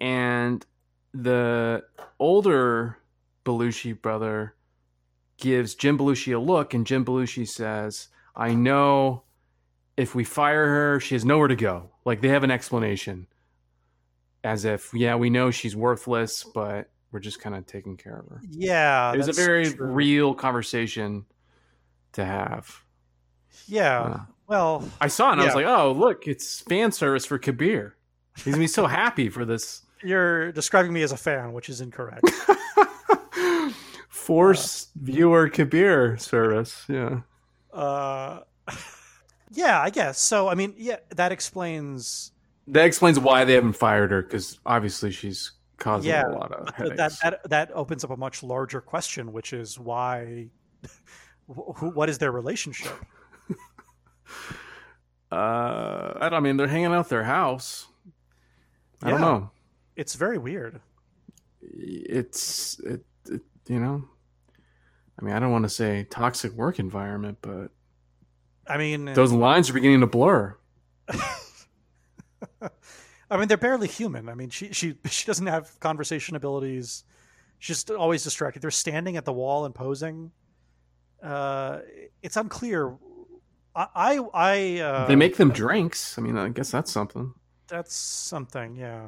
and 0.01 0.65
the 1.13 1.85
older 2.19 2.99
Belushi 3.45 4.01
brother 4.01 4.55
gives 5.37 5.75
Jim 5.75 5.99
Belushi 5.99 6.35
a 6.35 6.39
look, 6.39 6.75
and 6.75 6.87
Jim 6.87 7.05
Belushi 7.05 7.47
says, 7.47 8.09
"I 8.35 8.55
know 8.55 9.25
if 9.97 10.15
we 10.15 10.25
fire 10.25 10.67
her, 10.67 11.01
she 11.01 11.15
has 11.15 11.25
nowhere 11.25 11.49
to 11.49 11.57
go." 11.57 11.91
Like 12.05 12.21
they 12.21 12.29
have 12.29 12.45
an 12.45 12.51
explanation, 12.51 13.27
as 14.43 14.65
if, 14.65 14.93
yeah, 14.95 15.17
we 15.17 15.29
know 15.31 15.51
she's 15.51 15.77
worthless, 15.77 16.45
but 16.45 16.91
we're 17.13 17.21
just 17.21 17.41
kind 17.41 17.55
of 17.55 17.67
taking 17.67 17.97
care 17.97 18.19
of 18.19 18.29
her. 18.29 18.41
yeah, 18.51 19.13
it 19.13 19.19
was 19.19 19.29
a 19.29 19.33
very 19.33 19.71
true. 19.71 19.87
real 19.87 20.35
conversation 20.35 21.27
to 22.13 22.25
have. 22.25 22.83
Yeah. 23.67 24.01
Uh, 24.01 24.21
well, 24.51 24.83
I 25.01 25.07
saw 25.07 25.29
it 25.29 25.35
and 25.35 25.43
I 25.43 25.45
was 25.45 25.55
like, 25.55 25.67
oh, 25.67 25.93
look, 25.93 26.27
it's 26.27 26.61
fan 26.63 26.91
service 26.91 27.25
for 27.25 27.39
Kabir. 27.39 27.95
He's 28.35 28.47
going 28.47 28.55
to 28.55 28.59
be 28.59 28.67
so 28.67 28.87
happy 28.87 29.29
for 29.29 29.45
this 29.45 29.83
you're 30.03 30.51
describing 30.51 30.93
me 30.93 31.03
as 31.03 31.13
a 31.13 31.17
fan, 31.17 31.53
which 31.53 31.69
is 31.69 31.81
incorrect. 31.81 32.29
force 34.09 34.89
viewer 34.97 35.49
Kabir 35.49 36.17
service. 36.19 36.85
Yeah. 36.89 37.21
uh, 37.73 38.41
yeah, 39.53 39.81
I 39.81 39.91
guess. 39.91 40.21
So, 40.21 40.49
I 40.49 40.57
mean, 40.57 40.75
yeah, 40.77 40.97
that 41.11 41.31
explains. 41.31 42.33
That 42.67 42.87
explains 42.87 43.21
why 43.21 43.45
they 43.45 43.55
haven't 43.55 43.75
fired 43.75 44.11
her 44.11 44.23
because 44.23 44.59
obviously 44.67 45.13
she's 45.13 45.53
causing 45.77 46.11
Yeah, 46.11 46.27
a 46.27 46.35
lot 46.35 46.51
of 46.53 46.75
headaches. 46.75 46.97
that, 46.97 47.13
that 47.23 47.51
that 47.51 47.71
opens 47.73 48.03
up 48.03 48.11
a 48.11 48.17
much 48.17 48.43
larger 48.43 48.81
question, 48.81 49.33
which 49.33 49.53
is 49.53 49.79
why. 49.79 50.49
What 51.47 52.09
is 52.09 52.19
their 52.19 52.33
relationship? 52.33 52.93
Uh, 55.33 56.15
I 56.17 56.29
don't 56.29 56.35
I 56.35 56.41
mean, 56.41 56.57
they're 56.57 56.69
hanging 56.69 56.93
out 56.93 57.09
their 57.09 57.25
house. 57.25 57.87
I 59.03 59.11
don't 59.11 59.21
know. 59.21 59.51
It's 59.97 60.15
very 60.15 60.39
weird. 60.39 60.81
It's, 61.63 62.79
it, 62.81 63.05
it, 63.29 63.43
you 63.67 63.81
know, 63.81 64.05
I 65.21 65.25
mean, 65.25 65.35
I 65.35 65.39
don't 65.39 65.53
want 65.53 65.65
to 65.65 65.71
say 65.71 66.07
toxic 66.09 66.53
work 66.53 66.79
environment, 66.79 67.39
but 67.43 67.71
I 68.67 68.79
mean, 68.79 69.07
those 69.07 69.33
lines 69.33 69.69
are 69.69 69.73
beginning 69.73 70.01
to 70.01 70.07
blur. 70.07 70.57
I 73.31 73.37
mean, 73.37 73.49
they're 73.49 73.57
barely 73.57 73.89
human. 73.89 74.29
I 74.29 74.35
mean, 74.35 74.51
she 74.51 74.73
she 74.73 74.97
she 75.07 75.27
doesn't 75.27 75.47
have 75.47 75.79
conversation 75.81 76.37
abilities. 76.37 77.05
She's 77.59 77.77
just 77.77 77.91
always 77.91 78.25
distracted. 78.25 78.63
They're 78.63 78.71
standing 78.71 79.17
at 79.17 79.25
the 79.25 79.33
wall 79.33 79.67
and 79.67 79.75
posing. 79.75 80.31
Uh, 81.23 81.81
it's 82.23 82.37
unclear. 82.37 82.97
I, 83.95 84.19
I, 84.35 84.81
uh, 84.81 85.07
they 85.07 85.17
make 85.17 85.37
them 85.37 85.51
drinks. 85.51 86.19
I 86.19 86.23
mean, 86.23 86.37
I 86.37 86.49
guess 86.49 86.71
that's 86.71 86.91
something. 86.91 87.35
That's 87.69 87.95
something, 87.95 88.75
yeah. 88.75 89.07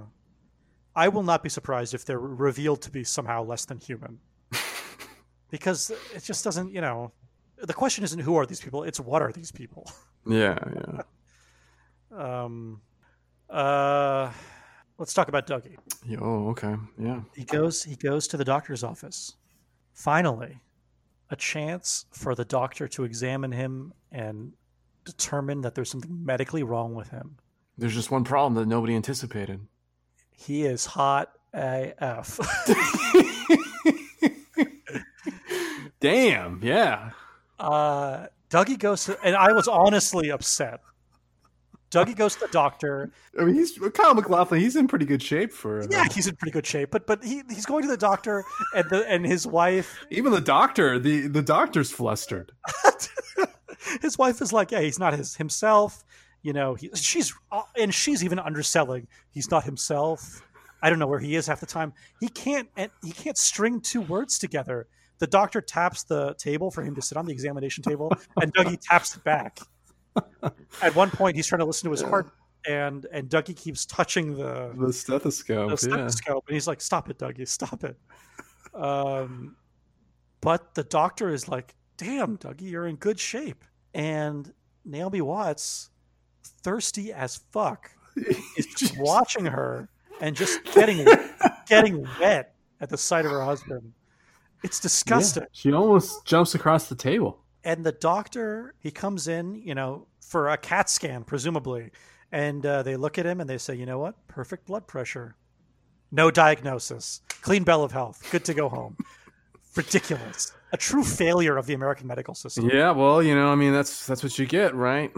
I 0.94 1.08
will 1.08 1.22
not 1.22 1.42
be 1.42 1.48
surprised 1.48 1.94
if 1.94 2.04
they're 2.04 2.18
revealed 2.18 2.82
to 2.82 2.90
be 2.90 3.02
somehow 3.02 3.42
less 3.42 3.64
than 3.64 3.78
human. 3.78 4.18
because 5.50 5.90
it 6.14 6.22
just 6.22 6.44
doesn't, 6.44 6.72
you 6.72 6.80
know. 6.80 7.12
The 7.58 7.74
question 7.74 8.04
isn't 8.04 8.18
who 8.18 8.36
are 8.36 8.46
these 8.46 8.60
people, 8.60 8.82
it's 8.82 9.00
what 9.00 9.22
are 9.22 9.32
these 9.32 9.52
people? 9.52 9.90
Yeah, 10.24 10.56
yeah. 10.76 11.02
um 12.46 12.80
uh 13.50 14.30
let's 14.96 15.12
talk 15.12 15.26
about 15.26 15.48
Dougie. 15.48 15.74
Oh, 16.20 16.50
okay. 16.50 16.76
Yeah. 16.96 17.22
He 17.34 17.42
goes 17.42 17.82
he 17.82 17.96
goes 17.96 18.28
to 18.28 18.36
the 18.36 18.44
doctor's 18.44 18.84
office. 18.84 19.34
Finally, 19.94 20.60
a 21.30 21.34
chance 21.34 22.06
for 22.12 22.36
the 22.36 22.44
doctor 22.44 22.86
to 22.86 23.02
examine 23.02 23.50
him 23.50 23.92
and 24.12 24.52
determine 25.04 25.62
that 25.62 25.74
there's 25.74 25.90
something 25.90 26.24
medically 26.24 26.62
wrong 26.62 26.94
with 26.94 27.08
him. 27.08 27.36
There's 27.78 27.94
just 27.94 28.10
one 28.10 28.24
problem 28.24 28.54
that 28.54 28.66
nobody 28.66 28.94
anticipated. 28.94 29.60
He 30.30 30.64
is 30.64 30.86
hot 30.86 31.32
AF. 31.54 32.40
Damn, 36.00 36.60
yeah. 36.62 37.10
Uh, 37.58 38.26
Dougie 38.50 38.78
goes 38.78 39.04
to, 39.04 39.18
and 39.22 39.36
I 39.36 39.52
was 39.52 39.68
honestly 39.68 40.30
upset. 40.30 40.80
Dougie 41.92 42.16
goes 42.16 42.34
to 42.34 42.40
the 42.40 42.48
doctor. 42.48 43.12
I 43.38 43.44
mean, 43.44 43.54
he's 43.54 43.78
Kyle 43.94 44.14
MacLachlan. 44.14 44.60
He's 44.60 44.76
in 44.76 44.88
pretty 44.88 45.04
good 45.04 45.22
shape 45.22 45.52
for. 45.52 45.86
Yeah, 45.90 46.06
he's 46.12 46.26
in 46.26 46.34
pretty 46.36 46.52
good 46.52 46.66
shape. 46.66 46.90
But 46.90 47.06
but 47.06 47.22
he 47.22 47.42
he's 47.50 47.66
going 47.66 47.82
to 47.82 47.88
the 47.88 47.98
doctor, 47.98 48.44
and 48.74 48.88
the 48.88 49.08
and 49.08 49.26
his 49.26 49.46
wife. 49.46 50.04
Even 50.10 50.32
the 50.32 50.40
doctor, 50.40 50.98
the 50.98 51.28
the 51.28 51.42
doctor's 51.42 51.90
flustered. 51.90 52.52
his 54.00 54.18
wife 54.18 54.40
is 54.40 54.52
like, 54.52 54.70
yeah, 54.70 54.80
he's 54.80 54.98
not 54.98 55.14
his 55.14 55.36
himself. 55.36 56.04
You 56.42 56.52
know, 56.52 56.74
he, 56.74 56.90
she's 56.94 57.32
and 57.78 57.94
she's 57.94 58.24
even 58.24 58.38
underselling. 58.38 59.06
He's 59.30 59.50
not 59.50 59.64
himself. 59.64 60.42
I 60.82 60.90
don't 60.90 60.98
know 60.98 61.06
where 61.06 61.20
he 61.20 61.36
is 61.36 61.46
half 61.46 61.60
the 61.60 61.66
time. 61.66 61.92
He 62.20 62.28
can't 62.28 62.68
he 63.02 63.12
can't 63.12 63.38
string 63.38 63.80
two 63.80 64.00
words 64.00 64.38
together. 64.38 64.88
The 65.18 65.28
doctor 65.28 65.60
taps 65.60 66.02
the 66.02 66.34
table 66.34 66.72
for 66.72 66.82
him 66.82 66.96
to 66.96 67.02
sit 67.02 67.16
on 67.16 67.26
the 67.26 67.32
examination 67.32 67.84
table, 67.84 68.12
and 68.40 68.52
Dougie 68.52 68.80
taps 68.80 69.14
it 69.14 69.22
back. 69.22 69.60
At 70.82 70.94
one 70.96 71.10
point, 71.10 71.36
he's 71.36 71.46
trying 71.46 71.60
to 71.60 71.64
listen 71.64 71.86
to 71.86 71.92
his 71.92 72.02
heart, 72.02 72.32
and 72.66 73.06
and 73.12 73.28
Dougie 73.28 73.56
keeps 73.56 73.86
touching 73.86 74.36
the 74.36 74.72
the 74.76 74.92
stethoscope. 74.92 75.70
The 75.70 75.76
stethoscope, 75.76 76.44
yeah. 76.44 76.50
and 76.50 76.54
he's 76.54 76.66
like, 76.66 76.80
"Stop 76.80 77.08
it, 77.08 77.18
Dougie! 77.18 77.46
Stop 77.46 77.84
it!" 77.84 77.96
Um, 78.74 79.56
but 80.40 80.74
the 80.74 80.82
doctor 80.82 81.32
is 81.32 81.48
like, 81.48 81.76
"Damn, 81.96 82.36
Dougie, 82.38 82.62
you're 82.62 82.88
in 82.88 82.96
good 82.96 83.20
shape." 83.20 83.64
And 83.94 84.52
Naomi 84.84 85.20
Watts, 85.20 85.90
thirsty 86.42 87.12
as 87.12 87.36
fuck, 87.52 87.90
is 88.56 88.66
just 88.66 88.98
watching 88.98 89.46
her 89.46 89.88
and 90.20 90.36
just 90.36 90.62
getting 90.74 91.06
getting 91.68 92.06
wet 92.20 92.54
at 92.80 92.88
the 92.88 92.98
sight 92.98 93.24
of 93.24 93.30
her 93.30 93.44
husband. 93.44 93.92
It's 94.62 94.78
disgusting. 94.80 95.42
Yeah, 95.42 95.48
she 95.52 95.72
almost 95.72 96.24
jumps 96.24 96.54
across 96.54 96.88
the 96.88 96.94
table. 96.94 97.40
And 97.64 97.84
the 97.84 97.92
doctor, 97.92 98.74
he 98.78 98.90
comes 98.90 99.28
in, 99.28 99.54
you 99.54 99.74
know, 99.74 100.06
for 100.20 100.48
a 100.48 100.56
CAT 100.56 100.88
scan, 100.88 101.24
presumably, 101.24 101.90
and 102.30 102.64
uh, 102.64 102.82
they 102.82 102.96
look 102.96 103.18
at 103.18 103.26
him 103.26 103.40
and 103.40 103.48
they 103.48 103.58
say, 103.58 103.74
"You 103.74 103.86
know 103.86 103.98
what? 103.98 104.26
Perfect 104.28 104.66
blood 104.66 104.86
pressure, 104.86 105.36
no 106.10 106.30
diagnosis, 106.30 107.20
clean 107.42 107.64
bill 107.64 107.84
of 107.84 107.92
health, 107.92 108.26
good 108.30 108.44
to 108.46 108.54
go 108.54 108.68
home." 108.68 108.96
Ridiculous. 109.74 110.52
A 110.72 110.76
true 110.76 111.04
failure 111.04 111.56
of 111.56 111.66
the 111.66 111.74
American 111.74 112.06
medical 112.06 112.34
system. 112.34 112.70
Yeah, 112.72 112.90
well, 112.92 113.22
you 113.22 113.34
know, 113.34 113.48
I 113.48 113.54
mean, 113.54 113.72
that's 113.72 114.06
that's 114.06 114.22
what 114.22 114.38
you 114.38 114.46
get, 114.46 114.74
right? 114.74 115.12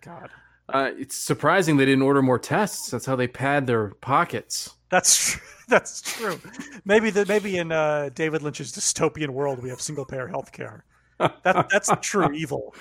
God. 0.00 0.30
Uh, 0.68 0.90
it's 0.96 1.16
surprising 1.16 1.76
they 1.76 1.84
didn't 1.84 2.02
order 2.02 2.22
more 2.22 2.38
tests. 2.38 2.90
That's 2.90 3.04
how 3.04 3.16
they 3.16 3.28
pad 3.28 3.66
their 3.66 3.88
pockets. 4.00 4.74
That's 4.88 5.32
true. 5.32 5.40
That's 5.66 6.02
true. 6.02 6.38
Maybe 6.84 7.08
the 7.08 7.24
maybe 7.24 7.56
in 7.56 7.72
uh, 7.72 8.10
David 8.14 8.42
Lynch's 8.42 8.70
dystopian 8.70 9.30
world 9.30 9.62
we 9.62 9.70
have 9.70 9.80
single 9.80 10.04
payer 10.04 10.28
health 10.28 10.52
care. 10.52 10.84
That 11.18 11.70
that's 11.70 11.90
true 12.02 12.30
evil. 12.34 12.74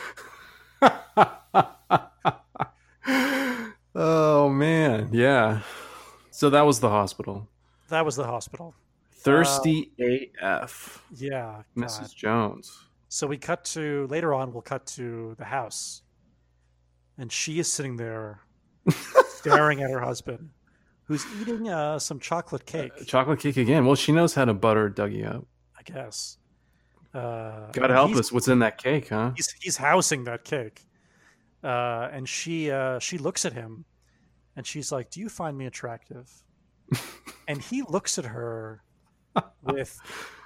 oh 3.96 4.50
man, 4.50 5.10
yeah. 5.14 5.62
So 6.30 6.50
that 6.50 6.64
was 6.64 6.82
the 6.82 6.90
hospital. 6.90 7.48
That 7.88 8.04
was 8.04 8.18
the 8.18 8.26
hospital. 8.26 8.76
Thirsty 9.24 9.92
uh, 10.42 10.60
AF. 10.62 11.04
Yeah, 11.16 11.64
Mrs. 11.78 12.14
Jones. 12.16 12.88
So 13.10 13.28
we 13.28 13.38
cut 13.38 13.64
to 13.66 14.08
later 14.08 14.34
on. 14.34 14.54
We'll 14.54 14.62
cut 14.62 14.86
to 14.88 15.36
the 15.38 15.46
house, 15.46 16.02
and 17.18 17.32
she 17.32 17.60
is 17.60 17.72
sitting 17.72 17.98
there, 17.98 18.42
staring 19.28 19.82
at 19.82 19.92
her 19.92 20.02
husband 20.02 20.50
who's 21.06 21.26
eating 21.40 21.70
uh, 21.70 22.00
some 22.00 22.20
chocolate 22.20 22.66
cake. 22.66 22.92
Uh, 23.00 23.04
chocolate 23.04 23.40
cake 23.40 23.58
again. 23.58 23.86
Well, 23.86 23.96
she 23.96 24.12
knows 24.12 24.34
how 24.34 24.46
to 24.46 24.54
butter 24.54 24.90
Dougie 24.90 25.28
up. 25.28 25.46
I 25.78 25.82
guess. 25.84 26.38
Uh, 27.14 27.72
God 27.72 27.92
help 27.92 28.16
us! 28.16 28.32
What's 28.32 28.48
in 28.48 28.60
that 28.60 28.78
cake, 28.78 29.10
huh? 29.10 29.32
He's 29.36 29.54
he's 29.62 29.78
housing 29.78 30.24
that 30.24 30.44
cake, 30.44 30.82
uh, 31.64 32.10
and 32.12 32.28
she 32.28 32.72
uh, 32.72 32.98
she 32.98 33.20
looks 33.20 33.46
at 33.46 33.54
him, 33.54 33.86
and 34.56 34.66
she's 34.66 34.92
like, 34.92 35.12
"Do 35.12 35.20
you 35.20 35.30
find 35.30 35.56
me 35.56 35.68
attractive?" 35.68 36.44
and 37.48 37.62
he 37.62 37.84
looks 37.84 38.18
at 38.18 38.26
her 38.26 38.82
with 39.64 40.00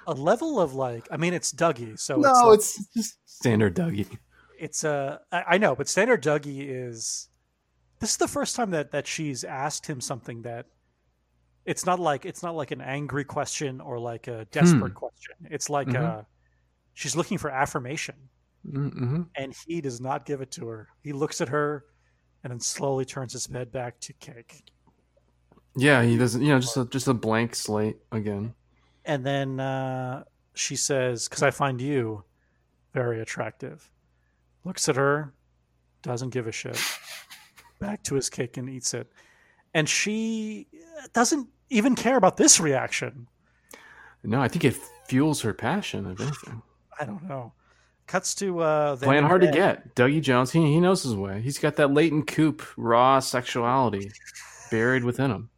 a 0.05 0.13
level 0.13 0.59
of 0.59 0.73
like, 0.73 1.07
I 1.11 1.17
mean, 1.17 1.33
it's 1.33 1.51
Dougie, 1.51 1.99
so 1.99 2.17
no, 2.17 2.51
it's, 2.51 2.77
like, 2.77 2.85
it's 2.85 2.93
just 2.93 3.17
standard 3.25 3.75
Dougie. 3.75 4.17
It's 4.59 4.83
uh, 4.83 5.19
I 5.31 5.57
know, 5.57 5.75
but 5.75 5.87
standard 5.87 6.23
Dougie 6.23 6.65
is 6.67 7.29
this 7.99 8.11
is 8.11 8.17
the 8.17 8.27
first 8.27 8.55
time 8.55 8.71
that 8.71 8.91
that 8.91 9.07
she's 9.07 9.43
asked 9.43 9.85
him 9.87 10.01
something 10.01 10.43
that 10.43 10.67
it's 11.65 11.85
not 11.85 11.99
like 11.99 12.25
it's 12.25 12.41
not 12.41 12.55
like 12.55 12.71
an 12.71 12.81
angry 12.81 13.25
question 13.25 13.81
or 13.81 13.99
like 13.99 14.27
a 14.27 14.45
desperate 14.51 14.93
hmm. 14.93 14.97
question. 14.97 15.35
It's 15.51 15.69
like 15.69 15.87
mm-hmm. 15.87 16.19
uh, 16.19 16.21
she's 16.93 17.15
looking 17.15 17.37
for 17.37 17.51
affirmation, 17.51 18.15
mm-hmm. 18.65 19.23
and 19.35 19.53
he 19.67 19.81
does 19.81 19.99
not 19.99 20.25
give 20.25 20.41
it 20.41 20.51
to 20.51 20.67
her. 20.67 20.87
He 21.03 21.11
looks 21.11 21.41
at 21.41 21.49
her, 21.49 21.85
and 22.43 22.51
then 22.51 22.59
slowly 22.59 23.05
turns 23.05 23.33
his 23.33 23.47
head 23.47 23.71
back 23.71 23.99
to 24.01 24.13
cake. 24.13 24.63
Yeah, 25.75 26.03
he 26.03 26.17
doesn't. 26.17 26.41
You 26.41 26.53
know, 26.53 26.59
just 26.59 26.77
a, 26.77 26.85
just 26.85 27.07
a 27.07 27.13
blank 27.13 27.53
slate 27.53 27.97
again. 28.11 28.53
And 29.07 29.25
then 29.25 29.59
uh, 29.59 30.25
she 30.53 30.75
says, 30.75 31.27
"Because 31.27 31.41
I 31.41 31.49
find 31.49 31.81
you 31.81 32.23
very 32.93 33.19
attractive." 33.21 33.89
Looks 34.63 34.87
at 34.89 34.97
her, 34.97 35.33
doesn't 36.03 36.29
give 36.29 36.45
a 36.45 36.51
shit 36.51 36.79
back 37.79 38.03
to 38.03 38.15
his 38.15 38.29
cake 38.29 38.57
and 38.57 38.69
eats 38.69 38.93
it. 38.93 39.11
And 39.73 39.87
she 39.87 40.67
doesn't 41.13 41.47
even 41.69 41.95
care 41.95 42.17
about 42.17 42.37
this 42.37 42.59
reaction. 42.59 43.27
No, 44.23 44.41
I 44.41 44.47
think 44.47 44.65
it 44.65 44.75
fuels 45.07 45.41
her 45.41 45.53
passion, 45.53 46.05
if 46.07 46.19
anything. 46.19 46.61
I 46.99 47.05
don't 47.05 47.23
know. 47.23 47.53
Cuts 48.07 48.35
to 48.35 48.59
uh, 48.59 48.95
playing 48.95 49.25
hard 49.25 49.41
to 49.41 49.51
get. 49.51 49.95
Dougie 49.95 50.21
Jones, 50.21 50.51
he, 50.51 50.61
he 50.61 50.79
knows 50.79 51.03
his 51.03 51.15
way. 51.15 51.41
He's 51.41 51.59
got 51.59 51.75
that 51.75 51.93
latent 51.93 52.27
coop, 52.27 52.63
raw 52.77 53.19
sexuality 53.19 54.11
buried 54.71 55.03
within 55.03 55.31
him. 55.31 55.49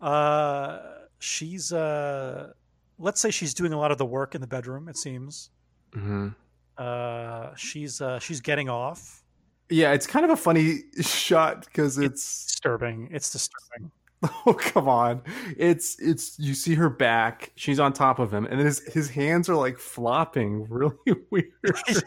Uh, 0.00 0.78
she's 1.18 1.72
uh, 1.72 2.52
let's 2.98 3.20
say 3.20 3.30
she's 3.30 3.54
doing 3.54 3.72
a 3.72 3.78
lot 3.78 3.90
of 3.90 3.98
the 3.98 4.06
work 4.06 4.34
in 4.34 4.40
the 4.40 4.46
bedroom. 4.46 4.88
It 4.88 4.96
seems. 4.96 5.50
Mm-hmm. 5.92 6.28
Uh, 6.76 7.54
she's 7.56 8.00
uh, 8.00 8.18
she's 8.18 8.40
getting 8.40 8.68
off 8.68 9.22
yeah, 9.70 9.92
it's 9.92 10.06
kind 10.06 10.24
of 10.24 10.30
a 10.30 10.36
funny 10.36 10.82
shot 11.00 11.64
because 11.64 11.98
it's, 11.98 12.06
it's 12.06 12.46
disturbing. 12.46 13.08
It's 13.10 13.30
disturbing. 13.30 13.90
Oh 14.44 14.52
come 14.52 14.88
on! 14.88 15.22
It's 15.56 15.96
it's 16.00 16.36
you 16.40 16.52
see 16.52 16.74
her 16.74 16.90
back. 16.90 17.52
She's 17.54 17.78
on 17.78 17.92
top 17.92 18.18
of 18.18 18.34
him, 18.34 18.46
and 18.46 18.58
his 18.58 18.80
his 18.92 19.08
hands 19.08 19.48
are 19.48 19.54
like 19.54 19.78
flopping 19.78 20.64
really 20.68 20.96
weird. 21.30 21.52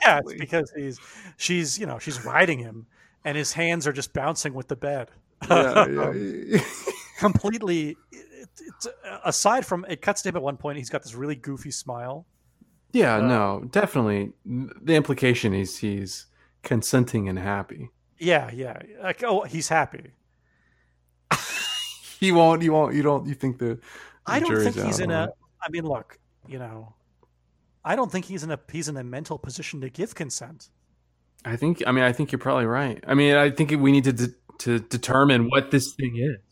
yeah, 0.02 0.20
it's 0.20 0.34
because 0.34 0.74
he's 0.76 1.00
she's 1.38 1.80
you 1.80 1.86
know 1.86 2.00
she's 2.00 2.26
riding 2.26 2.60
him, 2.60 2.86
and 3.24 3.38
his 3.38 3.54
hands 3.54 3.88
are 3.88 3.94
just 3.94 4.12
bouncing 4.12 4.54
with 4.54 4.68
the 4.68 4.76
bed. 4.76 5.10
Yeah, 5.50 6.12
yeah. 6.12 6.60
Completely. 7.18 7.96
It, 8.42 8.50
it, 8.60 8.94
aside 9.24 9.66
from 9.66 9.86
it 9.88 10.02
cuts 10.02 10.22
to 10.24 10.30
him 10.30 10.36
at 10.36 10.42
one 10.42 10.58
point, 10.58 10.78
he's 10.78 10.90
got 10.90 11.04
this 11.04 11.14
really 11.14 11.36
goofy 11.36 11.72
smile. 11.72 12.26
Yeah, 12.92 13.18
uh, 13.18 13.22
no, 13.22 13.68
definitely. 13.70 14.34
The 14.46 14.96
implication 14.96 15.54
is 15.54 15.78
he's 15.78 16.26
consenting 16.64 17.30
and 17.30 17.40
happy. 17.40 17.90
Yeah, 18.18 18.52
yeah. 18.52 18.78
Like, 19.02 19.24
oh, 19.24 19.42
he's 19.44 19.70
happy. 19.70 20.12
he 22.20 22.32
won't. 22.32 22.62
You 22.62 22.74
won't. 22.74 22.94
You 22.94 23.02
don't. 23.02 23.28
You 23.28 23.34
think 23.34 23.60
the? 23.60 23.76
the 23.76 23.80
I 24.26 24.40
don't 24.40 24.62
think 24.62 24.76
he's 24.76 25.00
in 25.00 25.12
a. 25.12 25.30
I 25.62 25.70
mean, 25.70 25.86
look. 25.86 26.20
You 26.48 26.60
know, 26.60 26.94
I 27.86 27.96
don't 27.96 28.12
think 28.12 28.26
he's 28.26 28.44
in 28.44 28.52
a. 28.52 28.60
He's 28.72 28.90
in 28.90 28.98
a 28.98 29.04
mental 29.04 29.38
position 29.38 29.82
to 29.82 29.90
give 29.90 30.16
consent. 30.16 30.70
I 31.46 31.56
think. 31.56 31.82
I 31.88 31.92
mean, 31.92 32.04
I 32.04 32.12
think 32.12 32.32
you're 32.32 32.40
probably 32.40 32.66
right. 32.66 33.04
I 33.08 33.14
mean, 33.14 33.36
I 33.36 33.50
think 33.50 33.72
we 33.72 33.92
need 33.92 34.04
to 34.04 34.14
de- 34.14 34.36
to 34.60 34.80
determine 34.80 35.50
what 35.50 35.72
this 35.72 35.94
thing 35.94 36.18
is. 36.18 36.51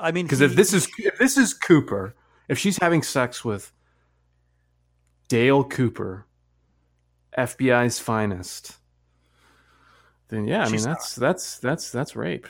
I 0.00 0.12
mean, 0.12 0.26
because 0.26 0.40
if 0.40 0.54
this 0.54 0.72
is 0.72 0.88
if 0.98 1.18
this 1.18 1.36
is 1.36 1.54
Cooper, 1.54 2.14
if 2.48 2.58
she's 2.58 2.78
having 2.78 3.02
sex 3.02 3.44
with 3.44 3.72
Dale 5.28 5.64
Cooper, 5.64 6.26
FBI's 7.36 7.98
finest, 7.98 8.76
then 10.28 10.46
yeah, 10.46 10.64
I 10.64 10.68
mean 10.70 10.82
that's 10.82 11.14
that's 11.14 11.58
that's 11.58 11.90
that's 11.90 12.16
rape. 12.16 12.48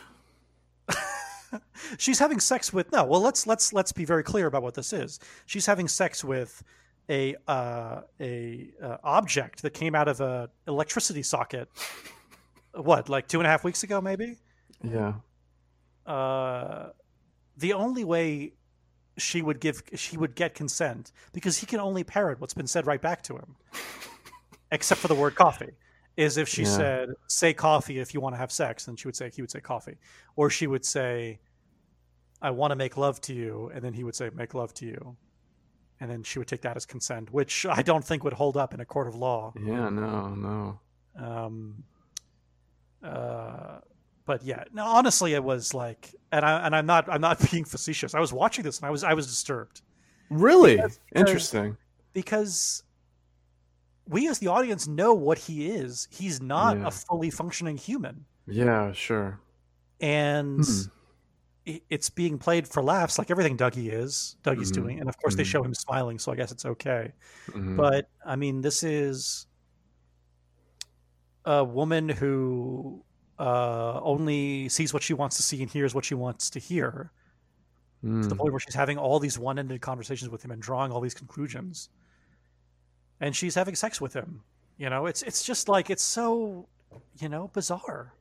she's 1.98 2.18
having 2.18 2.40
sex 2.40 2.72
with 2.72 2.92
no. 2.92 3.04
Well, 3.04 3.20
let's 3.20 3.46
let's 3.46 3.72
let's 3.72 3.92
be 3.92 4.04
very 4.04 4.22
clear 4.22 4.46
about 4.46 4.62
what 4.62 4.74
this 4.74 4.92
is. 4.92 5.18
She's 5.46 5.66
having 5.66 5.88
sex 5.88 6.22
with 6.22 6.62
a 7.08 7.34
uh, 7.48 8.02
a 8.20 8.70
uh, 8.82 8.96
object 9.02 9.62
that 9.62 9.74
came 9.74 9.94
out 9.94 10.08
of 10.08 10.20
a 10.20 10.48
electricity 10.68 11.22
socket. 11.22 11.68
what, 12.74 13.08
like 13.08 13.26
two 13.26 13.40
and 13.40 13.46
a 13.46 13.50
half 13.50 13.64
weeks 13.64 13.82
ago, 13.82 14.00
maybe? 14.00 14.36
Yeah. 14.82 15.14
Uh, 16.06 16.90
the 17.60 17.72
only 17.74 18.04
way 18.04 18.54
she 19.18 19.42
would 19.42 19.60
give 19.60 19.82
she 19.94 20.16
would 20.16 20.34
get 20.34 20.54
consent 20.54 21.12
because 21.32 21.58
he 21.58 21.66
can 21.66 21.80
only 21.80 22.02
parrot 22.04 22.40
what's 22.40 22.54
been 22.54 22.66
said 22.66 22.86
right 22.86 23.02
back 23.02 23.22
to 23.22 23.36
him, 23.36 23.56
except 24.72 25.00
for 25.00 25.08
the 25.08 25.14
word 25.14 25.34
coffee. 25.34 25.72
Is 26.16 26.36
if 26.36 26.48
she 26.48 26.62
Yeah. 26.62 26.76
said, 26.76 27.08
"Say 27.28 27.54
coffee 27.54 27.98
if 27.98 28.12
you 28.14 28.20
want 28.20 28.34
to 28.34 28.38
have 28.38 28.50
sex," 28.50 28.84
then 28.86 28.96
she 28.96 29.06
would 29.06 29.16
say 29.16 29.30
he 29.30 29.42
would 29.42 29.50
say 29.50 29.60
coffee, 29.60 29.98
or 30.36 30.50
she 30.50 30.66
would 30.66 30.84
say, 30.84 31.40
"I 32.42 32.50
want 32.50 32.72
to 32.72 32.76
make 32.76 32.96
love 32.96 33.20
to 33.22 33.34
you," 33.34 33.70
and 33.74 33.82
then 33.84 33.94
he 33.94 34.04
would 34.04 34.14
say, 34.16 34.30
"Make 34.30 34.52
love 34.54 34.74
to 34.74 34.86
you," 34.86 35.16
and 36.00 36.10
then 36.10 36.22
she 36.22 36.38
would 36.38 36.48
take 36.48 36.62
that 36.62 36.76
as 36.76 36.84
consent, 36.84 37.32
which 37.32 37.64
I 37.64 37.82
don't 37.82 38.04
think 38.04 38.24
would 38.24 38.32
hold 38.34 38.56
up 38.56 38.74
in 38.74 38.80
a 38.80 38.84
court 38.84 39.06
of 39.06 39.14
law. 39.14 39.52
Yeah. 39.56 39.88
No. 39.88 40.34
No. 40.34 40.80
Um, 41.16 41.84
uh, 43.02 43.80
but 44.30 44.44
yeah, 44.44 44.62
no, 44.72 44.84
honestly, 44.86 45.34
it 45.34 45.42
was 45.42 45.74
like, 45.74 46.14
and 46.30 46.44
I 46.44 46.64
and 46.64 46.76
I'm 46.76 46.86
not 46.86 47.08
I'm 47.12 47.20
not 47.20 47.36
being 47.50 47.64
facetious. 47.64 48.14
I 48.14 48.20
was 48.20 48.32
watching 48.32 48.62
this 48.62 48.78
and 48.78 48.86
I 48.86 48.90
was 48.90 49.02
I 49.02 49.14
was 49.14 49.26
disturbed 49.26 49.82
Really 50.30 50.76
Because- 50.76 51.00
interesting. 51.16 51.76
because 52.12 52.84
we 54.06 54.28
as 54.28 54.38
the 54.38 54.46
audience 54.46 54.86
know 54.86 55.12
what 55.14 55.36
he 55.38 55.56
is. 55.68 56.06
He's 56.12 56.40
not 56.40 56.76
Yeah. 56.78 56.86
a 56.86 56.90
fully 56.92 57.30
functioning 57.30 57.76
human, 57.76 58.24
Yeah. 58.46 58.92
Sure. 58.92 59.40
and 60.00 60.64
Hmm. 60.64 61.76
it's 61.88 62.08
being 62.08 62.38
played 62.38 62.68
for 62.68 62.82
laughs, 62.84 63.18
like 63.18 63.30
everything 63.32 63.56
Dougie 63.56 63.90
is. 63.92 64.36
Dougie's 64.44 64.70
Mhm. 64.70 64.74
doing, 64.80 65.00
and 65.00 65.08
of 65.08 65.16
course 65.18 65.34
they 65.34 65.42
Mhm. 65.42 65.52
show 65.54 65.62
him 65.64 65.74
smiling, 65.74 66.18
so 66.20 66.30
I 66.30 66.36
guess 66.36 66.52
it's 66.52 66.64
okay. 66.74 67.12
Mhm. 67.48 67.76
But 67.76 68.08
I 68.24 68.36
mean, 68.36 68.60
this 68.60 68.82
is 68.84 69.46
a 71.44 71.64
woman 71.64 72.08
who 72.08 73.02
uh, 73.40 73.98
only 74.02 74.68
sees 74.68 74.92
what 74.92 75.02
she 75.02 75.14
wants 75.14 75.36
to 75.38 75.42
see 75.42 75.62
and 75.62 75.70
hears 75.70 75.94
what 75.94 76.04
she 76.04 76.14
wants 76.14 76.50
to 76.50 76.58
hear. 76.60 77.10
To 78.02 78.06
the 78.28 78.34
Mm. 78.34 78.38
point 78.38 78.52
where 78.52 78.60
she's 78.60 78.74
having 78.74 78.96
all 78.96 79.18
these 79.18 79.38
one-ended 79.38 79.80
conversations 79.82 80.30
with 80.30 80.42
him 80.44 80.50
and 80.52 80.62
drawing 80.62 80.90
all 80.92 81.00
these 81.02 81.12
conclusions, 81.14 81.90
and 83.20 83.36
she's 83.36 83.54
having 83.54 83.74
sex 83.74 84.00
with 84.00 84.14
him. 84.14 84.42
You 84.78 84.88
know, 84.88 85.04
it's 85.06 85.22
it's 85.22 85.42
just 85.44 85.68
like 85.68 85.90
it's 85.90 86.02
so 86.02 86.66
you 87.18 87.28
know 87.28 87.48
bizarre. 87.48 88.14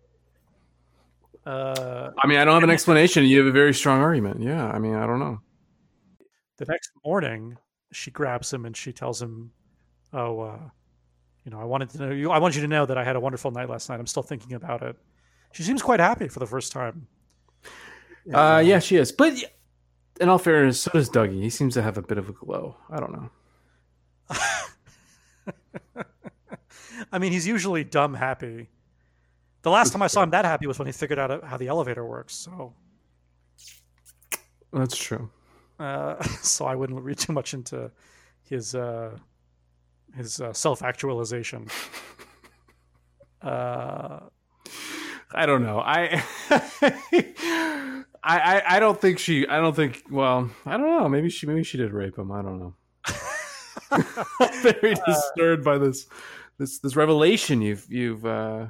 Uh, 1.46 2.12
I 2.22 2.28
mean, 2.28 2.38
I 2.40 2.44
don't 2.46 2.54
have 2.56 2.64
an 2.64 2.70
explanation. 2.70 3.24
You 3.26 3.38
have 3.40 3.48
a 3.48 3.52
very 3.52 3.74
strong 3.74 4.02
argument. 4.02 4.42
Yeah. 4.42 4.68
I 4.70 4.80
mean, 4.80 4.96
I 4.96 5.06
don't 5.08 5.20
know. 5.20 5.40
the 6.58 6.66
next 6.66 6.92
morning, 7.06 7.56
she 7.94 8.12
grabs 8.12 8.52
him 8.52 8.66
and 8.66 8.76
she 8.76 8.92
tells 8.92 9.22
him, 9.22 9.52
"Oh, 10.12 10.42
uh, 10.42 10.60
you 11.46 11.52
know, 11.52 11.60
I 11.62 11.64
wanted 11.64 11.90
to 11.92 11.98
know 12.00 12.12
you. 12.12 12.32
I 12.32 12.40
want 12.40 12.54
you 12.56 12.62
to 12.62 12.68
know 12.68 12.86
that 12.86 12.98
I 12.98 13.04
had 13.06 13.16
a 13.16 13.20
wonderful 13.22 13.50
night 13.52 13.70
last 13.70 13.88
night. 13.88 13.98
I'm 14.02 14.08
still 14.08 14.24
thinking 14.24 14.54
about 14.54 14.82
it." 14.84 14.98
She 15.52 15.64
seems 15.64 15.82
quite 15.82 16.00
happy 16.00 16.28
for 16.28 16.40
the 16.40 16.48
first 16.48 16.72
time. 16.72 17.08
Uh, 18.32 18.62
yeah, 18.64 18.80
she 18.80 18.96
is. 18.98 19.12
But 19.12 19.34
in 20.20 20.30
all 20.30 20.38
fairness, 20.38 20.82
so 20.82 20.92
does 20.92 21.10
Dougie. 21.10 21.42
He 21.42 21.50
seems 21.50 21.74
to 21.74 21.82
have 21.82 21.98
a 21.98 22.02
bit 22.02 22.18
of 22.18 22.30
a 22.30 22.34
glow. 22.34 22.78
I 22.90 23.00
don't 23.00 23.12
know. 23.12 23.30
I 27.12 27.18
mean, 27.18 27.32
he's 27.32 27.48
usually 27.48 27.84
dumb 27.84 28.14
happy. 28.14 28.70
The 29.62 29.72
last 29.72 29.92
time 29.92 30.02
I 30.02 30.08
saw 30.08 30.24
him 30.24 30.30
that 30.32 30.46
happy 30.46 30.68
was 30.68 30.78
when 30.80 30.86
he 30.86 30.92
figured 30.92 31.20
out 31.20 31.44
how 31.44 31.58
the 31.58 31.68
elevator 31.68 32.06
works. 32.06 32.34
So, 32.36 32.74
That's 34.72 34.96
true. 34.98 35.30
uh, 35.80 36.22
so 36.42 36.66
I 36.66 36.76
wouldn't 36.76 37.02
read 37.02 37.18
too 37.18 37.34
much 37.34 37.54
into 37.54 37.92
his 38.44 38.76
uh, 38.76 39.18
his 40.16 40.40
uh, 40.40 40.54
self 40.54 40.84
actualization. 40.84 41.68
I 45.34 45.46
don't 45.46 45.62
know. 45.64 45.80
I, 45.80 46.24
I, 46.50 48.04
I, 48.24 48.64
I 48.68 48.80
don't 48.80 49.00
think 49.00 49.20
she. 49.20 49.48
I 49.48 49.58
don't 49.60 49.76
think. 49.76 50.04
Well, 50.10 50.50
I 50.66 50.78
don't 50.78 50.90
know. 50.90 51.08
Maybe 51.08 51.30
she. 51.30 51.46
Maybe 51.46 51.64
she 51.64 51.78
did 51.78 51.94
rape 51.94 52.18
him. 52.18 52.32
I 52.32 52.42
don't 52.42 52.60
know. 52.60 52.76
Very 54.62 54.96
disturbed 55.06 55.64
by 55.64 55.78
this, 55.78 56.08
this, 56.58 56.80
this 56.80 56.96
revelation 56.96 57.62
you've 57.62 57.86
you've 57.90 58.26
uh, 58.26 58.68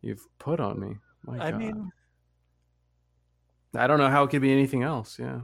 you've 0.00 0.26
put 0.38 0.60
on 0.60 0.80
me. 0.80 0.96
My 1.24 1.46
I 1.46 1.50
God. 1.50 1.60
mean, 1.60 1.92
I 3.74 3.86
don't 3.86 3.98
know 3.98 4.08
how 4.08 4.24
it 4.24 4.30
could 4.30 4.42
be 4.42 4.52
anything 4.52 4.82
else. 4.82 5.18
Yeah. 5.18 5.40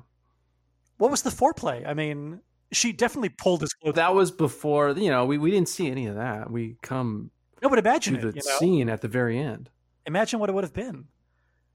what 0.98 1.10
was 1.10 1.22
the 1.22 1.30
foreplay? 1.30 1.86
I 1.86 1.94
mean, 1.94 2.40
she 2.72 2.92
definitely 2.92 3.28
pulled 3.30 3.60
his 3.60 3.72
clothes. 3.74 3.94
That 3.96 4.14
was 4.14 4.30
before. 4.30 4.90
You 4.90 5.10
know, 5.10 5.26
we, 5.26 5.38
we 5.38 5.50
didn't 5.50 5.68
see 5.68 5.90
any 5.90 6.06
of 6.06 6.16
that. 6.16 6.50
We 6.50 6.76
come 6.82 7.30
No, 7.62 7.68
but 7.68 7.76
to 7.76 7.80
imagine 7.80 8.20
the 8.20 8.28
it. 8.28 8.36
You 8.36 8.42
know? 8.44 8.58
scene 8.58 8.88
at 8.88 9.02
the 9.02 9.08
very 9.08 9.38
end. 9.38 9.70
Imagine 10.06 10.40
what 10.40 10.48
it 10.48 10.52
would 10.54 10.64
have 10.64 10.72
been. 10.72 11.06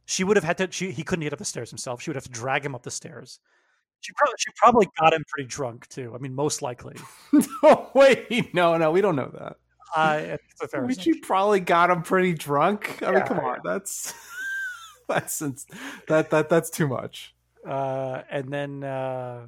She 0.05 0.23
would 0.23 0.35
have 0.37 0.43
had 0.43 0.57
to. 0.57 0.67
She, 0.71 0.91
he 0.91 1.03
couldn't 1.03 1.23
get 1.23 1.33
up 1.33 1.39
the 1.39 1.45
stairs 1.45 1.69
himself. 1.69 2.01
She 2.01 2.09
would 2.09 2.15
have 2.15 2.23
to 2.25 2.29
drag 2.31 2.65
him 2.65 2.75
up 2.75 2.83
the 2.83 2.91
stairs. 2.91 3.39
She 4.01 4.13
probably 4.13 4.35
she 4.39 4.51
probably 4.55 4.87
got 4.99 5.13
him 5.13 5.23
pretty 5.27 5.47
drunk 5.47 5.87
too. 5.87 6.13
I 6.15 6.17
mean, 6.17 6.33
most 6.33 6.61
likely. 6.61 6.95
no, 7.63 7.89
wait, 7.93 8.53
no, 8.53 8.75
no, 8.77 8.91
we 8.91 8.99
don't 9.01 9.15
know 9.15 9.31
that. 9.39 9.57
I 9.95 10.37
it's 10.61 10.73
a 10.73 10.81
mean, 10.81 10.97
she 10.97 11.19
probably 11.19 11.59
got 11.59 11.89
him 11.91 12.01
pretty 12.01 12.33
drunk. 12.33 13.01
I 13.03 13.07
mean, 13.11 13.19
Yeah, 13.19 13.27
come 13.27 13.39
on, 13.39 13.59
that's 13.63 14.13
that's 15.07 15.39
that 16.07 16.29
that 16.31 16.49
that's 16.49 16.69
too 16.69 16.87
much. 16.87 17.35
uh, 17.67 18.21
and 18.29 18.51
then 18.51 18.83
uh, 18.83 19.47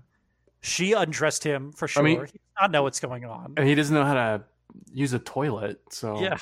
she 0.62 0.94
undressed 0.94 1.44
him 1.44 1.72
for 1.72 1.88
sure. 1.88 2.04
I 2.04 2.06
mean- 2.06 2.20
he 2.20 2.26
does 2.26 2.40
not 2.62 2.72
know 2.72 2.84
what's 2.84 3.00
going 3.00 3.26
on. 3.26 3.54
And 3.58 3.68
he 3.68 3.74
doesn't 3.74 3.96
know 3.96 4.06
how 4.06 4.14
to 4.14 4.44
use 4.92 5.14
a 5.14 5.20
toilet, 5.20 5.82
so 5.90 6.20
Yeah. 6.22 6.38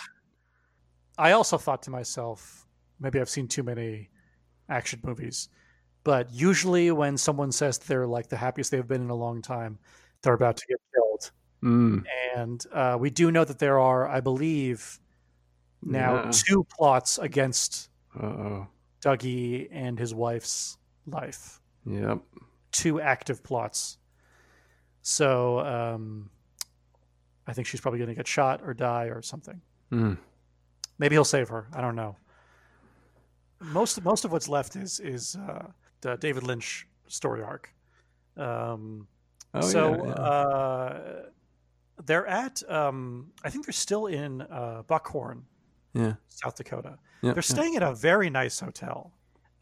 I 1.18 1.32
also 1.32 1.58
thought 1.58 1.84
to 1.84 1.92
myself, 1.92 2.66
maybe 3.00 3.20
I've 3.20 3.30
seen 3.30 3.48
too 3.48 3.64
many 3.64 4.10
action 4.70 5.00
movies, 5.04 5.50
but 6.04 6.32
usually 6.32 6.92
when 6.92 7.18
someone 7.18 7.52
says 7.52 7.78
they're 7.78 8.08
like 8.08 8.30
the 8.30 8.38
happiest 8.38 8.72
they've 8.72 8.88
been 8.88 9.02
in 9.02 9.10
a 9.10 9.16
long 9.16 9.42
time, 9.42 9.78
they're 10.22 10.34
about 10.34 10.58
to 10.58 10.66
get 10.68 10.80
killed. 10.94 11.32
Mm, 11.64 12.04
And 12.36 12.66
uh, 12.74 12.98
we 13.00 13.10
do 13.10 13.32
know 13.32 13.44
that 13.44 13.60
there 13.60 13.80
are, 13.80 14.08
I 14.08 14.20
believe, 14.20 15.00
now 15.84 16.24
yeah. 16.24 16.32
two 16.32 16.66
plots 16.76 17.18
against 17.18 17.90
Uh-oh. 18.20 18.68
Dougie 19.02 19.68
and 19.72 20.00
his 20.00 20.14
wife's 20.14 20.78
life. 21.06 21.60
Yep. 21.86 22.20
Two 22.72 23.02
active 23.02 23.44
plots. 23.44 23.98
So 25.02 25.60
um, 25.60 26.30
I 27.48 27.54
think 27.54 27.68
she's 27.68 27.82
probably 27.82 28.00
going 28.00 28.10
to 28.10 28.16
get 28.16 28.28
shot 28.28 28.62
or 28.64 28.74
die 28.74 29.06
or 29.06 29.22
something. 29.22 29.62
Mm. 29.92 30.18
Maybe 31.02 31.16
he'll 31.16 31.26
save 31.26 31.50
her. 31.50 31.66
I 31.74 31.82
don't 31.82 31.96
know. 31.96 32.16
Most 33.60 34.04
most 34.04 34.24
of 34.24 34.32
what's 34.32 34.48
left 34.48 34.76
is 34.76 35.00
is 35.00 35.36
uh, 35.36 35.66
the 36.02 36.16
David 36.18 36.44
Lynch 36.44 36.88
story 37.08 37.42
arc. 37.44 37.74
Um, 38.38 39.08
Oh 39.54 39.62
so 39.62 39.90
yeah, 39.90 40.04
yeah. 40.06 40.12
Uh, 40.14 41.22
they're 42.06 42.28
at. 42.28 42.62
Um, 42.70 43.32
I 43.44 43.50
think 43.50 43.66
they're 43.66 43.74
still 43.74 44.06
in 44.06 44.42
uh, 44.44 44.84
Buckhorn, 44.88 45.44
yeah. 45.94 46.14
South 46.30 46.56
Dakota. 46.56 46.98
Yeah, 47.22 47.34
They're 47.34 47.42
staying 47.44 47.76
at 47.76 47.84
a 47.84 47.94
very 47.94 48.30
nice 48.30 48.60
hotel. 48.62 49.12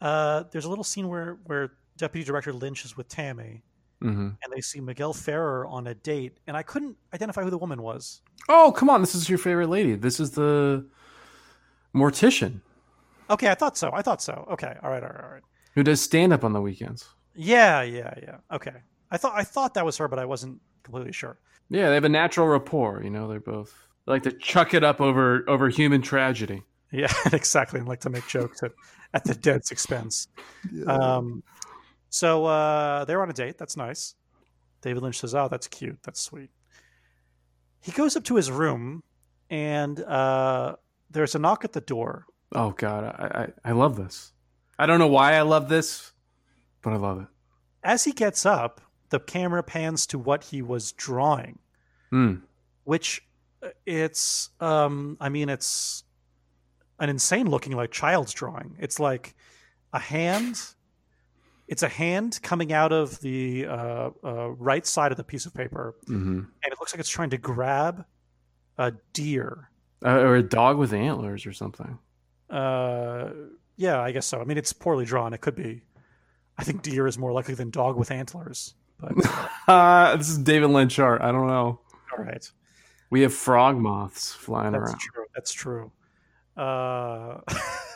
Uh, 0.00 0.44
there's 0.52 0.66
a 0.66 0.68
little 0.68 0.84
scene 0.84 1.08
where 1.08 1.38
where 1.46 1.72
Deputy 1.96 2.24
Director 2.24 2.52
Lynch 2.52 2.84
is 2.84 2.96
with 2.96 3.08
Tammy, 3.08 3.62
Mhm. 4.02 4.36
and 4.42 4.52
they 4.54 4.60
see 4.60 4.78
Miguel 4.80 5.12
Ferrer 5.12 5.66
on 5.66 5.86
a 5.88 5.94
date, 5.94 6.38
and 6.46 6.56
I 6.56 6.62
couldn't 6.62 6.96
identify 7.12 7.42
who 7.42 7.50
the 7.50 7.58
woman 7.58 7.82
was. 7.82 8.20
Oh, 8.48 8.70
come 8.76 8.88
on! 8.90 9.00
This 9.00 9.14
is 9.16 9.28
your 9.28 9.38
favorite 9.38 9.68
lady. 9.70 9.94
This 9.96 10.20
is 10.20 10.30
the 10.30 10.86
mortician 11.94 12.60
Okay, 13.30 13.48
I 13.48 13.54
thought 13.54 13.76
so. 13.76 13.90
I 13.92 14.02
thought 14.02 14.20
so. 14.20 14.46
Okay, 14.50 14.74
all 14.82 14.90
right, 14.90 15.02
all 15.02 15.08
right, 15.08 15.24
all 15.24 15.30
right. 15.30 15.42
who 15.74 15.84
does 15.84 16.00
stand 16.00 16.32
up 16.32 16.42
on 16.42 16.52
the 16.52 16.60
weekends. 16.60 17.08
Yeah, 17.36 17.82
yeah, 17.82 18.12
yeah. 18.20 18.38
Okay, 18.52 18.74
I 19.10 19.16
thought 19.16 19.34
I 19.36 19.44
thought 19.44 19.74
that 19.74 19.84
was 19.84 19.96
her, 19.98 20.08
but 20.08 20.18
I 20.18 20.24
wasn't 20.24 20.60
completely 20.82 21.12
sure. 21.12 21.38
Yeah, 21.68 21.88
they 21.88 21.94
have 21.94 22.04
a 22.04 22.08
natural 22.08 22.48
rapport. 22.48 23.02
You 23.04 23.10
know, 23.10 23.28
they're 23.28 23.38
both 23.38 23.72
they 24.04 24.12
like 24.12 24.24
to 24.24 24.32
chuck 24.32 24.74
it 24.74 24.82
up 24.82 25.00
over 25.00 25.48
over 25.48 25.68
human 25.68 26.02
tragedy. 26.02 26.64
Yeah, 26.90 27.12
exactly. 27.32 27.78
And 27.78 27.88
like 27.88 28.00
to 28.00 28.10
make 28.10 28.26
jokes 28.26 28.64
at, 28.64 28.72
at 29.14 29.22
the 29.22 29.34
dead's 29.34 29.70
expense. 29.70 30.26
Um, 30.88 31.44
so 32.08 32.46
uh, 32.46 33.04
they're 33.04 33.22
on 33.22 33.30
a 33.30 33.32
date. 33.32 33.58
That's 33.58 33.76
nice. 33.76 34.16
David 34.82 35.04
Lynch 35.04 35.20
says, 35.20 35.36
"Oh, 35.36 35.46
that's 35.48 35.68
cute. 35.68 36.00
That's 36.02 36.20
sweet." 36.20 36.50
He 37.80 37.92
goes 37.92 38.16
up 38.16 38.24
to 38.24 38.34
his 38.34 38.50
room, 38.50 39.04
and 39.50 40.00
uh, 40.00 40.74
there's 41.10 41.34
a 41.34 41.38
knock 41.38 41.64
at 41.64 41.72
the 41.72 41.80
door. 41.80 42.26
Oh 42.52 42.70
God, 42.72 43.04
I, 43.04 43.42
I 43.42 43.70
I 43.70 43.72
love 43.72 43.96
this. 43.96 44.32
I 44.78 44.86
don't 44.86 44.98
know 44.98 45.06
why 45.08 45.34
I 45.34 45.42
love 45.42 45.68
this, 45.68 46.12
but 46.82 46.92
I 46.92 46.96
love 46.96 47.20
it. 47.20 47.26
As 47.82 48.04
he 48.04 48.12
gets 48.12 48.44
up, 48.46 48.80
the 49.10 49.20
camera 49.20 49.62
pans 49.62 50.06
to 50.08 50.18
what 50.18 50.44
he 50.44 50.62
was 50.62 50.92
drawing, 50.92 51.58
Hmm. 52.10 52.36
which 52.84 53.22
uh, 53.62 53.68
it's 53.86 54.50
um 54.60 55.16
I 55.20 55.28
mean 55.28 55.48
it's 55.48 56.04
an 56.98 57.08
insane 57.08 57.48
looking 57.48 57.72
like 57.72 57.90
child's 57.90 58.32
drawing. 58.32 58.76
It's 58.78 58.98
like 59.00 59.34
a 59.92 59.98
hand 59.98 60.60
it's 61.68 61.84
a 61.84 61.88
hand 61.88 62.40
coming 62.42 62.72
out 62.72 62.92
of 62.92 63.20
the 63.20 63.64
uh, 63.66 64.10
uh, 64.24 64.48
right 64.50 64.84
side 64.84 65.12
of 65.12 65.16
the 65.16 65.22
piece 65.24 65.46
of 65.46 65.54
paper, 65.54 65.94
hmm 66.06 66.38
and 66.64 66.72
it 66.72 66.78
looks 66.80 66.92
like 66.92 66.98
it's 67.00 67.08
trying 67.08 67.30
to 67.30 67.38
grab 67.38 68.04
a 68.76 68.92
deer. 69.12 69.69
Uh, 70.04 70.18
or 70.20 70.36
a 70.36 70.42
dog 70.42 70.78
with 70.78 70.92
antlers 70.92 71.44
or 71.46 71.52
something. 71.52 71.98
Uh, 72.48 73.30
yeah, 73.76 74.00
I 74.00 74.12
guess 74.12 74.26
so. 74.26 74.40
I 74.40 74.44
mean, 74.44 74.56
it's 74.58 74.72
poorly 74.72 75.04
drawn. 75.04 75.32
It 75.34 75.40
could 75.40 75.54
be. 75.54 75.82
I 76.58 76.64
think 76.64 76.82
deer 76.82 77.06
is 77.06 77.16
more 77.18 77.32
likely 77.32 77.54
than 77.54 77.70
dog 77.70 77.96
with 77.96 78.10
antlers. 78.10 78.74
But 78.98 79.12
Uh, 79.68 80.16
this 80.16 80.28
is 80.28 80.38
David 80.38 80.70
Lynch 80.70 80.98
art. 80.98 81.22
I 81.22 81.32
don't 81.32 81.46
know. 81.46 81.80
all 82.16 82.24
right, 82.24 82.50
We 83.10 83.20
have 83.22 83.32
frog 83.32 83.76
moths 83.76 84.32
flying 84.32 84.72
that's 84.72 84.90
around. 84.90 84.98
true. 85.00 85.24
That's 85.34 85.52
true. 85.52 85.92
Uh, 86.56 87.40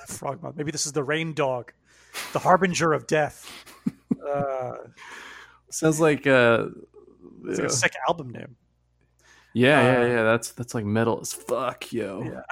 frogmouth. 0.09 0.57
Maybe 0.57 0.70
this 0.70 0.86
is 0.86 0.92
the 0.92 1.02
rain 1.02 1.34
dog, 1.34 1.72
the 2.32 2.38
harbinger 2.38 2.92
of 2.92 3.07
death. 3.07 3.50
Uh, 4.26 4.74
Sounds 5.70 6.00
like 6.00 6.26
uh, 6.26 6.66
it's 7.46 7.59
like 7.59 7.68
a 7.68 7.72
sick 7.72 7.92
album 8.09 8.30
name. 8.30 8.57
Yeah, 9.55 9.82
yeah, 9.82 10.00
uh, 10.00 10.07
yeah. 10.07 10.22
That's 10.24 10.52
that's 10.52 10.74
like 10.74 10.84
metal 10.84 11.20
as 11.20 11.32
fuck, 11.32 11.92
yo. 11.92 12.42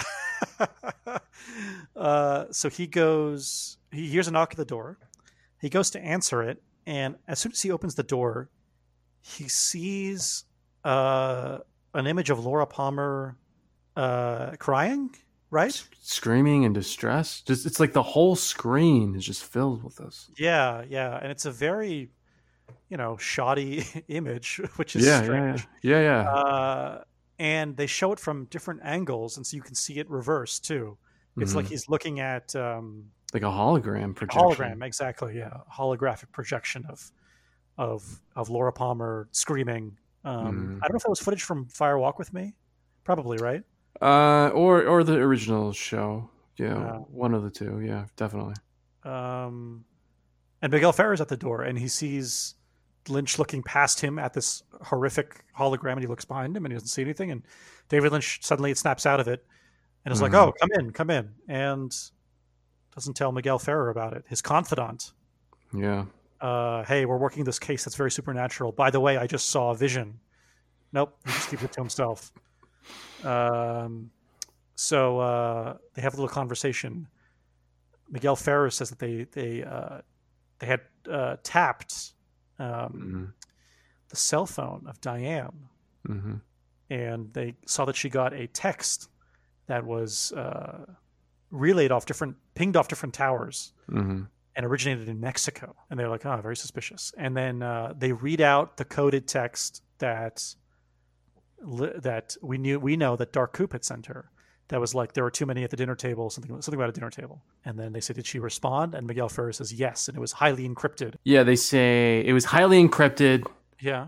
Yeah. 0.58 1.18
uh, 1.96 2.46
so 2.50 2.70
he 2.70 2.86
goes, 2.86 3.76
he 3.90 4.08
hears 4.08 4.28
a 4.28 4.30
knock 4.30 4.52
at 4.52 4.56
the 4.56 4.64
door. 4.64 4.98
He 5.60 5.68
goes 5.68 5.90
to 5.90 6.00
answer 6.00 6.42
it. 6.42 6.62
And 6.86 7.16
as 7.28 7.38
soon 7.38 7.52
as 7.52 7.62
he 7.62 7.70
opens 7.70 7.94
the 7.94 8.02
door, 8.02 8.50
he 9.20 9.48
sees 9.48 10.44
uh, 10.84 11.58
an 11.94 12.06
image 12.06 12.30
of 12.30 12.44
Laura 12.44 12.66
Palmer 12.66 13.36
uh, 13.96 14.52
crying, 14.58 15.14
right? 15.50 15.84
Screaming 16.02 16.64
in 16.64 16.72
distress. 16.72 17.40
Just 17.42 17.66
it's 17.66 17.78
like 17.78 17.92
the 17.92 18.02
whole 18.02 18.34
screen 18.34 19.14
is 19.14 19.24
just 19.24 19.44
filled 19.44 19.84
with 19.84 19.96
this. 19.96 20.30
Yeah, 20.36 20.82
yeah. 20.88 21.18
And 21.22 21.30
it's 21.30 21.44
a 21.44 21.52
very, 21.52 22.10
you 22.92 22.98
know, 22.98 23.16
shoddy 23.16 23.84
image, 24.08 24.60
which 24.76 24.94
is 24.96 25.06
Yeah, 25.06 25.18
yeah, 25.20 25.24
strange. 25.24 25.66
yeah, 25.82 26.00
yeah, 26.00 26.22
yeah. 26.24 26.30
Uh, 26.30 27.04
and 27.38 27.74
they 27.76 27.86
show 27.88 28.12
it 28.12 28.20
from 28.20 28.44
different 28.46 28.80
angles. 28.84 29.36
And 29.38 29.46
so 29.46 29.56
you 29.56 29.62
can 29.62 29.74
see 29.74 29.94
it 29.98 30.08
reversed 30.10 30.64
too. 30.66 30.98
It's 31.38 31.54
like 31.54 31.64
Mhm. 31.66 31.70
he's 31.70 31.88
looking 31.88 32.20
at 32.20 32.54
um, 32.54 33.10
like 33.32 33.42
a 33.42 33.46
hologram 33.46 34.14
projection. 34.14 34.42
hologram 34.42 34.84
exactly 34.86 35.38
yeah 35.38 35.56
holographic 35.72 36.30
projection 36.32 36.84
of 36.90 37.10
of 37.78 38.20
of 38.36 38.50
laura 38.50 38.70
palmer 38.70 39.26
screaming 39.32 39.96
um 40.26 40.44
Mhm. 40.44 40.76
i 40.82 40.86
don't 40.86 40.92
know 40.92 40.96
if 41.00 41.02
that 41.04 41.08
was 41.08 41.20
footage 41.20 41.42
from 41.42 41.64
fire 41.68 41.96
walk 41.98 42.18
with 42.18 42.30
me 42.34 42.52
probably 43.04 43.38
right 43.38 43.64
Uh, 44.02 44.50
or 44.62 44.84
or 44.84 45.02
the 45.04 45.16
original 45.16 45.72
show. 45.72 46.28
Yeah, 46.58 46.76
Uh, 46.76 46.98
one 47.24 47.32
of 47.32 47.42
the 47.44 47.50
two. 47.50 47.80
Yeah, 47.80 48.04
definitely. 48.16 48.56
um 49.04 49.86
and 50.60 50.70
miguel 50.70 50.92
ferrer's 50.92 51.20
at 51.22 51.28
the 51.28 51.36
door 51.36 51.62
and 51.62 51.78
he 51.78 51.88
sees 51.88 52.54
lynch 53.08 53.38
looking 53.38 53.62
past 53.62 54.00
him 54.00 54.18
at 54.18 54.32
this 54.32 54.62
horrific 54.82 55.44
hologram 55.58 55.92
and 55.92 56.00
he 56.02 56.06
looks 56.06 56.24
behind 56.24 56.56
him 56.56 56.64
and 56.64 56.72
he 56.72 56.76
doesn't 56.76 56.88
see 56.88 57.02
anything 57.02 57.30
and 57.30 57.42
david 57.88 58.12
lynch 58.12 58.38
suddenly 58.42 58.70
it 58.70 58.78
snaps 58.78 59.06
out 59.06 59.18
of 59.20 59.26
it 59.28 59.44
and 60.04 60.12
is 60.12 60.22
like 60.22 60.32
Mhm. 60.32 60.36
oh 60.48 60.52
come 60.60 60.68
in 60.78 60.90
come 60.92 61.10
in 61.10 61.30
and 61.48 61.94
doesn't 62.94 63.14
tell 63.14 63.32
miguel 63.32 63.58
ferrer 63.58 63.90
about 63.90 64.12
it 64.12 64.24
his 64.28 64.40
confidant 64.42 65.12
Yeah. 65.74 66.04
uh, 66.40 66.84
hey, 66.84 67.04
we're 67.06 67.16
working 67.18 67.44
this 67.44 67.58
case 67.58 67.84
that's 67.84 67.96
very 67.96 68.10
supernatural. 68.10 68.72
By 68.72 68.90
the 68.90 68.98
way, 69.00 69.16
I 69.16 69.26
just 69.28 69.48
saw 69.50 69.70
a 69.70 69.74
vision. 69.76 70.18
Nope, 70.92 71.16
he 71.24 71.30
just 71.32 71.48
keeps 71.48 71.62
it 71.62 71.72
to 71.72 71.80
himself. 71.80 72.32
Um, 73.24 74.10
so 74.74 75.18
uh, 75.20 75.76
they 75.94 76.02
have 76.02 76.14
a 76.14 76.16
little 76.16 76.28
conversation. 76.28 77.06
Miguel 78.10 78.36
Ferrer 78.36 78.70
says 78.70 78.90
that 78.90 78.98
they 78.98 79.24
they 79.32 79.62
uh, 79.62 80.00
they 80.58 80.66
had 80.66 80.80
uh, 81.10 81.36
tapped 81.42 82.11
um, 82.62 82.92
hmm 82.92 83.24
the 84.08 84.16
cell 84.16 84.44
phone 84.44 84.84
of 84.86 85.00
Diane, 85.00 85.68
hmm 86.06 86.34
and 86.90 87.32
they 87.32 87.54
saw 87.66 87.86
that 87.86 87.96
she 87.96 88.10
got 88.10 88.34
a 88.34 88.46
text 88.46 89.08
that 89.68 89.86
was 89.86 90.32
uh, 90.32 90.84
relayed 91.50 91.90
off 91.90 92.04
different, 92.04 92.36
pinged 92.54 92.76
off 92.76 92.88
different 92.88 93.14
towers. 93.14 93.72
hmm 93.88 94.24
and 94.54 94.66
originated 94.66 95.08
in 95.08 95.18
Mexico. 95.18 95.74
And 95.88 95.98
they're 95.98 96.10
like, 96.10 96.26
oh, 96.26 96.38
very 96.42 96.56
suspicious. 96.56 97.14
And 97.16 97.34
then 97.34 97.62
uh, 97.62 97.94
they 97.96 98.12
read 98.12 98.42
out 98.42 98.76
the 98.76 98.84
coded 98.84 99.26
text 99.26 99.82
that 99.98 100.54
that 101.64 102.36
we 102.42 102.58
knew 102.58 102.78
we 102.78 102.96
know 102.96 103.16
that 103.16 103.32
Dark 103.32 103.52
Coop 103.54 103.72
had 103.72 103.84
sent 103.84 104.06
her. 104.06 104.30
That 104.68 104.80
was 104.80 104.94
like 104.94 105.12
there 105.12 105.24
were 105.24 105.30
too 105.30 105.44
many 105.44 105.64
at 105.64 105.70
the 105.70 105.76
dinner 105.76 105.94
table, 105.94 106.30
something 106.30 106.50
something 106.62 106.74
about 106.80 106.88
a 106.88 106.92
dinner 106.92 107.10
table. 107.10 107.42
And 107.64 107.78
then 107.78 107.92
they 107.92 108.00
say, 108.00 108.14
did 108.14 108.26
she 108.26 108.38
respond? 108.38 108.94
And 108.94 109.06
Miguel 109.06 109.28
Ferrer 109.28 109.52
says 109.52 109.72
yes, 109.72 110.08
and 110.08 110.16
it 110.16 110.20
was 110.20 110.32
highly 110.32 110.66
encrypted. 110.68 111.14
Yeah, 111.24 111.42
they 111.42 111.56
say 111.56 112.22
it 112.24 112.32
was 112.32 112.46
highly 112.46 112.82
encrypted, 112.82 113.44
Yeah. 113.80 114.06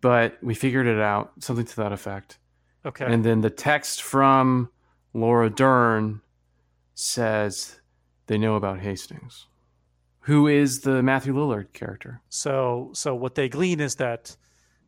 but 0.00 0.38
we 0.42 0.54
figured 0.54 0.86
it 0.86 1.00
out. 1.00 1.32
Something 1.40 1.66
to 1.66 1.76
that 1.76 1.92
effect. 1.92 2.38
Okay. 2.84 3.04
And 3.12 3.24
then 3.24 3.40
the 3.40 3.50
text 3.50 4.00
from 4.02 4.70
Laura 5.12 5.50
Dern 5.50 6.20
says 6.94 7.80
they 8.26 8.38
know 8.38 8.54
about 8.56 8.80
Hastings, 8.80 9.46
who 10.20 10.46
is 10.46 10.80
the 10.80 11.02
Matthew 11.02 11.34
Lillard 11.34 11.72
character. 11.72 12.20
so 12.28 12.90
so 12.92 13.14
what 13.14 13.34
they 13.34 13.48
glean 13.48 13.80
is 13.80 13.96
that 13.96 14.36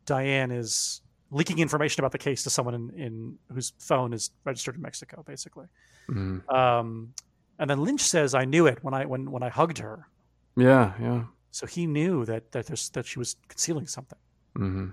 Diane 0.07 0.51
is 0.51 1.01
leaking 1.31 1.59
information 1.59 2.01
about 2.03 2.13
the 2.13 2.19
case 2.19 2.43
to 2.45 2.51
someone 2.51 2.75
in, 2.75 2.91
in 2.91 3.39
whose 3.53 3.73
phone 3.79 4.13
is 4.13 4.31
registered 4.45 4.77
in 4.77 4.83
Mexico, 4.83 5.23
basically. 5.27 5.67
Mhm. 6.09 6.49
Um, 6.53 7.13
and 7.59 7.69
then 7.69 7.83
Lynch 7.83 8.01
says, 8.03 8.35
"I 8.35 8.45
knew 8.45 8.67
it 8.67 8.83
when 8.83 8.95
I 8.95 9.05
when 9.05 9.31
when 9.31 9.43
I 9.43 9.49
hugged 9.49 9.79
her." 9.79 10.09
Yeah, 10.57 10.95
yeah. 11.01 11.25
So 11.51 11.67
he 11.67 11.87
knew 11.87 12.25
that 12.25 12.53
that 12.53 12.67
there's 12.67 12.89
that 12.91 13.05
she 13.07 13.19
was 13.19 13.37
concealing 13.49 13.87
something. 13.87 14.19
hmm 14.57 14.89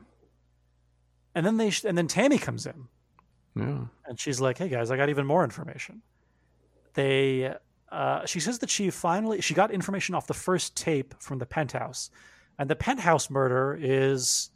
And 1.33 1.45
then 1.45 1.57
they 1.57 1.69
sh- 1.69 1.85
and 1.85 1.97
then 1.97 2.07
Tammy 2.07 2.37
comes 2.37 2.65
in 2.65 2.87
Yeah. 3.55 3.85
and 4.07 4.19
she's 4.19 4.39
like, 4.41 4.57
"Hey 4.57 4.69
guys, 4.69 4.91
I 4.91 4.97
got 4.97 5.09
even 5.09 5.25
more 5.25 5.43
information." 5.43 6.01
They 6.93 7.53
uh, 7.91 8.25
she 8.25 8.39
says 8.39 8.59
that 8.59 8.69
she 8.69 8.89
finally 8.89 9.41
she 9.41 9.53
got 9.53 9.71
information 9.71 10.15
off 10.15 10.27
the 10.27 10.33
first 10.33 10.75
tape 10.75 11.13
from 11.21 11.39
the 11.39 11.45
penthouse, 11.45 12.09
and 12.57 12.69
the 12.69 12.75
penthouse 12.75 13.29
murder 13.29 13.77
is 13.79 14.49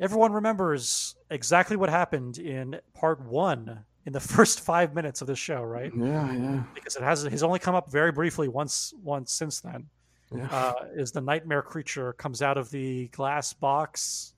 everyone 0.00 0.32
remembers 0.32 1.14
exactly 1.30 1.76
what 1.76 1.88
happened 1.88 2.38
in 2.38 2.80
part 2.94 3.20
one 3.20 3.84
in 4.04 4.12
the 4.12 4.20
first 4.34 4.60
five 4.60 4.94
minutes 4.94 5.20
of 5.20 5.26
the 5.26 5.36
show, 5.36 5.62
right? 5.62 5.92
Yeah, 5.96 6.32
yeah. 6.32 6.62
Because 6.74 6.96
it 6.96 7.02
has 7.02 7.22
he's 7.22 7.42
only 7.42 7.58
come 7.58 7.74
up 7.74 7.90
very 7.90 8.12
briefly 8.12 8.48
once 8.48 8.94
once 9.02 9.32
since 9.32 9.60
then. 9.60 9.86
Yeah. 10.34 10.48
uh, 10.50 10.74
is 10.96 11.12
the 11.12 11.20
nightmare 11.20 11.62
creature 11.62 12.12
comes 12.14 12.42
out 12.42 12.58
of 12.58 12.68
the 12.70 13.06
glass 13.08 13.52
box 13.52 14.34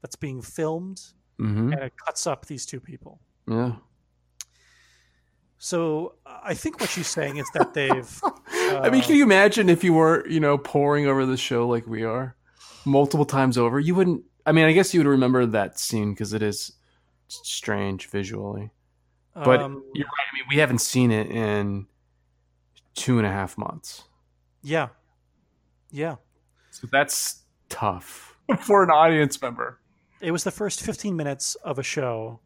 that's 0.00 0.16
being 0.16 0.40
filmed 0.40 1.02
hmm 1.38 1.70
and 1.72 1.82
it 1.82 1.92
cuts 2.04 2.26
up 2.26 2.46
these 2.46 2.64
two 2.64 2.80
people. 2.80 3.20
Yeah. 3.48 3.72
So 5.58 6.14
uh, 6.24 6.40
I 6.44 6.54
think 6.54 6.80
what 6.80 6.90
she's 6.90 7.06
saying 7.06 7.38
is 7.38 7.46
that 7.54 7.74
they've. 7.74 8.20
I 8.48 8.90
mean, 8.90 9.02
uh, 9.02 9.04
can 9.04 9.16
you 9.16 9.22
imagine 9.22 9.68
if 9.68 9.82
you 9.84 9.94
were, 9.94 10.26
you 10.28 10.40
know, 10.40 10.58
pouring 10.58 11.06
over 11.06 11.24
the 11.26 11.36
show 11.36 11.66
like 11.66 11.86
we 11.86 12.04
are 12.04 12.36
multiple 12.84 13.24
times 13.24 13.58
over? 13.58 13.80
You 13.80 13.94
wouldn't. 13.94 14.22
I 14.46 14.52
mean, 14.52 14.64
I 14.64 14.72
guess 14.72 14.94
you 14.94 15.00
would 15.00 15.08
remember 15.08 15.44
that 15.44 15.78
scene 15.78 16.12
because 16.12 16.32
it 16.32 16.42
is 16.42 16.72
strange 17.28 18.08
visually. 18.08 18.70
But 19.34 19.60
um, 19.60 19.82
you're 19.92 20.06
right. 20.06 20.26
I 20.32 20.34
mean, 20.34 20.44
we 20.48 20.56
haven't 20.56 20.80
seen 20.80 21.10
it 21.10 21.30
in 21.30 21.86
two 22.94 23.18
and 23.18 23.26
a 23.26 23.30
half 23.30 23.58
months, 23.58 24.04
yeah, 24.62 24.88
yeah. 25.90 26.16
so 26.70 26.88
that's 26.90 27.42
tough 27.68 28.38
for 28.60 28.82
an 28.82 28.88
audience 28.90 29.40
member. 29.42 29.78
It 30.22 30.30
was 30.30 30.44
the 30.44 30.50
first 30.50 30.80
15 30.80 31.14
minutes 31.14 31.54
of 31.56 31.78
a 31.78 31.82
show 31.82 32.40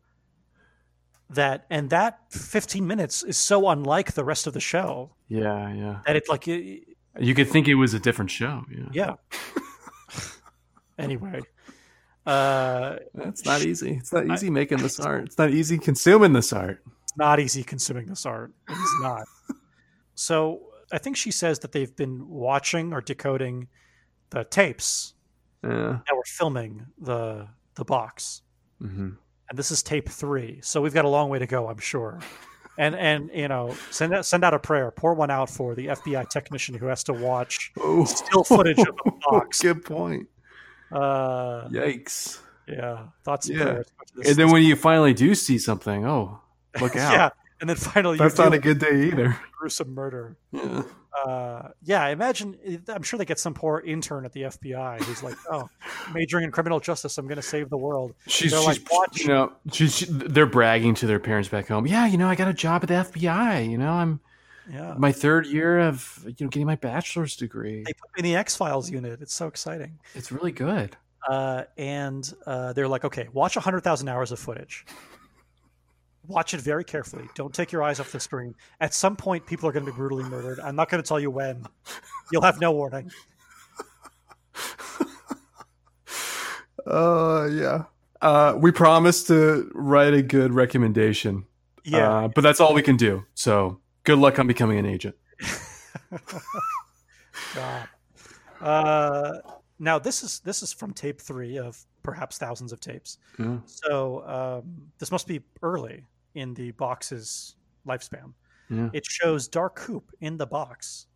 that, 1.29 1.67
and 1.71 1.91
that 1.91 2.19
15 2.31 2.85
minutes 2.85 3.23
is 3.23 3.37
so 3.37 3.69
unlike 3.69 4.15
the 4.15 4.25
rest 4.25 4.49
of 4.49 4.55
the 4.55 4.61
show 4.61 5.13
Yeah, 5.29 5.73
yeah. 5.73 6.01
that 6.07 6.17
it 6.17 6.25
like, 6.29 6.49
it, 6.49 6.83
You 7.21 7.35
could 7.35 7.49
think 7.49 7.69
it 7.69 7.77
was 7.77 7.95
a 7.95 8.01
different 8.01 8.33
show. 8.33 8.65
Yeah, 8.69 8.89
yeah. 8.93 9.15
anyway, 10.99 11.43
uh, 12.27 12.97
that's 13.15 13.45
not 13.45 13.63
easy. 13.63 13.93
It's 13.93 14.13
not 14.13 14.27
easy 14.31 14.51
making 14.51 14.79
this 14.79 15.01
art. 15.01 15.25
It's 15.27 15.39
not 15.39 15.51
easy 15.51 15.79
consuming 15.79 16.33
this 16.33 16.53
art. 16.53 16.83
it's 17.03 17.17
not 17.17 17.41
easy 17.41 17.63
consuming 17.63 18.07
this 18.07 18.27
art. 18.27 18.53
It 18.69 18.73
is 18.73 18.95
not. 19.01 19.25
so 20.15 20.61
I 20.93 20.99
think 20.99 21.17
she 21.17 21.31
says 21.31 21.61
that 21.61 21.73
they've 21.73 21.95
been 21.97 22.29
watching 22.29 22.93
or 22.93 23.01
decoding 23.01 23.69
the 24.31 24.45
tapes 24.45 25.15
Yeah. 25.65 25.99
that 26.07 26.15
were 26.15 26.25
filming 26.27 26.87
the 27.01 27.49
the 27.77 27.85
box, 27.85 28.43
hmm 28.81 29.11
and 29.49 29.59
this 29.59 29.73
is 29.73 29.83
tape 29.83 30.09
three. 30.09 30.61
So 30.63 30.81
we've 30.81 30.95
got 30.95 31.05
a 31.05 31.09
long 31.09 31.29
way 31.29 31.41
to 31.41 31.47
go, 31.47 31.69
I'm 31.69 31.79
sure. 31.79 32.21
And 32.79 32.95
and 32.95 33.31
you 33.35 33.49
know, 33.49 33.75
send 33.91 34.15
out, 34.15 34.25
send 34.25 34.45
out 34.45 34.55
a 34.55 34.59
prayer, 34.61 34.91
pour 34.93 35.13
one 35.15 35.31
out 35.31 35.51
for 35.51 35.75
the 35.75 35.87
FBI 35.89 36.29
technician 36.31 36.77
who 36.77 36.87
has 36.87 37.03
to 37.05 37.13
watch 37.13 37.73
Oh, 37.81 38.05
still 38.05 38.45
footage 38.45 38.79
of 38.79 38.95
the 39.05 39.13
box 39.31 39.61
Good 39.61 39.85
point. 39.85 40.29
Uh, 40.93 41.69
Yikes! 41.69 42.41
yeah, 42.67 43.05
thoughts 43.25 43.49
and 43.49 43.59
Yeah. 43.59 43.83
And 44.27 44.37
then 44.37 44.51
when 44.51 44.63
you 44.63 44.77
finally 44.77 45.15
do 45.15 45.35
see 45.35 45.59
something, 45.59 46.07
oh, 46.07 46.41
look 46.81 46.97
out! 46.97 47.13
yeah, 47.13 47.31
and 47.61 47.69
then 47.69 47.77
finally 47.77 48.19
That's 48.19 48.39
not 48.39 48.53
a 48.53 48.59
good 48.59 48.79
day 48.79 49.09
either. 49.09 49.39
gruesome 49.59 49.95
murder. 49.95 50.37
Yeah. 50.53 50.83
Uh, 51.27 51.69
yeah, 51.83 52.03
I 52.05 52.11
imagine. 52.11 52.57
I'm 52.89 53.03
sure 53.03 53.19
they 53.19 53.25
get 53.25 53.39
some 53.39 53.53
poor 53.53 53.81
intern 53.81 54.25
at 54.25 54.33
the 54.33 54.43
FBI 54.43 55.03
who's 55.03 55.23
like, 55.23 55.35
"Oh, 55.51 55.69
majoring 56.15 56.45
in 56.45 56.53
criminal 56.53 56.79
justice, 56.81 57.19
I'm 57.19 57.27
going 57.27 57.37
to 57.37 57.43
save 57.43 57.69
the 57.69 57.77
world." 57.77 58.15
She's, 58.27 58.53
she's 58.53 58.67
like, 58.67 58.81
"Watch." 58.91 59.21
you 59.21 59.29
know, 59.29 59.53
she's, 59.73 59.97
she, 59.97 60.07
they're 60.09 60.47
bragging 60.47 60.95
to 60.95 61.07
their 61.07 61.19
parents 61.19 61.49
back 61.49 61.67
home. 61.69 61.87
Yeah, 61.87 62.07
you 62.07 62.17
know, 62.17 62.29
I 62.29 62.37
got 62.37 62.49
a 62.49 62.55
job 62.55 62.85
at 62.85 62.89
the 62.89 62.95
FBI. 62.95 63.69
You 63.69 63.77
know, 63.77 63.91
I'm 63.91 64.21
Yeah, 64.71 64.95
my 64.97 65.11
third 65.13 65.47
year 65.47 65.81
of 65.81 66.23
you 66.25 66.35
know 66.47 66.49
getting 66.49 66.67
my 66.67 66.77
bachelor's 66.77 67.35
degree. 67.37 67.83
they 67.85 67.93
put 67.93 68.11
me 68.15 68.19
in 68.19 68.25
the 68.25 68.37
X 68.37 68.55
Files 68.57 68.89
unit. 68.91 69.21
It's 69.21 69.35
so 69.35 69.47
exciting. 69.49 69.99
It's 70.15 70.31
really 70.31 70.53
good. 70.53 70.97
Uh, 71.29 71.65
and 71.77 72.33
uh, 72.47 72.73
they're 72.73 72.89
like, 72.89 73.05
"Okay, 73.05 73.29
watch 73.33 73.55
hundred 73.57 73.81
thousand 73.81 74.09
hours 74.09 74.33
of 74.33 74.39
footage." 74.39 74.87
Watch 76.29 76.55
it 76.55 76.61
very 76.61 76.85
carefully. 76.85 77.25
Don't 77.35 77.53
take 77.53 77.73
your 77.73 77.83
eyes 77.83 77.99
off 77.99 78.13
the 78.13 78.21
screen. 78.21 78.55
At 78.81 78.95
some 78.95 79.17
point, 79.17 79.47
people 79.47 79.69
are 79.69 79.73
going 79.73 79.85
to 79.85 79.91
be 79.91 79.97
brutally 79.97 80.23
murdered. 80.25 80.61
I'm 80.61 80.77
not 80.77 80.89
going 80.89 81.03
to 81.03 81.09
tell 81.09 81.19
you 81.19 81.31
when. 81.31 81.67
You'll 82.31 82.43
have 82.43 82.61
no 82.61 82.71
warning. 82.73 83.11
Uh, 86.87 87.49
yeah. 87.53 87.85
Uh, 88.23 88.55
we 88.57 88.71
promised 88.73 89.27
to 89.29 89.71
write 89.75 90.15
a 90.15 90.23
good 90.23 90.53
recommendation. 90.55 91.45
Yeah, 91.85 92.11
Uh, 92.11 92.29
but 92.29 92.41
that's 92.43 92.61
all 92.61 92.75
we 92.75 92.83
can 92.83 92.97
do. 92.97 93.25
So 93.35 93.80
good 94.05 94.19
luck 94.19 94.39
on 94.39 94.47
becoming 94.47 94.79
an 94.79 94.87
agent. 94.87 95.17
God. 97.55 97.89
Uh, 98.61 99.39
now 99.79 99.99
this 99.99 100.23
is 100.23 100.41
this 100.41 100.63
is 100.63 100.73
from 100.73 100.93
tape 100.93 101.21
three 101.21 101.59
of 101.59 101.83
perhaps 102.03 102.39
thousands 102.39 102.73
of 102.73 102.81
tapes. 102.81 103.19
Yeah. 103.39 103.59
So 103.67 104.25
um, 104.27 104.91
this 104.99 105.11
must 105.11 105.27
be 105.27 105.41
early 105.63 106.05
in 106.35 106.55
the 106.55 106.71
box's 106.73 107.57
lifespan. 107.87 108.33
Yeah. 108.69 108.91
It 108.93 109.05
shows 109.07 109.49
Dark 109.49 109.75
Coop 109.77 110.13
in 110.21 110.37
the 110.37 110.47
box, 110.47 111.07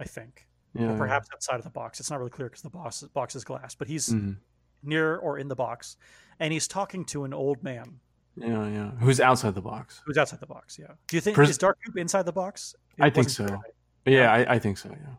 I 0.00 0.04
think, 0.04 0.46
Yeah. 0.74 0.92
or 0.92 0.96
perhaps 0.98 1.28
outside 1.32 1.56
of 1.56 1.64
the 1.64 1.70
box. 1.70 1.98
It's 2.00 2.10
not 2.10 2.18
really 2.18 2.30
clear 2.30 2.48
because 2.48 2.62
the 2.62 2.70
box 2.70 3.02
box 3.14 3.34
is 3.36 3.44
glass, 3.44 3.74
but 3.74 3.88
he's 3.88 4.08
Mhm. 4.08 4.36
near 4.82 5.16
or 5.16 5.38
in 5.38 5.48
the 5.48 5.56
box, 5.56 5.96
and 6.40 6.52
he's 6.52 6.66
talking 6.68 7.04
to 7.06 7.24
an 7.24 7.32
old 7.32 7.62
man 7.62 8.00
Yeah, 8.36 8.66
yeah. 8.68 8.90
Who's 8.92 9.20
outside 9.20 9.54
the 9.54 9.62
box? 9.62 10.00
who's 10.06 10.16
outside 10.16 10.40
the 10.40 10.46
box. 10.46 10.78
Yeah. 10.78 10.86
Do 11.08 11.16
you 11.16 11.20
think 11.20 11.38
is 11.38 11.58
Dark 11.58 11.78
Coop 11.84 11.96
inside 11.96 12.24
the 12.24 12.32
box? 12.32 12.74
It 12.96 13.04
I 13.04 13.10
think 13.10 13.28
so. 13.28 13.46
clear. 13.46 13.60
Yeah, 14.06 14.32
I, 14.32 14.54
I 14.54 14.58
think 14.58 14.78
so. 14.78 14.88
Yeah. 14.90 15.14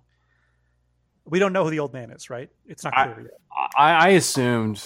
We 1.26 1.39
don't 1.39 1.53
know 1.53 1.64
who 1.64 1.70
the 1.70 1.80
old 1.80 1.93
man 1.93 2.11
is, 2.11 2.30
right? 2.30 2.49
It's 2.66 2.84
not 2.84 2.97
I- 2.97 3.07
clear 3.07 3.22
yet. 3.26 3.39
I, 3.78 3.91
I 3.91 4.07
assumed 4.09 4.84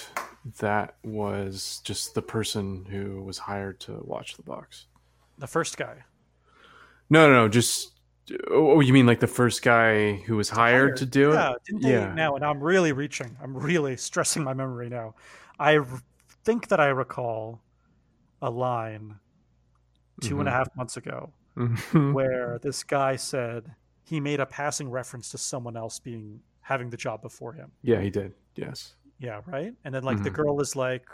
that 0.60 0.96
was 1.04 1.82
just 1.84 2.16
the 2.16 2.22
person 2.22 2.86
who 2.90 3.24
was 3.24 3.38
hired 3.38 3.80
to 3.82 4.02
watch 4.04 4.36
the 4.36 4.44
box. 4.44 4.88
The 5.38 5.48
first 5.48 5.78
guy. 5.78 6.04
No, 7.10 7.28
no, 7.28 7.34
no. 7.34 7.48
Just 7.48 8.00
oh, 8.52 8.72
oh 8.72 8.80
you 8.82 8.94
mean 8.94 9.06
like 9.06 9.20
the 9.20 9.28
first 9.28 9.62
guy 9.62 10.16
who 10.16 10.36
was 10.36 10.50
hired, 10.50 10.98
to 10.98 11.06
do 11.06 11.32
yeah, 11.32 11.52
it? 11.52 11.82
Yeah. 11.82 12.14
Now, 12.14 12.36
and 12.36 12.44
I'm 12.44 12.62
really 12.62 12.92
reaching. 12.92 13.38
I'm 13.42 13.56
really 13.56 13.96
stressing 13.98 14.44
my 14.44 14.54
memory 14.54 14.90
now. 14.90 15.16
I 15.60 15.78
r- 15.78 15.88
think 16.44 16.68
that 16.70 16.80
I 16.80 16.88
recall 16.88 17.62
a 18.42 18.50
line 18.50 19.20
two 20.22 20.40
and 20.40 20.48
a 20.48 20.52
Mhm. 20.52 20.56
half 20.56 20.76
months 20.76 20.98
ago 20.98 21.34
Mhm. 21.56 22.14
where 22.14 22.60
this 22.60 22.84
guy 22.84 23.16
said 23.16 23.76
he 24.04 24.20
made 24.20 24.40
a 24.40 24.46
passing 24.46 24.90
reference 24.90 25.30
to 25.32 25.38
someone 25.38 25.76
else 25.78 26.00
being 26.00 26.42
having 26.62 26.90
the 26.90 26.98
job 26.98 27.22
before 27.22 27.54
him. 27.54 27.72
yeah, 27.82 28.02
he 28.02 28.10
did. 28.10 28.34
Yes. 28.56 28.96
Yeah, 29.20 29.42
right. 29.46 29.74
And 29.84 29.94
then 29.96 30.04
like 30.04 30.22
the 30.24 30.30
Mhm. 30.30 30.36
girl 30.36 30.60
is 30.62 30.76
like, 30.76 31.08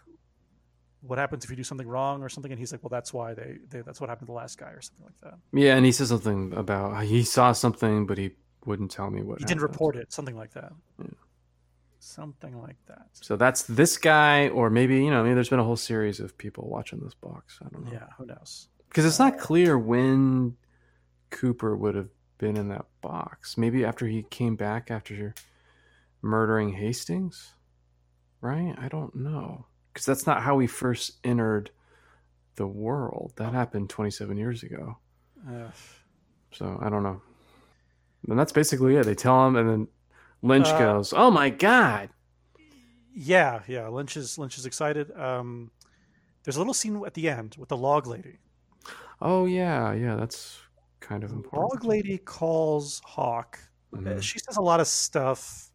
"What 1.02 1.18
happens 1.20 1.44
if 1.44 1.50
you 1.50 1.56
do 1.56 1.64
something 1.64 1.88
wrong 1.88 2.22
or 2.24 2.30
something?" 2.30 2.52
And 2.52 2.60
he's 2.60 2.72
like, 2.72 2.82
"Well, 2.84 2.90
that's 2.90 3.14
why 3.14 3.34
they, 3.34 3.60
they 3.70 3.82
that's 3.82 4.00
what 4.02 4.10
happened 4.10 4.28
to 4.28 4.32
the 4.32 4.36
last 4.38 4.58
guy 4.58 4.72
or 4.72 4.82
something 4.82 5.06
like 5.06 5.20
that." 5.22 5.40
Yeah, 5.54 5.76
and 5.76 5.86
he 5.86 5.92
says 5.92 6.10
something 6.10 6.54
about 6.54 7.04
he 7.04 7.24
saw 7.24 7.52
something, 7.52 8.06
but 8.06 8.18
he 8.18 8.36
wouldn't 8.66 8.92
tell 8.92 9.10
me 9.12 9.22
what. 9.22 9.40
He 9.40 9.46
didn't 9.46 9.62
report 9.62 9.96
it, 9.96 10.12
something 10.12 10.36
like 10.36 10.52
that. 10.54 10.74
Yeah. 11.00 11.06
Something 12.04 12.62
like 12.62 12.76
that. 12.88 13.08
So 13.14 13.36
that's 13.38 13.64
this 13.64 13.98
guy, 13.98 14.50
or 14.50 14.70
maybe 14.70 15.04
you 15.04 15.10
know, 15.10 15.24
maybe 15.24 15.36
there's 15.36 15.50
been 15.50 15.60
a 15.60 15.64
whole 15.64 15.78
series 15.78 16.20
of 16.20 16.38
people 16.38 16.68
watching 16.70 17.00
this 17.00 17.14
box. 17.14 17.60
I 17.66 17.70
don't 17.70 17.86
know. 17.86 17.92
Yeah, 17.94 18.08
who 18.18 18.26
knows? 18.26 18.68
because 18.90 19.06
it's 19.06 19.18
not 19.20 19.40
clear 19.40 19.76
when 19.80 20.56
Cooper 21.32 21.76
would 21.76 21.96
have 21.96 22.10
been 22.38 22.58
in 22.58 22.68
that 22.70 22.86
box. 23.02 23.58
Maybe 23.58 23.84
after 23.86 24.06
he 24.06 24.22
came 24.24 24.56
back 24.56 24.92
after 24.92 25.34
murdering 26.22 26.74
Hastings, 26.74 27.54
right? 28.42 28.76
I 28.78 28.88
don't 28.90 29.16
know 29.16 29.66
because 29.92 30.06
that's 30.06 30.28
not 30.28 30.44
how 30.44 30.60
he 30.60 30.68
first 30.68 31.14
entered 31.24 31.72
the 32.56 32.68
world. 32.68 33.34
That 33.38 33.54
happened 33.54 33.90
27 33.90 34.38
years 34.38 34.62
ago. 34.64 34.98
Uh, 35.48 35.72
So 36.52 36.78
I 36.82 36.90
don't 36.90 37.02
know. 37.04 37.22
And 38.30 38.38
that's 38.38 38.52
basically 38.52 38.96
it. 38.96 39.06
They 39.06 39.16
tell 39.16 39.48
him, 39.48 39.56
and 39.56 39.70
then 39.70 39.88
Lynch 40.44 40.68
Uh, 40.68 40.78
goes, 40.78 41.14
"Oh 41.14 41.32
my 41.32 41.50
god!" 41.50 42.10
Yeah, 43.16 43.62
yeah. 43.68 43.88
Lynch 43.88 44.18
is 44.18 44.38
Lynch 44.38 44.58
is 44.58 44.66
excited. 44.66 45.12
Um, 45.18 45.72
there's 46.44 46.58
a 46.58 46.60
little 46.60 46.74
scene 46.74 47.02
at 47.06 47.14
the 47.14 47.30
end 47.30 47.56
with 47.58 47.70
the 47.70 47.78
log 47.78 48.06
lady. 48.08 48.38
Oh 49.22 49.46
yeah, 49.46 49.94
yeah. 49.94 50.16
That's 50.16 50.60
kind 51.00 51.24
of 51.24 51.32
important. 51.32 51.72
log 51.74 51.86
lady 51.86 52.18
calls 52.18 53.02
Hawk. 53.06 53.60
Mhm. 53.94 54.22
She 54.22 54.40
says 54.40 54.58
a 54.58 54.62
lot 54.62 54.80
of 54.80 54.88
stuff. 54.88 55.70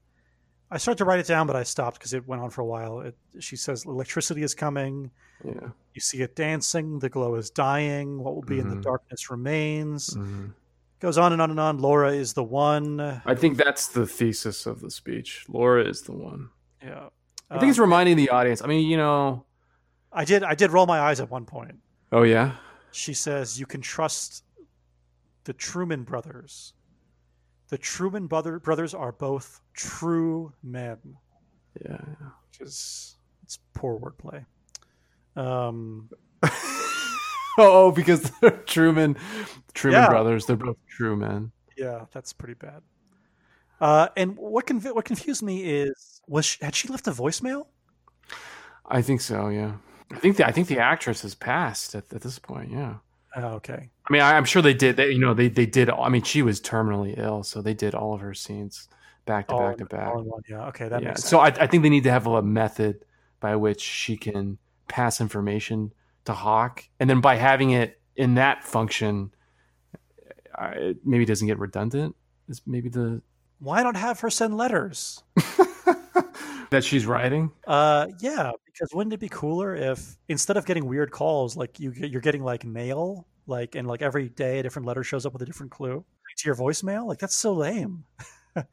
I 0.71 0.77
started 0.77 0.99
to 0.99 1.05
write 1.07 1.21
it 1.21 1.27
down, 1.27 1.47
but 1.47 1.57
I 1.57 1.63
stopped 1.63 1.99
because 1.99 2.13
it 2.13 2.27
went 2.29 2.43
on 2.43 2.51
for 2.51 2.61
a 2.61 2.67
while. 2.67 3.01
It, 3.01 3.17
she 3.41 3.57
says 3.57 3.87
electricity 3.87 4.43
is 4.43 4.55
coming. 4.55 5.11
Yeah. 5.43 5.69
You 5.95 6.01
see 6.01 6.21
it 6.21 6.37
dancing. 6.37 6.99
The 6.99 7.09
glow 7.09 7.37
is 7.37 7.49
dying. 7.49 8.19
What 8.23 8.35
will 8.35 8.43
be 8.43 8.59
in 8.59 8.69
the 8.69 8.77
Mhm. 8.77 8.83
darkness 8.83 9.31
remains. 9.31 10.11
Mhm. 10.15 10.53
Goes 11.01 11.17
on 11.17 11.33
and 11.33 11.41
on 11.41 11.51
and 11.51 11.61
on. 11.61 11.79
Laura 11.79 12.13
is 12.13 12.33
the 12.33 12.43
one. 12.43 13.01
I 13.25 13.35
think 13.35 13.57
that's 13.57 13.87
the 13.89 14.07
thesis 14.07 14.67
of 14.67 14.81
the 14.81 14.91
speech. 14.91 15.45
Laura 15.49 15.85
is 15.85 16.03
the 16.03 16.13
one. 16.13 16.51
Yeah. 16.83 17.09
I 17.51 17.59
think 17.59 17.71
it's 17.71 17.79
Um, 17.79 17.85
reminding 17.85 18.17
the 18.17 18.31
audience. 18.31 18.63
I 18.63 18.67
mean, 18.67 18.89
you 18.89 18.97
know. 18.97 19.45
I 20.13 20.25
did. 20.25 20.43
I 20.43 20.55
did 20.55 20.73
roll 20.73 20.87
my 20.87 20.99
eyes 21.01 21.21
at 21.21 21.31
one 21.31 21.45
point. 21.45 21.77
Oh 22.11 22.23
yeah. 22.23 22.57
She 22.91 23.15
says 23.15 23.61
you 23.61 23.67
can 23.67 23.81
trust 23.81 24.43
the 25.45 25.53
Truman 25.53 26.03
brothers. 26.03 26.73
The 27.69 27.79
Truman 27.79 28.27
brother, 28.27 28.59
brothers 28.59 28.95
are 28.95 29.13
both 29.13 29.61
true 29.75 30.53
men. 30.63 30.99
Yeah. 31.85 32.01
Which 32.51 32.61
is 32.61 33.17
it's 33.43 33.59
poor 33.75 33.99
wordplay. 34.01 34.45
Um, 35.37 36.09
oh, 37.67 37.91
because 37.93 38.31
they're 38.41 38.51
Truman, 38.51 39.17
Truman 39.75 40.01
Yeah. 40.03 40.09
brothers. 40.09 40.47
They're 40.47 40.57
both 40.57 40.77
true 40.89 41.17
men. 41.17 41.53
yeah, 41.77 42.07
that's 42.13 42.33
pretty 42.33 42.55
bad. 42.55 42.83
Uh, 43.81 44.09
and 44.17 44.37
what 44.37 44.67
conv- 44.67 44.95
what 44.95 45.05
confused 45.05 45.43
me 45.43 45.63
is 45.65 46.21
was 46.27 46.45
she, 46.45 46.59
had 46.65 46.75
she 46.75 46.89
left 46.89 47.07
a 47.07 47.13
voicemail? 47.13 47.67
I 48.87 49.03
think 49.03 49.21
so. 49.21 49.49
Yeah. 49.49 49.73
I 50.11 50.17
think 50.17 50.37
the 50.37 50.47
I 50.47 50.53
think 50.53 50.69
the 50.69 50.79
actress 50.79 51.23
has 51.23 51.35
passed 51.35 51.95
at, 51.95 52.13
at 52.13 52.23
this 52.23 52.39
point. 52.39 52.71
Yeah. 52.73 52.95
Oh, 53.37 53.49
okay. 53.57 53.91
I 54.09 54.13
mean, 54.13 54.23
I, 54.23 54.37
I'm 54.37 54.45
sure 54.47 54.63
they 54.63 54.75
did. 54.75 54.97
They, 54.97 55.11
you 55.13 55.19
know, 55.21 55.35
they 55.35 55.49
they 55.49 55.67
did. 55.67 55.91
I 55.91 56.09
mean, 56.09 56.23
she 56.23 56.43
was 56.43 56.61
terminally 56.61 57.17
ill, 57.19 57.43
so 57.45 57.61
they 57.63 57.75
did 57.75 57.95
all 57.95 58.15
of 58.15 58.21
her 58.21 58.35
scenes 58.35 58.89
back 59.27 59.49
to 59.49 59.55
All 59.55 59.69
back 59.69 59.73
in- 59.81 59.87
to 59.87 59.97
back. 59.97 60.15
one, 60.15 60.43
yeah. 60.49 60.67
Okay, 60.69 60.89
that 60.89 61.03
yeah. 61.03 61.15
So 61.15 61.39
I, 61.39 61.49
I 61.49 61.67
think 61.67 61.83
they 61.83 61.91
need 61.91 62.05
to 62.05 62.11
have 62.11 62.27
a 62.27 62.41
method 62.43 63.05
by 63.41 63.55
which 63.57 63.81
she 63.83 64.17
can 64.17 64.59
pass 64.89 65.21
information 65.21 65.93
to 66.29 66.35
Hawk, 66.35 66.85
and 67.01 67.09
then 67.09 67.21
by 67.23 67.37
having 67.37 67.71
it 67.71 68.01
in 68.15 68.35
that 68.35 68.63
function, 68.63 69.33
I, 70.55 70.69
it 70.69 70.97
maybe 71.03 71.25
doesn't 71.25 71.47
get 71.47 71.59
redundant. 71.59 72.15
Is 72.49 72.61
maybe 72.67 72.91
the 72.91 73.23
Why 73.61 73.83
not 73.83 73.97
have 73.97 74.21
her 74.21 74.29
send 74.29 74.57
letters? 74.57 75.23
that 76.71 76.85
she's 76.85 77.07
writing. 77.07 77.51
Uh, 77.67 78.09
yeah, 78.21 78.53
because 78.67 78.91
wouldn't 78.93 79.15
it 79.15 79.21
be 79.21 79.31
cooler 79.31 79.75
if 79.75 80.19
instead 80.29 80.59
of 80.59 80.67
getting 80.67 80.87
weird 80.87 81.11
calls, 81.11 81.57
like 81.57 81.81
you 81.81 81.93
you're 81.93 82.21
getting 82.21 82.45
like 82.45 82.63
mail, 82.63 83.27
like 83.47 83.75
and 83.75 83.89
like 83.89 84.03
every 84.03 84.29
day 84.29 84.59
a 84.59 84.63
different 84.63 84.87
letter 84.87 85.03
shows 85.03 85.25
up 85.25 85.33
with 85.33 85.41
a 85.41 85.47
different 85.47 85.73
clue 85.73 86.05
to 86.37 86.47
your 86.47 86.55
voicemail? 86.55 87.07
Like 87.07 87.19
that's 87.19 87.35
so 87.35 87.53
lame. 87.55 88.05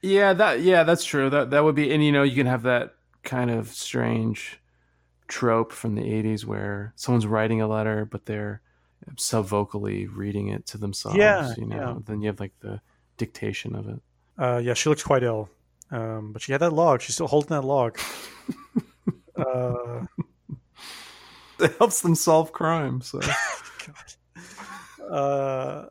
Yeah, 0.01 0.33
that 0.33 0.61
yeah, 0.61 0.83
that's 0.83 1.05
true. 1.05 1.29
That 1.29 1.51
that 1.51 1.63
would 1.63 1.75
be, 1.75 1.93
and 1.93 2.03
you 2.03 2.11
know, 2.11 2.23
you 2.23 2.35
can 2.35 2.47
have 2.47 2.63
that 2.63 2.95
kind 3.21 3.51
of 3.51 3.67
strange 3.67 4.59
trope 5.27 5.71
from 5.71 5.95
the 5.95 6.01
'80s 6.03 6.45
where 6.45 6.93
someone's 6.95 7.25
writing 7.27 7.61
a 7.61 7.67
letter, 7.67 8.05
but 8.05 8.25
they're 8.25 8.61
subvocally 9.15 10.07
reading 10.11 10.47
it 10.47 10.65
to 10.67 10.77
themselves. 10.77 11.17
Yeah, 11.17 11.53
you 11.57 11.65
know. 11.65 11.75
yeah. 11.75 11.95
Then 12.05 12.21
you 12.21 12.27
have 12.27 12.39
like 12.39 12.53
the 12.59 12.81
dictation 13.17 13.75
of 13.75 13.87
it. 13.87 13.99
Uh, 14.37 14.57
yeah, 14.63 14.73
she 14.73 14.89
looks 14.89 15.03
quite 15.03 15.23
ill, 15.23 15.49
um, 15.91 16.33
but 16.33 16.41
she 16.41 16.51
had 16.51 16.61
that 16.61 16.73
log. 16.73 17.01
She's 17.01 17.15
still 17.15 17.27
holding 17.27 17.49
that 17.49 17.63
log. 17.63 17.97
uh, 19.35 20.05
It 21.59 21.73
helps 21.77 22.01
them 22.01 22.15
solve 22.15 22.51
crime. 22.51 23.01
So. 23.01 23.19
Uh, 25.09 25.85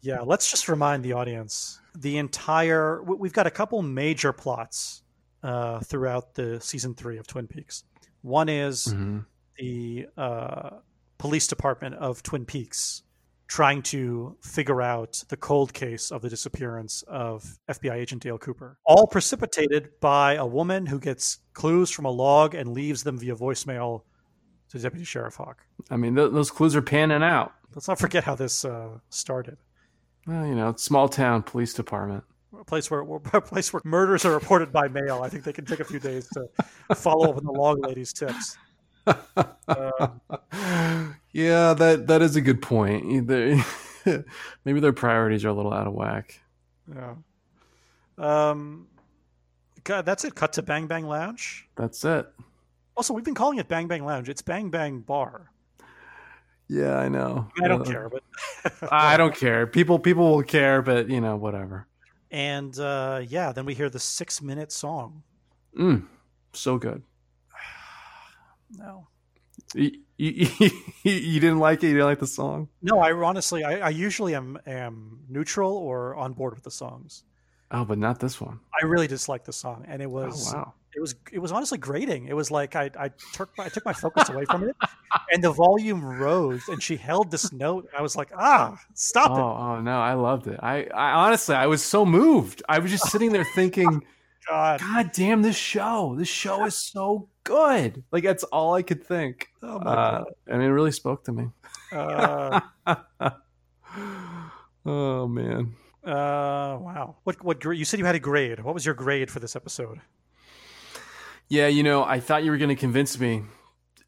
yeah, 0.00 0.20
let's 0.22 0.50
just 0.50 0.68
remind 0.68 1.04
the 1.04 1.12
audience 1.12 1.78
the 1.96 2.18
entire. 2.18 3.02
we- 3.02 3.16
We've 3.16 3.32
got 3.32 3.46
a 3.46 3.50
couple 3.50 3.80
major 3.82 4.32
plots 4.32 5.02
uh, 5.42 5.80
throughout 5.80 6.34
the 6.34 6.60
season 6.60 6.94
three 6.94 7.18
of 7.18 7.26
Twin 7.26 7.46
Peaks. 7.46 7.84
One 8.24 8.48
is 8.48 8.86
Mhm. 8.86 9.26
the 9.58 10.06
uh, 10.16 10.70
police 11.18 11.46
department 11.46 11.94
of 11.96 12.22
Twin 12.22 12.46
Peaks 12.46 13.02
trying 13.46 13.82
to 13.82 14.34
figure 14.40 14.80
out 14.80 15.22
the 15.28 15.36
cold 15.36 15.74
case 15.74 16.10
of 16.10 16.22
the 16.22 16.30
disappearance 16.30 17.02
of 17.06 17.58
FBI 17.68 17.94
agent 17.94 18.22
Dale 18.22 18.38
Cooper. 18.38 18.78
All 18.86 19.06
precipitated 19.06 20.00
by 20.00 20.34
a 20.36 20.46
woman 20.46 20.86
who 20.86 20.98
gets 20.98 21.38
clues 21.52 21.90
from 21.90 22.06
a 22.06 22.10
log 22.10 22.54
and 22.54 22.72
leaves 22.72 23.04
them 23.04 23.18
via 23.18 23.36
voicemail 23.36 24.04
to 24.70 24.78
Deputy 24.78 25.04
Sheriff 25.04 25.36
Hawk. 25.36 25.66
I 25.90 25.96
mean, 25.98 26.16
th- 26.16 26.32
those 26.32 26.50
clues 26.50 26.74
are 26.74 26.82
panning 26.82 27.22
out. 27.22 27.52
Let's 27.74 27.86
not 27.88 27.98
forget 27.98 28.24
how 28.24 28.34
this 28.34 28.64
uh, 28.64 28.98
started. 29.10 29.58
Well, 30.26 30.46
you 30.46 30.54
know, 30.54 30.70
it's 30.70 30.82
small 30.82 31.10
town 31.10 31.42
police 31.42 31.74
department. 31.74 32.24
A 32.60 32.64
place 32.64 32.90
where 32.90 33.00
a 33.32 33.40
place 33.40 33.72
where 33.72 33.82
murders 33.84 34.24
are 34.24 34.32
reported 34.32 34.72
by 34.72 34.88
mail. 34.88 35.20
I 35.22 35.28
think 35.28 35.44
they 35.44 35.52
can 35.52 35.64
take 35.64 35.80
a 35.80 35.84
few 35.84 35.98
days 36.00 36.28
to 36.30 36.48
follow 36.94 37.30
up 37.30 37.36
on 37.36 37.44
the 37.44 37.52
log 37.52 37.84
lady's 37.86 38.12
tips. 38.12 38.56
Um, 39.06 40.20
yeah, 41.32 41.74
that 41.74 42.04
that 42.06 42.22
is 42.22 42.36
a 42.36 42.40
good 42.40 42.62
point. 42.62 43.04
Either 43.06 43.56
maybe 44.64 44.80
their 44.80 44.92
priorities 44.92 45.44
are 45.44 45.48
a 45.48 45.52
little 45.54 45.72
out 45.72 45.86
of 45.86 45.92
whack. 45.94 46.40
yeah. 46.92 47.14
Um, 48.16 48.86
God, 49.82 50.06
that's 50.06 50.24
it. 50.24 50.34
Cut 50.34 50.52
to 50.54 50.62
Bang 50.62 50.86
Bang 50.86 51.06
Lounge. 51.06 51.68
That's 51.76 52.04
it. 52.04 52.26
Also, 52.96 53.12
we've 53.12 53.24
been 53.24 53.34
calling 53.34 53.58
it 53.58 53.68
Bang 53.68 53.88
Bang 53.88 54.04
Lounge. 54.04 54.28
It's 54.28 54.40
Bang 54.42 54.70
Bang 54.70 55.00
Bar. 55.00 55.50
Yeah, 56.68 56.96
I 56.96 57.08
know. 57.08 57.50
I 57.62 57.68
don't 57.68 57.82
Uh, 57.82 57.84
care, 57.90 58.08
but 58.08 58.22
I 58.90 59.16
don't 59.18 59.34
care. 59.34 59.66
People 59.66 59.98
people 59.98 60.30
will 60.36 60.42
care, 60.42 60.80
but 60.80 61.10
you 61.10 61.20
know, 61.20 61.36
whatever. 61.36 61.86
And 62.34 62.76
uh, 62.80 63.20
yeah, 63.28 63.52
then 63.52 63.64
we 63.64 63.74
hear 63.74 63.88
the 63.88 64.00
six 64.00 64.42
minute 64.42 64.72
song. 64.72 65.22
Mm, 65.78 66.04
so 66.52 66.78
good. 66.78 67.02
No, 68.76 69.06
You, 69.74 69.92
you, 70.16 70.48
you 71.04 71.38
didn't 71.40 71.60
like 71.60 71.84
it. 71.84 71.88
You 71.88 71.92
didn't 71.94 72.06
like 72.06 72.18
the 72.18 72.26
song. 72.26 72.68
no. 72.82 72.98
I 72.98 73.12
honestly, 73.12 73.62
I, 73.62 73.78
I 73.78 73.88
usually 73.90 74.34
am 74.34 74.58
am 74.66 75.20
neutral 75.28 75.76
or 75.76 76.16
on 76.16 76.32
board 76.32 76.54
with 76.54 76.64
the 76.64 76.72
songs. 76.72 77.22
Oh, 77.70 77.84
but 77.84 77.98
not 77.98 78.18
this 78.18 78.40
one. 78.40 78.58
I 78.82 78.84
really 78.84 79.06
dislike 79.06 79.44
the 79.44 79.52
song, 79.52 79.84
and 79.86 80.02
it 80.02 80.10
was 80.10 80.52
oh 80.52 80.58
wow. 80.58 80.74
It 80.96 81.00
was 81.00 81.14
it 81.32 81.38
was 81.38 81.52
honestly 81.52 81.78
grating. 81.78 82.26
It 82.28 82.34
was 82.34 82.50
like 82.50 82.76
I 82.76 82.90
I 82.98 83.10
took 83.32 83.50
I 83.58 83.68
took 83.68 83.84
my 83.84 83.92
focus 83.92 84.28
away 84.28 84.44
from 84.44 84.64
it, 84.64 84.76
and 85.32 85.42
the 85.42 85.52
volume 85.52 86.04
rose, 86.04 86.62
and 86.68 86.82
she 86.82 86.96
held 86.96 87.30
this 87.30 87.52
note. 87.52 87.88
I 87.96 88.02
was 88.02 88.16
like, 88.16 88.30
ah, 88.36 88.78
stop 88.94 89.30
Oh, 89.32 89.34
it, 89.34 89.40
oh 89.40 89.80
no, 89.80 90.00
I 90.00 90.14
loved 90.14 90.46
it. 90.46 90.58
I, 90.62 90.84
I 90.94 91.12
honestly, 91.12 91.54
I 91.54 91.66
was 91.66 91.82
so 91.82 92.04
moved. 92.06 92.62
I 92.68 92.78
was 92.78 92.90
just 92.90 93.08
sitting 93.10 93.32
there 93.32 93.44
thinking, 93.54 94.04
God. 94.48 94.80
God 94.80 95.10
damn, 95.12 95.42
this 95.42 95.56
show, 95.56 96.14
this 96.18 96.28
show 96.28 96.64
is 96.66 96.76
so 96.76 97.28
good. 97.44 98.04
Like 98.12 98.24
that's 98.24 98.44
all 98.44 98.74
I 98.74 98.82
could 98.82 99.02
think. 99.04 99.48
Oh 99.62 99.78
my 99.80 99.92
Uh, 99.92 100.24
I 100.48 100.52
mean, 100.52 100.62
it 100.62 100.72
really 100.72 100.92
spoke 100.92 101.24
to 101.24 101.32
me. 101.32 101.48
Uh, 101.92 102.60
oh 104.86 105.26
man. 105.28 105.74
uh, 106.04 106.76
wow. 106.78 107.16
What 107.24 107.42
what 107.44 107.64
you 107.64 107.84
said 107.84 107.98
you 108.00 108.04
had 108.06 108.14
a 108.14 108.20
grade? 108.20 108.60
What 108.60 108.74
was 108.74 108.84
your 108.84 108.94
grade 108.94 109.30
for 109.30 109.40
this 109.40 109.56
episode? 109.56 110.00
Yeah, 111.48 111.66
you 111.66 111.82
know, 111.82 112.04
I 112.04 112.20
thought 112.20 112.44
you 112.44 112.50
were 112.50 112.56
going 112.56 112.70
to 112.70 112.76
convince 112.76 113.18
me, 113.18 113.42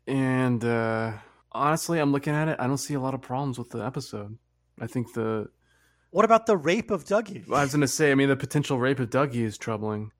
and 0.06 0.64
uh, 0.64 1.12
honestly, 1.52 1.98
I'm 1.98 2.12
looking 2.12 2.34
at 2.34 2.48
it. 2.48 2.56
I 2.58 2.66
don't 2.66 2.78
see 2.78 2.94
a 2.94 3.00
lot 3.00 3.14
of 3.14 3.20
problems 3.20 3.58
with 3.58 3.70
the 3.70 3.84
episode. 3.84 4.38
I 4.80 4.86
think 4.86 5.12
the 5.12 5.48
What 6.10 6.24
about 6.24 6.46
the 6.46 6.56
rape 6.56 6.90
of 6.90 7.04
Dougie? 7.04 7.44
I 7.50 7.62
was 7.62 7.72
going 7.72 7.80
to 7.82 7.88
say, 7.88 8.10
I 8.10 8.14
mean, 8.14 8.28
the 8.28 8.36
potential 8.36 8.78
rape 8.78 9.00
of 9.00 9.10
Dougie 9.10 9.44
is 9.44 9.58
troubling, 9.58 10.12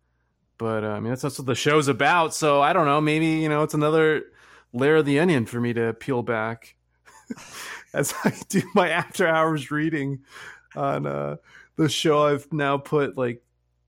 but 0.58 0.84
uh, 0.84 0.88
I 0.88 1.00
mean, 1.00 1.10
that's 1.10 1.22
that's 1.22 1.38
what 1.38 1.46
the 1.46 1.54
show's 1.54 1.88
about. 1.88 2.34
So 2.34 2.60
I 2.60 2.72
don't 2.72 2.86
know. 2.86 3.00
Maybe 3.00 3.26
you 3.26 3.48
know, 3.48 3.62
it's 3.62 3.74
another 3.74 4.24
layer 4.72 4.96
of 4.96 5.06
the 5.06 5.18
onion 5.18 5.46
for 5.46 5.60
me 5.60 5.72
to 5.72 5.94
peel 5.94 6.22
back 6.22 6.76
as 7.94 8.14
I 8.24 8.32
do 8.48 8.62
my 8.74 8.90
after 8.90 9.26
hours 9.26 9.70
reading 9.70 10.20
on 10.74 11.06
uh, 11.06 11.36
the 11.76 11.88
show. 11.88 12.26
I've 12.26 12.52
now 12.52 12.76
put 12.76 13.16
like 13.16 13.42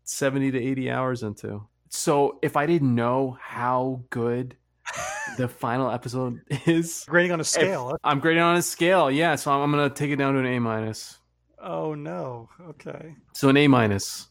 seventy 0.05 0.51
to 0.51 0.59
eighty 0.59 0.91
hours 0.91 1.22
into. 1.22 1.66
So 1.91 2.39
if 2.43 2.57
I 2.57 2.66
didn't 2.66 2.95
know 2.95 3.36
how 3.41 4.03
good 4.11 4.57
the 5.36 5.49
final 5.49 5.91
episode 5.91 6.41
is, 6.66 7.05
Grading 7.09 7.32
on 7.32 7.41
a 7.41 7.45
scale. 7.45 7.97
I'm 8.05 8.20
grading 8.20 8.43
on 8.43 8.57
a 8.57 8.62
scale. 8.62 9.11
Yeah, 9.11 9.34
so 9.36 9.51
I'm, 9.53 9.61
I'm 9.62 9.72
going 9.72 9.89
to 9.89 9.95
take 9.95 10.11
it 10.11 10.16
down 10.16 10.34
to 10.34 10.41
an 10.41 10.47
A 10.47 10.59
minus. 10.59 11.18
Oh 11.62 11.95
no. 11.95 12.49
Okay. 12.70 13.14
So 13.34 13.49
an 13.49 13.57
A 13.57 13.66
minus. 13.68 14.28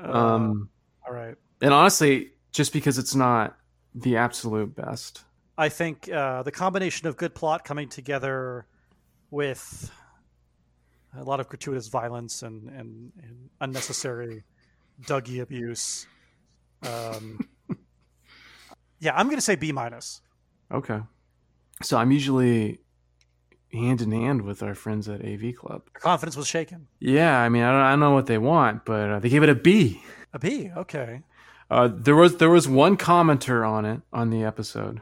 Uh, 0.00 0.10
Um, 0.10 0.70
all 1.06 1.12
right. 1.14 1.34
and 1.60 1.72
honestly, 1.74 2.30
just 2.52 2.72
because 2.72 2.98
it's 2.98 3.14
not 3.14 3.56
the 3.94 4.16
absolute 4.16 4.74
best. 4.74 5.24
I 5.58 5.68
think 5.68 6.10
uh, 6.10 6.42
the 6.42 6.50
combination 6.52 7.06
of 7.06 7.16
good 7.16 7.34
plot 7.34 7.64
coming 7.64 7.88
together 7.88 8.66
with 9.30 9.90
a 11.18 11.22
lot 11.22 11.38
of 11.40 11.48
gratuitous 11.48 11.88
violence 11.88 12.42
and, 12.42 12.68
and, 12.70 13.12
and 13.22 13.50
unnecessary 13.60 14.44
Dougie 15.02 15.42
abuse. 15.42 16.06
Um, 16.82 17.40
yeah, 19.00 19.16
I'm 19.16 19.26
going 19.26 19.38
to 19.38 19.42
say 19.42 19.56
B 19.56 19.72
minus. 19.72 20.20
Okay. 20.72 21.00
So 21.82 21.96
I'm 21.96 22.10
usually 22.12 22.80
hand 23.72 24.00
in 24.00 24.12
hand 24.12 24.42
with 24.42 24.62
our 24.62 24.74
friends 24.74 25.08
at 25.08 25.24
AV 25.24 25.54
Club. 25.56 25.82
Confidence 25.94 26.36
was 26.36 26.46
shaken. 26.46 26.88
Yeah, 26.98 27.38
I 27.38 27.48
mean, 27.48 27.62
I 27.62 27.72
don't, 27.72 27.80
I 27.80 27.90
don't 27.90 28.00
know 28.00 28.10
what 28.12 28.26
they 28.26 28.38
want, 28.38 28.84
but 28.84 29.10
uh, 29.10 29.18
they 29.20 29.28
gave 29.28 29.42
it 29.42 29.48
a 29.48 29.54
B. 29.54 30.02
A 30.32 30.38
B. 30.38 30.70
Okay. 30.76 31.22
Uh, 31.70 31.88
there 31.92 32.16
was 32.16 32.38
there 32.38 32.50
was 32.50 32.66
one 32.66 32.96
commenter 32.96 33.68
on 33.68 33.84
it 33.84 34.00
on 34.12 34.30
the 34.30 34.42
episode, 34.42 35.00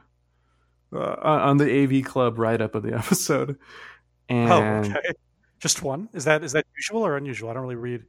uh, 0.93 1.16
on 1.22 1.57
the 1.57 1.83
AV 1.83 2.05
Club 2.05 2.39
write 2.39 2.61
up 2.61 2.74
of 2.74 2.83
the 2.83 2.93
episode, 2.99 3.59
and 4.29 4.53
oh, 4.87 4.91
okay. 4.91 5.12
Just 5.61 5.83
one. 5.83 6.09
Is 6.12 6.24
that 6.24 6.45
is 6.45 6.53
that 6.53 6.66
usual 6.76 7.05
or 7.05 7.16
unusual? 7.16 7.51
I 7.51 7.55
don't 7.55 7.62
really 7.62 7.74
read 7.76 8.05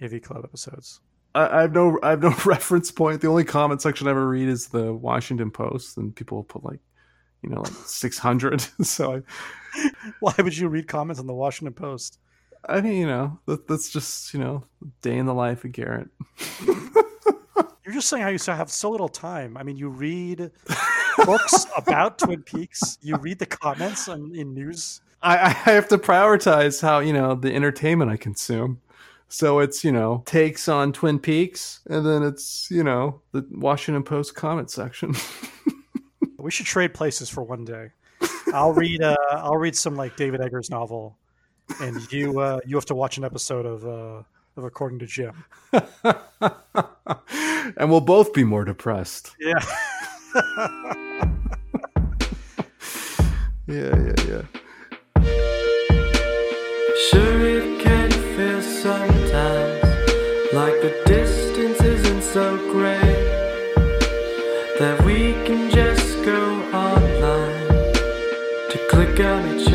AV 0.00 0.22
Club 0.22 0.44
episodes. 0.44 1.00
I, 1.34 1.58
I 1.58 1.60
have 1.62 1.72
no 1.72 1.98
I 2.02 2.10
have 2.10 2.22
no 2.22 2.34
reference 2.44 2.90
point. 2.90 3.20
The 3.20 3.28
only 3.28 3.44
comment 3.44 3.82
section 3.82 4.06
I 4.06 4.10
ever 4.10 4.28
read 4.28 4.48
is 4.48 4.68
the 4.68 4.92
Washington 4.92 5.50
Post, 5.50 5.96
and 5.96 6.14
people 6.14 6.42
put 6.44 6.64
like, 6.64 6.80
you 7.42 7.50
know, 7.50 7.60
like 7.60 7.72
six 7.86 8.18
hundred. 8.18 8.60
so 8.82 9.16
I, 9.16 9.22
Why 10.20 10.34
would 10.38 10.56
you 10.56 10.68
read 10.68 10.88
comments 10.88 11.20
on 11.20 11.26
the 11.26 11.34
Washington 11.34 11.74
Post? 11.74 12.18
I 12.68 12.80
mean, 12.80 12.98
you 12.98 13.06
know, 13.06 13.38
that, 13.46 13.66
that's 13.66 13.90
just 13.90 14.34
you 14.34 14.40
know, 14.40 14.64
day 15.02 15.16
in 15.16 15.26
the 15.26 15.34
life 15.34 15.64
of 15.64 15.72
Garrett. 15.72 16.08
You're 17.84 17.94
just 17.94 18.08
saying 18.08 18.22
how 18.22 18.28
you 18.28 18.38
have 18.46 18.70
so 18.70 18.90
little 18.90 19.08
time. 19.08 19.56
I 19.56 19.64
mean, 19.64 19.76
you 19.76 19.88
read 19.88 20.50
books 21.24 21.66
about 21.76 22.18
Twin 22.18 22.42
Peaks. 22.42 22.98
You 23.02 23.16
read 23.16 23.40
the 23.40 23.46
comments 23.46 24.06
on, 24.08 24.32
in 24.34 24.54
news. 24.54 25.00
I, 25.22 25.38
I 25.38 25.48
have 25.48 25.88
to 25.88 25.98
prioritize 25.98 26.80
how 26.80 27.00
you 27.00 27.12
know 27.12 27.34
the 27.34 27.54
entertainment 27.54 28.10
I 28.10 28.16
consume. 28.16 28.80
So 29.30 29.60
it's 29.60 29.84
you 29.84 29.92
know 29.92 30.22
takes 30.26 30.68
on 30.68 30.92
Twin 30.92 31.18
Peaks, 31.18 31.80
and 31.88 32.04
then 32.04 32.22
it's 32.22 32.68
you 32.70 32.84
know 32.84 33.22
the 33.32 33.46
Washington 33.50 34.02
Post 34.02 34.34
comment 34.34 34.70
section. 34.70 35.14
We 36.40 36.50
should 36.50 36.64
trade 36.64 36.94
places 36.94 37.28
for 37.28 37.42
one 37.42 37.66
day. 37.66 37.90
I'll 38.54 38.72
read. 38.72 39.02
Uh, 39.02 39.14
I'll 39.30 39.58
read 39.58 39.76
some 39.76 39.94
like 39.94 40.16
David 40.16 40.40
Eggers 40.40 40.70
novel, 40.70 41.18
and 41.82 42.10
you 42.10 42.40
uh, 42.40 42.60
you 42.64 42.76
have 42.76 42.86
to 42.86 42.94
watch 42.94 43.18
an 43.18 43.24
episode 43.24 43.66
of 43.66 43.86
uh, 43.86 44.22
of 44.56 44.64
According 44.64 45.00
to 45.00 45.06
Jim. 45.06 45.44
and 47.76 47.90
we'll 47.90 48.00
both 48.00 48.32
be 48.32 48.42
more 48.42 48.64
depressed. 48.64 49.36
Yeah. 49.38 49.62
Yeah, 53.66 53.94
yeah, 53.94 54.14
yeah. 54.26 54.42
Sure, 57.08 57.39
the 60.80 61.02
distance 61.04 61.78
isn't 61.82 62.22
so 62.22 62.56
great 62.72 63.28
that 64.78 64.98
we 65.04 65.34
can 65.44 65.70
just 65.70 66.24
go 66.24 66.62
online 66.72 67.92
to 68.70 68.86
click 68.88 69.20
on 69.20 69.60
each. 69.60 69.69